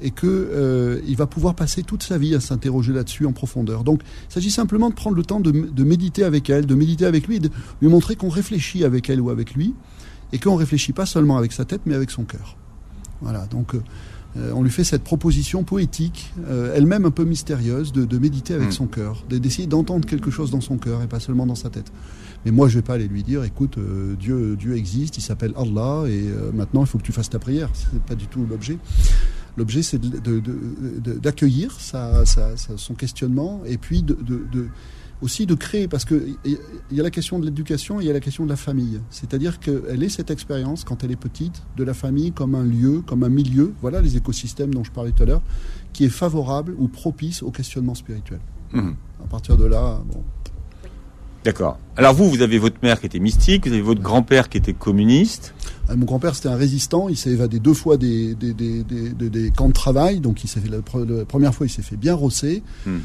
et 0.00 0.10
que 0.10 1.02
il 1.06 1.16
va 1.16 1.26
pouvoir 1.26 1.54
passer 1.54 1.82
toute 1.82 2.02
sa 2.02 2.16
vie 2.16 2.34
à 2.34 2.40
s'interroger 2.40 2.94
là-dessus 2.94 3.26
en 3.26 3.32
profondeur. 3.32 3.84
Donc, 3.84 4.00
il 4.30 4.32
s'agit 4.32 4.50
simplement 4.50 4.88
de 4.88 4.94
prendre 4.94 5.16
le 5.16 5.22
temps 5.22 5.40
de, 5.40 5.50
de, 5.50 5.84
méditer 5.84 6.24
avec 6.24 6.48
elle, 6.48 6.64
de 6.64 6.74
méditer 6.74 7.04
avec 7.04 7.26
lui, 7.26 7.40
de 7.40 7.50
lui 7.82 7.88
montrer 7.88 8.16
qu'on 8.16 8.30
réfléchit 8.30 8.84
avec 8.84 9.10
elle 9.10 9.20
ou 9.20 9.28
avec 9.28 9.52
lui, 9.52 9.74
et 10.32 10.38
qu'on 10.38 10.56
réfléchit 10.56 10.92
pas 10.92 11.06
seulement 11.06 11.36
avec 11.36 11.52
sa 11.52 11.64
tête, 11.64 11.82
mais 11.86 11.94
avec 11.94 12.10
son 12.10 12.24
cœur. 12.24 12.56
Voilà, 13.20 13.46
donc 13.46 13.74
euh, 13.74 13.82
euh, 14.36 14.52
on 14.54 14.62
lui 14.62 14.70
fait 14.70 14.84
cette 14.84 15.02
proposition 15.02 15.64
poétique, 15.64 16.32
euh, 16.48 16.74
elle-même 16.74 17.04
un 17.04 17.10
peu 17.10 17.24
mystérieuse, 17.24 17.92
de, 17.92 18.18
méditer 18.18 18.54
avec 18.54 18.68
mm. 18.68 18.72
son 18.72 18.86
cœur, 18.86 19.24
d'essayer 19.28 19.66
d'entendre 19.66 20.06
quelque 20.06 20.30
chose 20.30 20.50
dans 20.50 20.60
son 20.60 20.78
cœur 20.78 21.02
et 21.02 21.06
pas 21.06 21.20
seulement 21.20 21.46
dans 21.46 21.54
sa 21.54 21.70
tête. 21.70 21.92
Mais 22.44 22.50
moi, 22.50 22.68
je 22.68 22.76
vais 22.76 22.82
pas 22.82 22.94
aller 22.94 23.08
lui 23.08 23.22
dire, 23.22 23.44
écoute, 23.44 23.78
Dieu, 24.18 24.56
Dieu 24.56 24.74
existe, 24.74 25.18
il 25.18 25.20
s'appelle 25.20 25.52
Allah, 25.56 26.04
et 26.08 26.24
maintenant 26.54 26.80
il 26.80 26.86
faut 26.86 26.96
que 26.96 27.02
tu 27.02 27.12
fasses 27.12 27.28
ta 27.28 27.38
prière. 27.38 27.68
C'est 27.74 28.02
pas 28.02 28.14
du 28.14 28.28
tout 28.28 28.46
l'objet. 28.48 28.78
L'objet, 29.58 29.82
c'est 29.82 30.00
d'accueillir 31.20 31.76
son 31.78 32.94
questionnement 32.94 33.60
et 33.66 33.76
puis 33.76 34.02
de, 34.02 34.16
aussi 35.22 35.46
de 35.46 35.54
créer, 35.54 35.88
parce 35.88 36.04
qu'il 36.04 36.36
y 36.90 37.00
a 37.00 37.02
la 37.02 37.10
question 37.10 37.38
de 37.38 37.44
l'éducation 37.44 38.00
et 38.00 38.04
il 38.04 38.06
y 38.06 38.10
a 38.10 38.12
la 38.12 38.20
question 38.20 38.44
de 38.44 38.48
la 38.48 38.56
famille. 38.56 39.00
C'est-à-dire 39.10 39.60
qu'elle 39.60 40.02
est 40.02 40.08
cette 40.08 40.30
expérience, 40.30 40.84
quand 40.84 41.04
elle 41.04 41.10
est 41.10 41.16
petite, 41.16 41.62
de 41.76 41.84
la 41.84 41.94
famille 41.94 42.32
comme 42.32 42.54
un 42.54 42.64
lieu, 42.64 43.02
comme 43.06 43.22
un 43.22 43.28
milieu, 43.28 43.74
voilà 43.80 44.00
les 44.00 44.16
écosystèmes 44.16 44.74
dont 44.74 44.84
je 44.84 44.90
parlais 44.90 45.12
tout 45.12 45.22
à 45.22 45.26
l'heure, 45.26 45.42
qui 45.92 46.04
est 46.04 46.10
favorable 46.10 46.74
ou 46.78 46.88
propice 46.88 47.42
au 47.42 47.50
questionnement 47.50 47.94
spirituel. 47.94 48.40
Mmh. 48.72 48.90
À 49.24 49.26
partir 49.28 49.56
de 49.56 49.64
là, 49.64 50.00
bon. 50.06 50.22
D'accord. 51.44 51.78
Alors 51.96 52.12
vous, 52.14 52.28
vous 52.28 52.42
avez 52.42 52.58
votre 52.58 52.76
mère 52.82 53.00
qui 53.00 53.06
était 53.06 53.18
mystique, 53.18 53.66
vous 53.66 53.72
avez 53.72 53.82
votre 53.82 54.02
grand-père 54.02 54.48
qui 54.48 54.58
était 54.58 54.74
communiste. 54.74 55.54
Ah, 55.88 55.96
mon 55.96 56.04
grand-père, 56.04 56.34
c'était 56.34 56.48
un 56.48 56.56
résistant. 56.56 57.08
Il 57.08 57.16
s'est 57.16 57.30
évadé 57.30 57.58
deux 57.58 57.74
fois 57.74 57.96
des, 57.96 58.34
des, 58.34 58.52
des, 58.52 58.84
des, 58.84 59.50
camps 59.50 59.68
de 59.68 59.72
travail. 59.72 60.20
Donc, 60.20 60.44
il 60.44 60.48
fait 60.48 60.60
la, 60.68 60.82
première 61.24 61.54
fois, 61.54 61.66
il 61.66 61.70
s'est 61.70 61.82
fait 61.82 61.96
bien 61.96 62.14
rosser. 62.14 62.62
Mmh. 62.86 62.98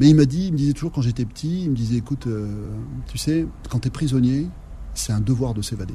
Mais 0.00 0.08
il 0.08 0.14
m'a 0.14 0.24
dit, 0.24 0.46
il 0.46 0.52
me 0.52 0.56
disait 0.56 0.72
toujours 0.72 0.92
quand 0.92 1.02
j'étais 1.02 1.24
petit, 1.24 1.64
il 1.64 1.70
me 1.70 1.76
disait, 1.76 1.96
écoute, 1.96 2.26
euh, 2.26 2.46
tu 3.06 3.18
sais, 3.18 3.46
quand 3.68 3.80
tu 3.80 3.88
es 3.88 3.90
prisonnier, 3.90 4.46
c'est 4.94 5.12
un 5.12 5.20
devoir 5.20 5.54
de 5.54 5.62
s'évader. 5.62 5.94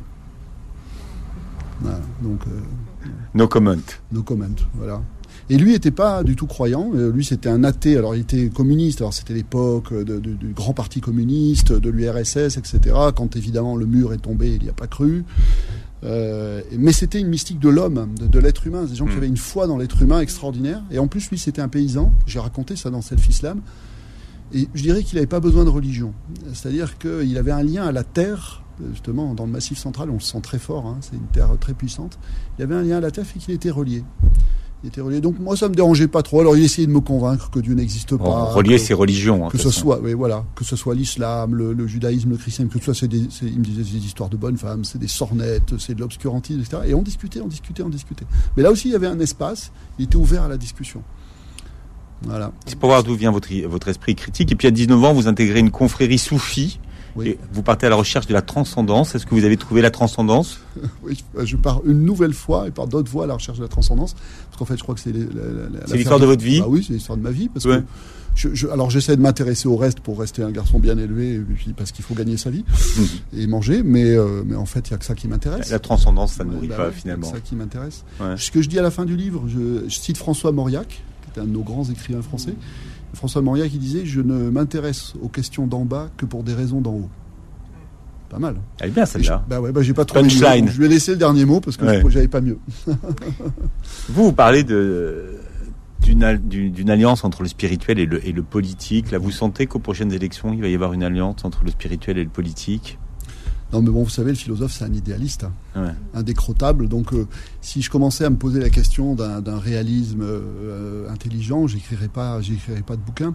Voilà, 1.81 1.99
donc. 2.21 2.41
Euh, 2.47 3.07
no 3.33 3.47
comment. 3.47 3.75
No 4.11 4.23
comment, 4.23 4.45
voilà. 4.75 5.01
Et 5.49 5.57
lui 5.57 5.71
n'était 5.71 5.91
pas 5.91 6.23
du 6.23 6.35
tout 6.35 6.47
croyant. 6.47 6.91
Euh, 6.93 7.11
lui, 7.11 7.25
c'était 7.25 7.49
un 7.49 7.63
athée. 7.63 7.97
Alors, 7.97 8.15
il 8.15 8.21
était 8.21 8.49
communiste. 8.49 9.01
Alors, 9.01 9.13
c'était 9.13 9.33
l'époque 9.33 9.93
du 9.93 10.53
grand 10.53 10.73
parti 10.73 11.01
communiste, 11.01 11.73
de 11.73 11.89
l'URSS, 11.89 12.57
etc. 12.57 12.79
Quand 13.15 13.35
évidemment 13.35 13.75
le 13.75 13.85
mur 13.85 14.13
est 14.13 14.17
tombé, 14.17 14.53
il 14.55 14.63
n'y 14.63 14.69
a 14.69 14.73
pas 14.73 14.87
cru. 14.87 15.23
mais 16.03 16.91
c'était 16.91 17.19
une 17.19 17.29
mystique 17.29 17.59
de 17.59 17.69
l'homme, 17.69 18.13
de, 18.19 18.39
l'être 18.39 18.67
humain. 18.67 18.83
Des 18.83 18.95
gens 18.95 19.05
qui 19.05 19.15
hmm. 19.15 19.17
avaient 19.17 19.27
une 19.27 19.37
foi 19.37 19.67
dans 19.67 19.77
l'être 19.77 20.01
humain 20.01 20.19
extraordinaire. 20.19 20.83
Et 20.91 20.99
en 20.99 21.07
plus, 21.07 21.29
lui, 21.29 21.37
c'était 21.37 21.61
un 21.61 21.69
paysan. 21.69 22.13
J'ai 22.25 22.39
raconté 22.39 22.75
ça 22.75 22.89
dans 22.89 23.01
Self 23.01 23.27
Islam. 23.27 23.61
Et 24.53 24.67
je 24.73 24.83
dirais 24.83 25.03
qu'il 25.03 25.15
n'avait 25.15 25.27
pas 25.27 25.39
besoin 25.39 25.65
de 25.65 25.69
religion. 25.69 26.13
C'est-à-dire 26.53 26.97
qu'il 26.97 27.37
avait 27.37 27.51
un 27.51 27.63
lien 27.63 27.85
à 27.85 27.91
la 27.91 28.03
terre, 28.03 28.63
justement, 28.91 29.33
dans 29.33 29.45
le 29.45 29.51
massif 29.51 29.77
central, 29.77 30.09
on 30.09 30.15
le 30.15 30.19
sent 30.19 30.41
très 30.41 30.59
fort, 30.59 30.85
hein, 30.85 30.97
c'est 31.01 31.15
une 31.15 31.27
terre 31.27 31.49
très 31.59 31.73
puissante. 31.73 32.19
Il 32.57 32.63
avait 32.63 32.75
un 32.75 32.83
lien 32.83 32.97
à 32.97 33.01
la 33.01 33.11
terre 33.11 33.25
et 33.35 33.39
qu'il 33.39 33.53
était 33.53 33.71
relié. 33.71 34.03
Il 34.83 34.87
était 34.87 35.01
relié. 35.01 35.21
Donc 35.21 35.39
moi, 35.39 35.55
ça 35.55 35.69
me 35.69 35.75
dérangeait 35.75 36.09
pas 36.09 36.21
trop. 36.23 36.41
Alors 36.41 36.57
il 36.57 36.63
essayait 36.63 36.87
de 36.87 36.91
me 36.91 36.99
convaincre 36.99 37.49
que 37.49 37.59
Dieu 37.59 37.73
n'existe 37.73 38.17
pas. 38.17 38.51
relier 38.51 38.77
ses 38.77 38.93
religions. 38.93 39.47
Hein, 39.47 39.49
que 39.49 39.57
ce 39.57 39.69
soit, 39.69 39.99
oui, 40.01 40.13
voilà, 40.13 40.43
que 40.55 40.65
ce 40.65 40.75
soit 40.75 40.93
l'islam, 40.93 41.55
le, 41.55 41.87
judaïsme, 41.87 42.31
le 42.31 42.37
christianisme, 42.37 42.73
que 42.73 42.79
ce 42.79 42.93
soit, 42.93 42.95
c'est 42.95 43.07
des, 43.07 43.25
il 43.43 43.59
me 43.59 43.63
disait, 43.63 43.81
des 43.81 44.05
histoires 44.05 44.29
de 44.29 44.35
bonnes 44.35 44.57
femmes, 44.57 44.83
c'est 44.83 44.99
des 44.99 45.07
sornettes, 45.07 45.79
c'est 45.79 45.95
de 45.95 46.01
l'obscurantisme, 46.01 46.59
etc. 46.59 46.83
Et 46.85 46.93
on 46.93 47.01
discutait, 47.01 47.39
on 47.39 47.47
discutait, 47.47 47.81
on 47.81 47.89
discutait. 47.89 48.25
Mais 48.57 48.63
là 48.63 48.71
aussi, 48.71 48.89
il 48.89 48.91
y 48.91 48.95
avait 48.95 49.07
un 49.07 49.19
espace. 49.19 49.71
Il 49.97 50.05
était 50.05 50.17
ouvert 50.17 50.43
à 50.43 50.47
la 50.49 50.57
discussion. 50.57 51.01
Voilà. 52.25 52.51
C'est 52.65 52.77
pour 52.77 52.89
voir 52.89 53.03
d'où 53.03 53.15
vient 53.15 53.31
votre, 53.31 53.49
votre 53.67 53.87
esprit 53.89 54.15
critique. 54.15 54.51
Et 54.51 54.55
puis 54.55 54.67
à 54.67 54.71
19 54.71 55.03
ans, 55.03 55.13
vous 55.13 55.27
intégrez 55.27 55.59
une 55.59 55.71
confrérie 55.71 56.17
soufie. 56.17 56.79
Oui. 57.15 57.27
Et 57.29 57.39
vous 57.51 57.61
partez 57.61 57.85
à 57.85 57.89
la 57.89 57.95
recherche 57.95 58.25
de 58.25 58.33
la 58.33 58.41
transcendance. 58.41 59.13
Est-ce 59.13 59.27
que 59.27 59.35
vous 59.35 59.43
avez 59.45 59.55
trouvé 59.57 59.81
la 59.83 59.91
transcendance? 59.91 60.59
Oui, 61.03 61.23
je 61.43 61.55
pars 61.57 61.81
une 61.85 62.03
nouvelle 62.05 62.33
fois 62.33 62.67
et 62.67 62.71
par 62.71 62.87
d'autres 62.87 63.11
voies 63.11 63.25
à 63.25 63.27
la 63.27 63.35
recherche 63.35 63.57
de 63.59 63.63
la 63.63 63.69
transcendance. 63.69 64.15
Parce 64.15 64.57
qu'en 64.57 64.65
fait, 64.65 64.77
je 64.77 64.81
crois 64.83 64.95
que 64.95 65.01
c'est 65.01 65.13
l'histoire 65.93 66.19
de 66.19 66.25
votre 66.25 66.43
vie? 66.43 66.61
Ah 66.63 66.67
oui, 66.67 66.83
c'est 66.87 66.93
l'histoire 66.93 67.17
de 67.17 67.21
ma 67.23 67.29
vie. 67.31 67.49
Parce 67.49 67.65
Ouais. 67.65 67.79
que 67.81 67.83
je, 68.35 68.49
je- 68.55 68.67
alors 68.67 68.89
j'essaie 68.89 69.15
de 69.15 69.21
m'intéresser 69.21 69.67
au 69.67 69.75
reste 69.75 69.99
pour 69.99 70.19
rester 70.19 70.41
un 70.41 70.49
garçon 70.49 70.79
bien 70.79 70.97
élevé, 70.97 71.35
et 71.35 71.39
puis 71.39 71.73
parce 71.77 71.91
qu'il 71.91 72.03
faut 72.03 72.15
gagner 72.15 72.37
sa 72.37 72.49
vie 72.49 72.65
et 73.37 73.45
manger. 73.45 73.83
Mais, 73.83 74.05
euh, 74.05 74.41
mais 74.43 74.55
en 74.55 74.65
fait, 74.65 74.87
il 74.89 74.91
y 74.91 74.93
a 74.95 74.97
que 74.97 75.05
ça 75.05 75.13
qui 75.13 75.27
m'intéresse. 75.27 75.69
La 75.69 75.77
transcendance, 75.79 76.33
ça 76.33 76.43
ne 76.43 76.51
nourrit 76.51 76.67
bah 76.67 76.77
pas 76.77 76.85
ouais, 76.87 76.93
finalement. 76.93 77.27
C'est 77.27 77.33
ça 77.35 77.41
qui 77.41 77.55
m'intéresse. 77.55 78.03
Ouais. 78.19 78.35
Ce 78.37 78.49
que 78.49 78.61
je 78.63 78.69
dis 78.69 78.79
à 78.79 78.81
la 78.81 78.89
fin 78.91 79.05
du 79.05 79.15
livre, 79.15 79.43
je, 79.47 79.87
je 79.87 79.93
cite 79.95 80.17
François 80.17 80.51
Mauriac, 80.51 81.03
un 81.39 81.45
de 81.45 81.49
nos 81.49 81.61
grands 81.63 81.83
écrivains 81.89 82.21
français. 82.21 82.53
François 83.13 83.41
Mauriac, 83.41 83.69
qui 83.69 83.77
disait 83.77 84.05
Je 84.05 84.21
ne 84.21 84.49
m'intéresse 84.49 85.13
aux 85.21 85.29
questions 85.29 85.67
d'en 85.67 85.85
bas 85.85 86.09
que 86.17 86.25
pour 86.25 86.43
des 86.43 86.53
raisons 86.53 86.81
d'en 86.81 86.93
haut. 86.93 87.09
Pas 88.29 88.39
mal. 88.39 88.55
Elle 88.79 88.89
est 88.89 88.91
bien 88.93 89.05
celle-là. 89.05 89.45
bah 89.47 89.61
ouais, 89.61 89.71
bah 89.71 89.83
j'ai 89.83 89.93
pas 89.93 90.05
trouvé 90.05 90.23
Punchline. 90.23 90.67
Je 90.67 90.81
vais 90.81 90.87
laisser 90.87 91.11
le 91.11 91.17
dernier 91.17 91.45
mot 91.45 91.59
parce 91.59 91.77
que 91.77 91.85
Ouais. 91.85 92.01
j'avais 92.09 92.27
pas 92.27 92.41
mieux. 92.41 92.57
Vous, 94.09 94.23
vous 94.25 94.33
parlez 94.33 94.63
de 94.63 95.37
d'une 95.99 96.89
alliance 96.89 97.23
entre 97.23 97.43
le 97.43 97.47
spirituel 97.47 97.97
et 97.97 98.05
le, 98.05 98.25
et 98.27 98.33
le 98.33 98.43
politique. 98.43 99.11
Là, 99.11 99.19
vous 99.19 99.31
sentez 99.31 99.67
qu'aux 99.67 99.79
prochaines 99.79 100.11
élections, 100.11 100.51
il 100.53 100.61
va 100.61 100.67
y 100.67 100.75
avoir 100.75 100.91
une 100.93 101.01
alliance 101.03 101.45
entre 101.45 101.63
le 101.63 101.71
spirituel 101.71 102.17
et 102.17 102.23
le 102.23 102.29
politique? 102.29 102.99
Non, 103.73 103.81
mais 103.81 103.89
bon, 103.89 104.03
vous 104.03 104.09
savez, 104.09 104.29
le 104.29 104.37
philosophe, 104.37 104.71
c'est 104.71 104.85
un 104.85 104.93
idéaliste, 104.93 105.45
hein, 105.75 105.83
Ouais. 105.83 105.93
indécrottable. 106.13 106.87
Donc, 106.87 107.11
euh, 107.13 107.27
si 107.61 107.81
je 107.81 107.89
commençais 107.89 108.23
à 108.23 108.29
me 108.29 108.35
poser 108.37 108.59
la 108.59 108.69
question 108.69 109.15
d'un 109.15 109.57
réalisme 109.59 110.21
euh, 110.23 111.09
intelligent, 111.09 111.65
j'écrirais 111.67 112.07
pas, 112.07 112.39
j'écrirais 112.41 112.83
pas 112.83 112.95
de 112.95 113.01
bouquin. 113.01 113.33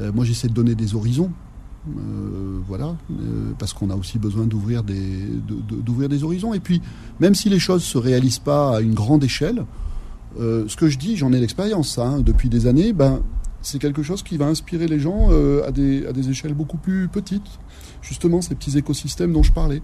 Euh, 0.00 0.12
moi, 0.12 0.24
j'essaie 0.24 0.48
de 0.48 0.54
donner 0.54 0.74
des 0.74 0.94
horizons. 0.94 1.30
Euh, 1.86 2.60
voilà, 2.66 2.96
euh, 3.10 3.52
parce 3.58 3.74
qu'on 3.74 3.90
a 3.90 3.94
aussi 3.94 4.18
besoin 4.18 4.46
d'ouvrir 4.46 4.82
des, 4.84 5.28
d'ouvrir 5.84 6.08
des 6.08 6.24
horizons. 6.24 6.54
Et 6.54 6.60
puis, 6.60 6.80
même 7.20 7.34
si 7.34 7.50
les 7.50 7.58
choses 7.58 7.82
se 7.84 7.98
réalisent 7.98 8.38
pas 8.38 8.76
à 8.76 8.80
une 8.80 8.94
grande 8.94 9.22
échelle, 9.22 9.66
euh, 10.40 10.64
ce 10.66 10.76
que 10.76 10.88
je 10.88 10.96
dis, 10.98 11.16
j'en 11.16 11.32
ai 11.34 11.40
l'expérience 11.40 11.98
hein, 11.98 12.20
depuis 12.24 12.48
des 12.48 12.66
années, 12.66 12.92
ben, 12.94 13.20
c'est 13.64 13.78
quelque 13.80 14.02
chose 14.04 14.22
qui 14.22 14.36
va 14.36 14.46
inspirer 14.46 14.86
les 14.86 15.00
gens 15.00 15.28
euh, 15.30 15.66
à, 15.66 15.72
des, 15.72 16.06
à 16.06 16.12
des 16.12 16.28
échelles 16.30 16.54
beaucoup 16.54 16.76
plus 16.76 17.08
petites. 17.08 17.42
Justement, 18.02 18.40
ces 18.42 18.54
petits 18.54 18.78
écosystèmes 18.78 19.32
dont 19.32 19.42
je 19.42 19.52
parlais. 19.52 19.82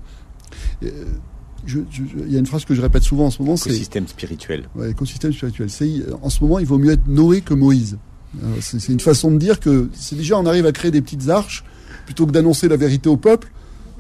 Et, 0.83 0.87
euh, 0.87 1.05
je- 1.67 1.81
je- 1.91 2.03
je- 2.05 2.25
Il 2.27 2.33
y 2.33 2.37
a 2.37 2.39
une 2.39 2.47
phrase 2.47 2.65
que 2.65 2.75
je 2.75 2.81
répète 2.83 3.03
souvent 3.03 3.27
en 3.27 3.31
ce 3.31 3.43
moment, 3.43 3.57
c'est 3.57 3.71
Écosystème 3.71 4.07
spirituel. 4.07 4.69
Ouais, 4.77 4.91
écosystème 4.91 5.33
spirituel. 5.33 5.71
C'est, 5.71 5.91
en 6.23 6.31
ce 6.31 6.43
moment, 6.45 6.59
il 6.59 6.67
vaut 6.67 6.79
mieux 6.79 6.93
être 6.93 7.07
Noé 7.09 7.41
que 7.41 7.55
Moïse. 7.55 7.99
Euh, 8.43 8.47
C'est 8.61 8.89
une 8.93 9.01
façon 9.01 9.31
de 9.33 9.39
dire 9.39 9.59
que 9.59 9.89
si 9.93 10.15
déjà 10.15 10.39
on 10.39 10.47
arrive 10.47 10.65
à 10.67 10.73
créer 10.73 10.91
des 10.93 11.01
petites 11.03 11.29
arches, 11.29 11.65
plutôt 12.05 12.27
que 12.27 12.31
d'annoncer 12.33 12.69
la 12.69 12.77
vérité 12.77 13.09
au 13.09 13.17
peuple, 13.17 13.51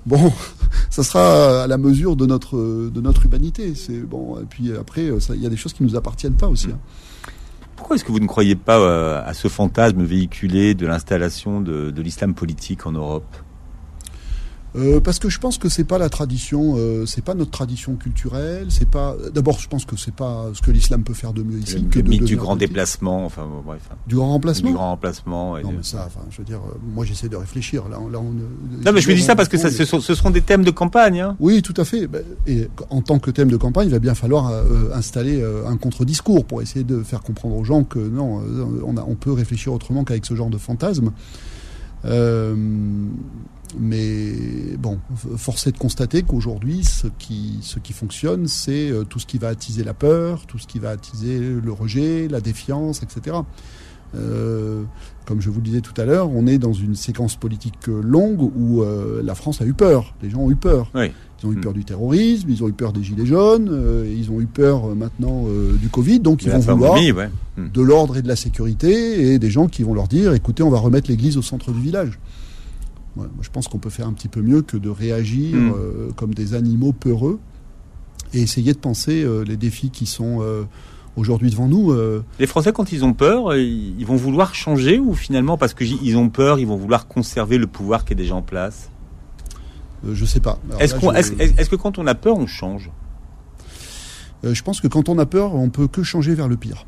bon, 0.07 0.33
ça 0.91 1.03
sera 1.03 1.65
à 1.65 1.67
la 1.67 1.79
mesure 1.79 2.15
de 2.17 2.27
notre, 2.27 2.57
de 2.91 3.01
notre 3.01 3.27
humanité. 3.27 3.75
C'est 3.75 4.01
bon. 4.01 4.39
Et 4.41 4.45
puis 4.45 4.73
après, 4.73 5.11
il 5.35 5.43
y 5.43 5.47
a 5.47 5.51
des 5.51 5.57
choses 5.57 5.73
qui 5.73 5.83
nous 5.83 5.97
appartiennent 5.97 6.35
pas 6.35 6.49
aussi. 6.49 6.69
hein. 6.69 6.79
Pourquoi 7.81 7.97
est-ce 7.97 8.05
que 8.05 8.13
vous 8.13 8.21
ne 8.21 8.27
croyez 8.27 8.57
pas 8.57 8.79
euh, 8.79 9.23
à 9.25 9.33
ce 9.33 9.49
fantasme 9.49 10.03
véhiculé 10.03 10.75
de 10.75 10.87
l'installation 10.87 11.63
de, 11.63 11.91
de 11.91 12.03
l'islam 12.03 12.35
politique 12.35 12.87
en 12.87 12.93
Europe? 12.93 13.35
Euh, 14.77 15.01
parce 15.01 15.19
que 15.19 15.29
je 15.29 15.41
pense 15.41 15.59
que 15.59 15.69
c'est 15.69 15.83
pas 15.83 15.99
la 15.99 16.09
tradition, 16.09 16.75
euh, 16.77 17.05
c'est 17.05 17.25
pas 17.25 17.35
notre 17.35 17.51
tradition 17.51 17.97
culturelle. 17.97 18.67
C'est 18.69 18.89
pas. 18.89 19.17
D'abord, 19.35 19.59
je 19.59 19.67
pense 19.69 19.85
que 19.85 19.97
c'est 19.97 20.15
pas 20.15 20.47
ce 20.55 20.63
que 20.63 20.71
l'islam 20.71 21.03
peut 21.03 21.13
faire 21.13 21.33
de 21.33 21.43
mieux 21.43 21.59
ici. 21.59 21.81
Le, 21.81 21.89
que 21.89 21.97
le 21.99 22.05
de 22.05 22.09
mythe 22.09 22.23
du 22.23 22.37
grand 22.37 22.55
déplacement, 22.55 23.25
enfin 23.27 23.47
bon, 23.47 23.63
bref. 23.67 23.81
Du 24.07 24.15
grand 24.15 24.29
remplacement. 24.29 24.69
du 24.71 24.75
grand 24.77 24.91
remplacement. 24.91 25.59
et 25.59 25.65
Non, 25.65 25.71
de- 25.73 25.77
mais 25.79 25.83
ça, 25.83 26.05
enfin, 26.07 26.25
je 26.31 26.39
veux 26.39 26.45
dire, 26.45 26.59
euh, 26.61 26.77
moi 26.95 27.05
j'essaie 27.05 27.29
de 27.29 27.35
réfléchir. 27.35 27.89
Là, 27.89 27.99
on- 28.01 28.09
là, 28.09 28.21
on, 28.21 28.31
Non, 28.33 28.93
mais 28.93 29.01
je 29.01 29.09
me 29.11 29.15
dis 29.17 29.23
ça 29.23 29.35
parce 29.35 29.49
que 29.49 29.59
ça, 29.59 29.71
ce, 29.73 29.85
sont, 29.85 29.99
ce 29.99 30.15
seront 30.15 30.31
des 30.31 30.41
thèmes 30.43 30.63
de 30.63 30.71
campagne. 30.71 31.21
Hein. 31.21 31.37
Oui, 31.41 31.63
tout 31.63 31.75
à 31.77 31.85
fait. 31.85 32.07
Ben, 32.07 32.23
Et 32.47 32.69
en 32.91 33.03
tant 33.03 33.19
que 33.19 33.33
thème 33.33 33.51
de 33.51 33.57
campagne, 33.57 33.89
il 33.89 33.93
va 33.93 33.99
bien 33.99 34.15
falloir 34.15 34.51
euh, 34.51 34.91
installer 34.95 35.43
un 35.67 35.77
contre-discours 35.79 36.45
pour 36.45 36.63
essayer 36.63 36.85
de 36.85 37.03
faire 37.03 37.23
comprendre 37.23 37.57
aux 37.57 37.65
gens 37.65 37.83
que 37.83 37.99
non, 37.99 38.41
on, 38.87 38.97
a- 38.97 39.05
on 39.05 39.17
peut 39.17 39.33
réfléchir 39.33 39.73
autrement 39.73 40.05
qu'avec 40.05 40.25
ce 40.27 40.37
genre 40.37 40.49
de 40.51 40.59
fantasme. 40.59 41.11
Euh, 42.05 42.55
mais 43.79 44.33
bon, 44.79 44.99
force 45.37 45.67
est 45.67 45.73
de 45.73 45.79
constater 45.79 46.23
qu'aujourd'hui, 46.23 46.85
ce 46.85 47.07
qui, 47.19 47.59
ce 47.63 47.79
qui 47.79 47.93
fonctionne, 47.93 48.47
c'est 48.47 48.91
euh, 48.91 49.05
tout 49.05 49.19
ce 49.19 49.27
qui 49.27 49.39
va 49.39 49.49
attiser 49.49 49.85
la 49.85 49.95
peur, 49.95 50.47
tout 50.47 50.59
ce 50.59 50.67
qui 50.67 50.79
va 50.79 50.91
attiser 50.91 51.39
le 51.39 51.73
rejet, 51.73 52.29
la 52.29 52.41
défiance, 52.41 53.03
etc. 53.03 53.37
Euh, 54.17 54.83
comme 55.25 55.41
je 55.41 55.51
vous 55.51 55.61
le 55.61 55.65
disais 55.65 55.81
tout 55.81 55.99
à 56.01 56.05
l'heure, 56.05 56.31
on 56.31 56.47
est 56.47 56.59
dans 56.59 56.73
une 56.73 56.97
séquence 56.97 57.37
politique 57.37 57.89
euh, 57.89 58.01
longue 58.03 58.43
où 58.43 58.83
euh, 58.83 59.23
la 59.23 59.37
France 59.37 59.61
a 59.61 59.65
eu 59.65 59.73
peur. 59.73 60.15
Les 60.23 60.31
gens 60.31 60.41
ont 60.41 60.51
eu 60.51 60.57
peur. 60.57 60.91
Oui. 60.95 61.13
Ils 61.43 61.47
ont 61.47 61.53
eu 61.53 61.57
Mm. 61.57 61.61
peur 61.61 61.73
du 61.73 61.85
terrorisme, 61.85 62.49
ils 62.51 62.63
ont 62.63 62.69
eu 62.69 62.73
peur 62.73 62.93
des 62.93 63.03
gilets 63.03 63.25
jaunes, 63.25 63.69
euh, 63.71 64.05
ils 64.15 64.31
ont 64.31 64.41
eu 64.41 64.47
peur 64.47 64.95
maintenant 64.95 65.45
euh, 65.49 65.75
du 65.81 65.89
Covid, 65.89 66.21
donc 66.21 66.43
ils 66.43 66.51
vont 66.51 66.59
vouloir 66.59 66.95
ouais. 66.95 67.31
Hmm. 67.57 67.69
de 67.73 67.81
l'ordre 67.83 68.17
et 68.19 68.23
de 68.23 68.29
la 68.29 68.37
sécurité 68.37 69.33
et 69.33 69.39
des 69.39 69.51
gens 69.51 69.67
qui 69.67 69.83
vont 69.83 69.95
leur 69.95 70.09
dire 70.09 70.35
écoutez, 70.35 70.63
on 70.63 70.71
va 70.71 70.79
remettre 70.79 71.09
l'église 71.11 71.37
au 71.39 71.43
centre 71.43 71.73
du 71.73 71.81
village. 71.81 72.19
Moi, 73.27 73.43
je 73.43 73.51
pense 73.51 73.69
qu'on 73.69 73.79
peut 73.79 73.91
faire 73.91 74.07
un 74.07 74.13
petit 74.13 74.29
peu 74.29 74.41
mieux 74.43 74.63
que 74.63 74.77
de 74.77 74.89
réagir 74.89 75.57
Mm. 75.57 75.73
euh, 75.77 76.11
comme 76.17 76.35
des 76.35 76.55
animaux 76.55 76.93
peureux 76.93 77.39
et 78.35 78.41
essayer 78.43 78.73
de 78.73 78.79
penser 78.79 79.23
euh, 79.25 79.43
les 79.45 79.57
défis 79.57 79.91
qui 79.91 80.07
sont 80.07 80.39
euh, 80.41 80.63
aujourd'hui 81.17 81.51
devant 81.51 81.67
nous. 81.69 81.93
Les 82.39 82.47
Français, 82.47 82.73
quand 82.73 82.93
ils 82.93 83.05
ont 83.05 83.13
peur, 83.13 83.55
ils 83.57 84.05
vont 84.07 84.17
vouloir 84.17 84.55
changer 84.55 84.99
ou 84.99 85.15
finalement, 85.15 85.57
parce 85.59 85.75
qu'ils 85.75 86.17
ont 86.17 86.29
peur, 86.31 86.59
ils 86.59 86.67
vont 86.67 86.77
vouloir 86.77 87.07
conserver 87.09 87.59
le 87.59 87.67
pouvoir 87.67 88.05
qui 88.05 88.13
est 88.13 88.17
déjà 88.17 88.35
en 88.37 88.43
place? 88.43 88.91
Je 90.09 90.25
sais 90.25 90.41
pas. 90.41 90.59
Est-ce 90.79 90.95
je- 90.97 91.69
que 91.71 91.77
quand 91.77 91.99
on 91.99 92.07
a 92.07 92.15
peur, 92.15 92.39
on 92.39 92.47
change? 92.47 92.91
Je 94.43 94.63
pense 94.63 94.81
que 94.81 94.89
quand 94.89 95.09
on 95.11 95.19
a 95.19 95.27
peur, 95.27 95.55
on 95.55 95.69
peut 95.69 95.89
que 95.89 96.03
changer 96.03 96.35
vers 96.35 96.49
le 96.49 96.57
pire. 96.57 96.87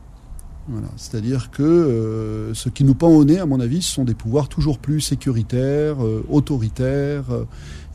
C'est-à-dire 0.96 1.50
que 1.50 1.62
euh, 1.62 2.54
ce 2.54 2.68
qui 2.68 2.84
nous 2.84 2.94
pend 2.94 3.08
au 3.08 3.24
nez, 3.24 3.38
à 3.38 3.46
mon 3.46 3.60
avis, 3.60 3.82
ce 3.82 3.92
sont 3.92 4.04
des 4.04 4.14
pouvoirs 4.14 4.48
toujours 4.48 4.78
plus 4.78 5.00
sécuritaires, 5.00 6.04
euh, 6.04 6.24
autoritaires, 6.28 7.24
euh, 7.30 7.44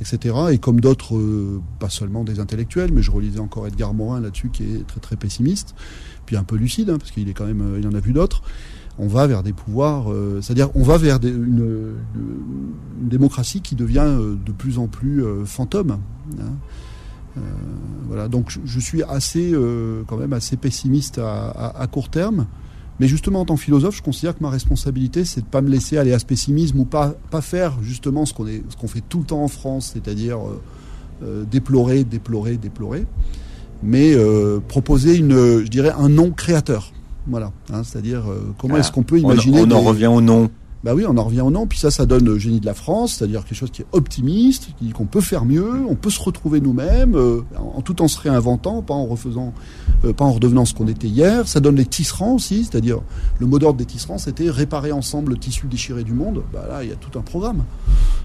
etc. 0.01 0.35
Et 0.51 0.57
comme 0.57 0.81
d'autres, 0.81 1.17
pas 1.79 1.89
seulement 1.89 2.23
des 2.23 2.39
intellectuels, 2.39 2.91
mais 2.91 3.01
je 3.01 3.11
relisais 3.11 3.39
encore 3.39 3.67
Edgar 3.67 3.93
Morin 3.93 4.19
là-dessus, 4.19 4.49
qui 4.49 4.63
est 4.63 4.87
très 4.87 4.99
très 4.99 5.15
pessimiste, 5.15 5.75
puis 6.25 6.35
un 6.35 6.43
peu 6.43 6.57
lucide, 6.57 6.89
hein, 6.89 6.97
parce 6.97 7.11
qu'il 7.11 7.29
est 7.29 7.33
quand 7.33 7.45
même, 7.45 7.77
il 7.79 7.87
en 7.87 7.93
a 7.93 7.99
vu 7.99 8.11
d'autres. 8.11 8.41
On 8.99 9.07
va 9.07 9.27
vers 9.27 9.43
des 9.43 9.53
pouvoirs, 9.53 10.07
c'est-à-dire 10.41 10.69
on 10.75 10.81
va 10.81 10.97
vers 10.97 11.19
une, 11.23 11.93
démocratie 12.99 13.61
qui 13.61 13.75
devient 13.75 14.11
de 14.43 14.51
plus 14.51 14.79
en 14.79 14.87
plus 14.87 15.23
fantôme. 15.45 15.99
hein. 16.39 16.43
Euh, 17.37 17.39
voilà, 18.07 18.27
donc 18.27 18.49
je, 18.49 18.59
je 18.65 18.79
suis 18.79 19.03
assez, 19.03 19.51
euh, 19.53 20.01
quand 20.07 20.17
même 20.17 20.33
assez 20.33 20.57
pessimiste 20.57 21.17
à, 21.19 21.49
à- 21.49 21.81
à 21.81 21.87
court 21.87 22.09
terme. 22.09 22.47
Mais 22.99 23.07
justement, 23.07 23.41
en 23.41 23.45
tant 23.45 23.55
que 23.55 23.61
philosophe, 23.61 23.95
je 23.95 24.01
considère 24.01 24.35
que 24.35 24.41
ma 24.41 24.49
responsabilité, 24.49 25.23
c'est 25.23 25.41
de 25.41 25.45
pas 25.45 25.61
me 25.61 25.69
laisser 25.69 25.97
aller 25.97 26.13
à 26.13 26.19
ce 26.19 26.25
pessimisme 26.25 26.79
ou 26.79 26.85
pas, 26.85 27.13
pas 27.29 27.41
faire 27.41 27.77
justement 27.83 28.25
ce 28.25 28.33
qu'on 28.33 28.45
qu'on 28.79 28.87
fait 28.87 29.03
tout 29.07 29.19
le 29.19 29.25
temps 29.25 29.43
en 29.43 29.47
France, 29.47 29.91
c'est-à-dire 29.93 30.39
euh, 31.23 31.43
déplorer, 31.45 32.03
déplorer, 32.03 32.57
déplorer, 32.57 33.05
mais 33.83 34.13
euh, 34.15 34.59
proposer 34.67 35.15
une, 35.15 35.33
je 35.63 35.67
dirais, 35.67 35.91
un 35.97 36.09
nom 36.09 36.31
créateur. 36.31 36.91
Voilà, 37.27 37.51
hein, 37.71 37.83
c'est-à-dire 37.83 38.23
euh, 38.31 38.51
comment 38.57 38.75
Ah, 38.75 38.79
est-ce 38.79 38.91
qu'on 38.91 39.03
peut 39.03 39.17
On, 39.23 39.31
imaginer 39.31 39.59
on 39.59 39.63
en 39.65 39.81
des- 39.81 39.87
revient 39.87 40.07
au 40.07 40.21
nom. 40.21 40.49
Bah 40.87 40.95
oui, 40.95 41.03
on 41.05 41.17
en 41.17 41.23
revient 41.25 41.41
au 41.41 41.51
nom, 41.51 41.67
puis 41.67 41.77
ça, 41.77 41.91
ça 41.91 42.05
donne 42.05 42.23
le 42.23 42.39
génie 42.39 42.61
de 42.61 42.65
la 42.65 42.73
France, 42.73 43.15
c'est-à-dire 43.15 43.43
quelque 43.43 43.57
chose 43.57 43.71
qui 43.71 43.81
est 43.81 43.85
optimiste, 43.91 44.67
qui 44.77 44.85
dit 44.85 44.91
qu'on 44.91 45.03
peut 45.05 45.19
faire 45.19 45.43
mieux, 45.43 45.69
on 45.89 45.95
peut 45.95 46.09
se 46.09 46.21
retrouver 46.21 46.61
nous-mêmes, 46.61 47.13
euh, 47.13 47.41
en, 47.57 47.81
tout 47.81 48.01
en 48.01 48.07
se 48.07 48.17
réinventant, 48.17 48.81
pas 48.83 48.93
en 48.93 49.05
refaisant, 49.05 49.53
euh, 50.05 50.13
pas 50.13 50.23
en 50.23 50.31
redevenant 50.31 50.63
ce 50.63 50.73
qu'on 50.73 50.87
était 50.87 51.09
hier. 51.09 51.45
Ça 51.45 51.59
donne 51.59 51.75
les 51.75 51.85
tisserands 51.85 52.35
aussi, 52.35 52.63
c'est-à-dire 52.63 52.99
le 53.37 53.47
mot 53.47 53.59
d'ordre 53.59 53.77
des 53.77 53.83
tisserands, 53.85 54.17
c'était 54.17 54.49
réparer 54.49 54.93
ensemble 54.93 55.33
le 55.33 55.37
tissu 55.37 55.67
déchiré 55.67 56.05
du 56.05 56.13
monde. 56.13 56.41
Bah 56.53 56.65
là, 56.69 56.85
il 56.85 56.89
y 56.89 56.93
a 56.93 56.95
tout 56.95 57.19
un 57.19 57.21
programme. 57.21 57.65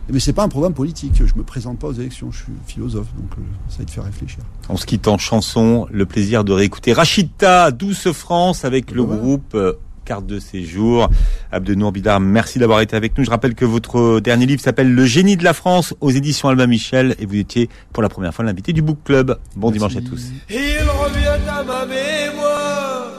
Mais 0.08 0.20
c'est 0.20 0.32
pas 0.32 0.44
un 0.44 0.48
programme 0.48 0.74
politique. 0.74 1.14
Je 1.24 1.34
me 1.34 1.42
présente 1.42 1.80
pas 1.80 1.88
aux 1.88 1.92
élections, 1.94 2.30
je 2.30 2.44
suis 2.44 2.52
philosophe, 2.68 3.08
donc 3.16 3.32
euh, 3.38 3.42
ça 3.68 3.82
de 3.82 3.90
faire 3.90 4.04
réfléchir. 4.04 4.38
On 4.68 4.76
se 4.76 4.86
quitte 4.86 5.08
en 5.08 5.18
chanson, 5.18 5.88
le 5.90 6.06
plaisir 6.06 6.44
de 6.44 6.52
réécouter 6.52 6.92
Rachita, 6.92 7.72
Douce 7.72 8.12
France, 8.12 8.64
avec 8.64 8.92
le 8.92 9.02
Ouais. 9.02 9.16
groupe 9.16 9.54
euh, 9.56 9.72
Carte 10.04 10.26
de 10.26 10.38
séjour. 10.38 11.08
Abdenour 11.52 11.92
Bidar, 11.92 12.20
merci 12.20 12.58
d'avoir 12.58 12.80
été 12.80 12.96
avec 12.96 13.16
nous. 13.16 13.24
Je 13.24 13.30
rappelle 13.30 13.54
que 13.54 13.64
votre 13.64 14.20
dernier 14.20 14.46
livre 14.46 14.60
s'appelle 14.60 14.92
Le 14.92 15.04
génie 15.06 15.36
de 15.36 15.44
la 15.44 15.52
France 15.52 15.94
aux 16.00 16.10
éditions 16.10 16.48
Albin 16.48 16.66
Michel 16.66 17.14
et 17.18 17.26
vous 17.26 17.36
étiez 17.36 17.68
pour 17.92 18.02
la 18.02 18.08
première 18.08 18.34
fois 18.34 18.44
l'invité 18.44 18.72
du 18.72 18.82
Book 18.82 18.98
Club. 19.04 19.38
Bon 19.56 19.70
dimanche 19.70 19.96
à 19.96 20.00
tous. 20.00 20.30
Il 20.50 20.56
revient 20.56 21.40
à 21.48 21.62
ma 21.62 21.86
mémoire 21.86 23.12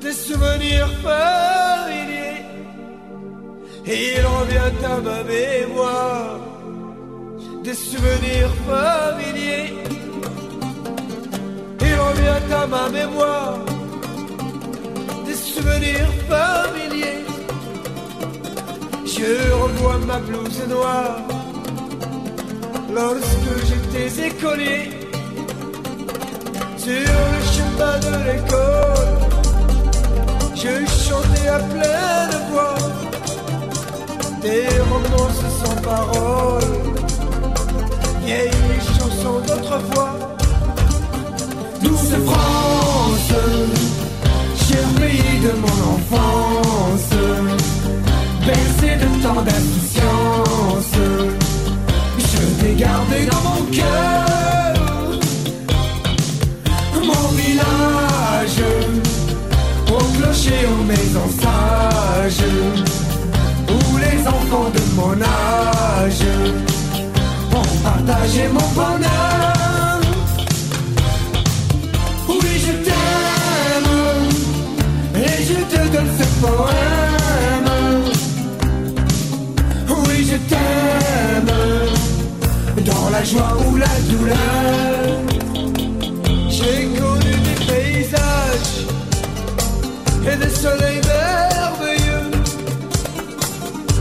des 0.00 0.12
souvenirs 0.12 0.88
familiers. 1.02 2.42
Il 3.86 4.26
revient 4.26 4.84
à 4.84 5.00
ma 5.00 5.22
mémoire 5.24 6.40
des 7.62 7.74
souvenirs 7.74 8.52
familiers. 8.66 9.74
Il 11.80 11.94
revient 11.94 12.54
à 12.54 12.66
ma 12.66 12.88
mémoire 12.88 13.75
souvenirs 15.56 16.12
familiers. 16.28 17.24
Je 19.14 19.30
revois 19.62 19.98
ma 20.06 20.18
blouse 20.18 20.62
noire 20.68 21.20
lorsque 22.94 23.52
j'étais 23.68 24.26
écolier 24.28 24.82
sur 26.84 27.10
le 27.34 27.40
chemin 27.54 27.96
de 28.06 28.14
l'école. 28.28 29.12
Je 30.62 30.74
chantais 31.04 31.48
à 31.48 31.60
pleine 31.72 32.36
voix 32.50 32.78
des 34.42 34.68
romances 34.90 35.44
sans 35.60 35.76
parole, 35.90 36.72
vieilles 38.24 38.80
chansons 38.96 39.40
d'autrefois. 39.48 40.14
Douce 41.82 42.14
France, 42.26 43.32
de 44.76 45.52
mon 45.60 45.78
enfance, 45.94 47.10
bercé 48.46 48.96
de 48.96 49.22
tant 49.22 49.40
d'insouciance, 49.42 50.96
je 52.18 52.62
t'ai 52.62 52.74
gardé 52.74 53.26
dans 53.30 53.42
mon 53.48 53.62
cœur, 53.72 55.18
mon 56.94 57.28
village, 57.36 58.60
au 59.88 60.18
clocher, 60.18 60.66
aux 60.66 60.84
maisons 60.84 61.30
sages, 61.40 62.44
où 63.68 63.96
les 63.96 64.26
enfants 64.26 64.70
de 64.74 64.82
mon 64.94 65.22
âge 65.22 65.45
joie 83.26 83.56
ou 83.66 83.76
la 83.76 83.94
douleur. 84.10 84.36
J'ai 86.48 86.88
connu 86.98 87.32
des 87.46 87.58
paysages 87.66 88.74
et 90.30 90.36
des 90.36 90.50
soleils 90.50 91.00
merveilleux 91.14 92.30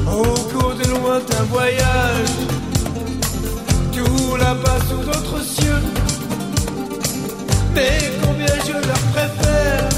au 0.08 0.24
cours 0.52 0.76
de 0.76 0.88
lointains 0.90 1.48
voyages. 1.50 2.38
Tout 3.94 4.36
là-bas 4.38 4.80
sous 4.90 5.04
d'autres 5.08 5.44
cieux. 5.44 5.84
Mais 7.74 7.98
combien 8.24 8.56
je 8.68 8.74
leur 8.74 9.04
préfère 9.14 9.90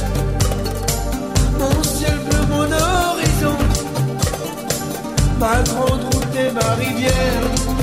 Mon 1.59 1.84
ciel 1.84 2.17
bleu, 2.25 2.41
mon 2.49 2.71
horizon 2.71 3.57
Ma 5.39 5.61
grande 5.69 6.03
route 6.13 6.36
et 6.36 6.51
ma 6.51 6.73
rivière 6.75 7.76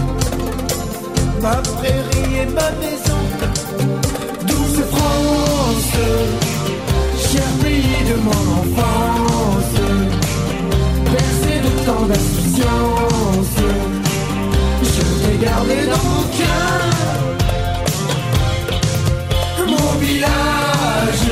Ma 1.45 1.57
prairie 1.57 2.36
et 2.40 2.47
ma 2.47 2.70
maison. 2.80 3.20
Douce 4.47 4.80
France 4.92 5.97
Cher 7.18 7.49
pays 7.62 8.03
de 8.11 8.16
mon 8.26 8.45
enfance. 8.61 9.76
Bercé 11.12 11.55
de 11.66 11.72
tant 11.84 12.05
d'insouciance 12.07 13.59
Je 14.82 15.03
t'ai 15.20 15.36
gardé 15.45 15.78
dans 15.92 16.05
mon 16.12 16.24
cœur. 16.38 16.80
Mon 19.68 19.99
village, 19.99 21.28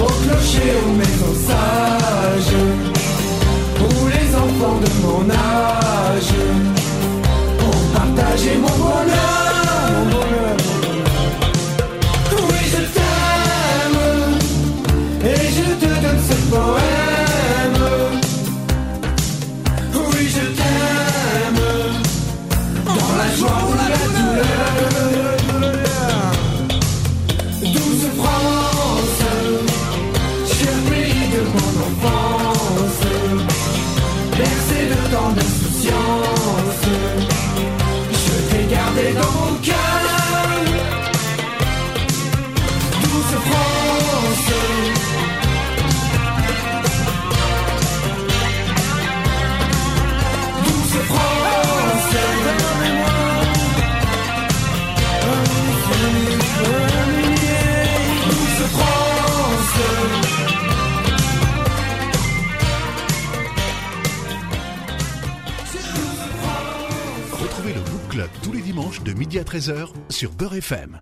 au 0.00 0.10
clocher, 0.22 0.70
aux 0.86 0.94
maisons 1.02 1.36
sages, 1.46 2.56
où 3.82 4.06
les 4.06 4.28
enfants 4.34 4.80
de 4.80 4.90
mon 5.02 5.30
âge 5.30 5.57
midi 69.28 69.38
à 69.38 69.44
13h 69.44 69.88
sur 70.08 70.30
Beurre 70.30 70.54
FM. 70.54 70.96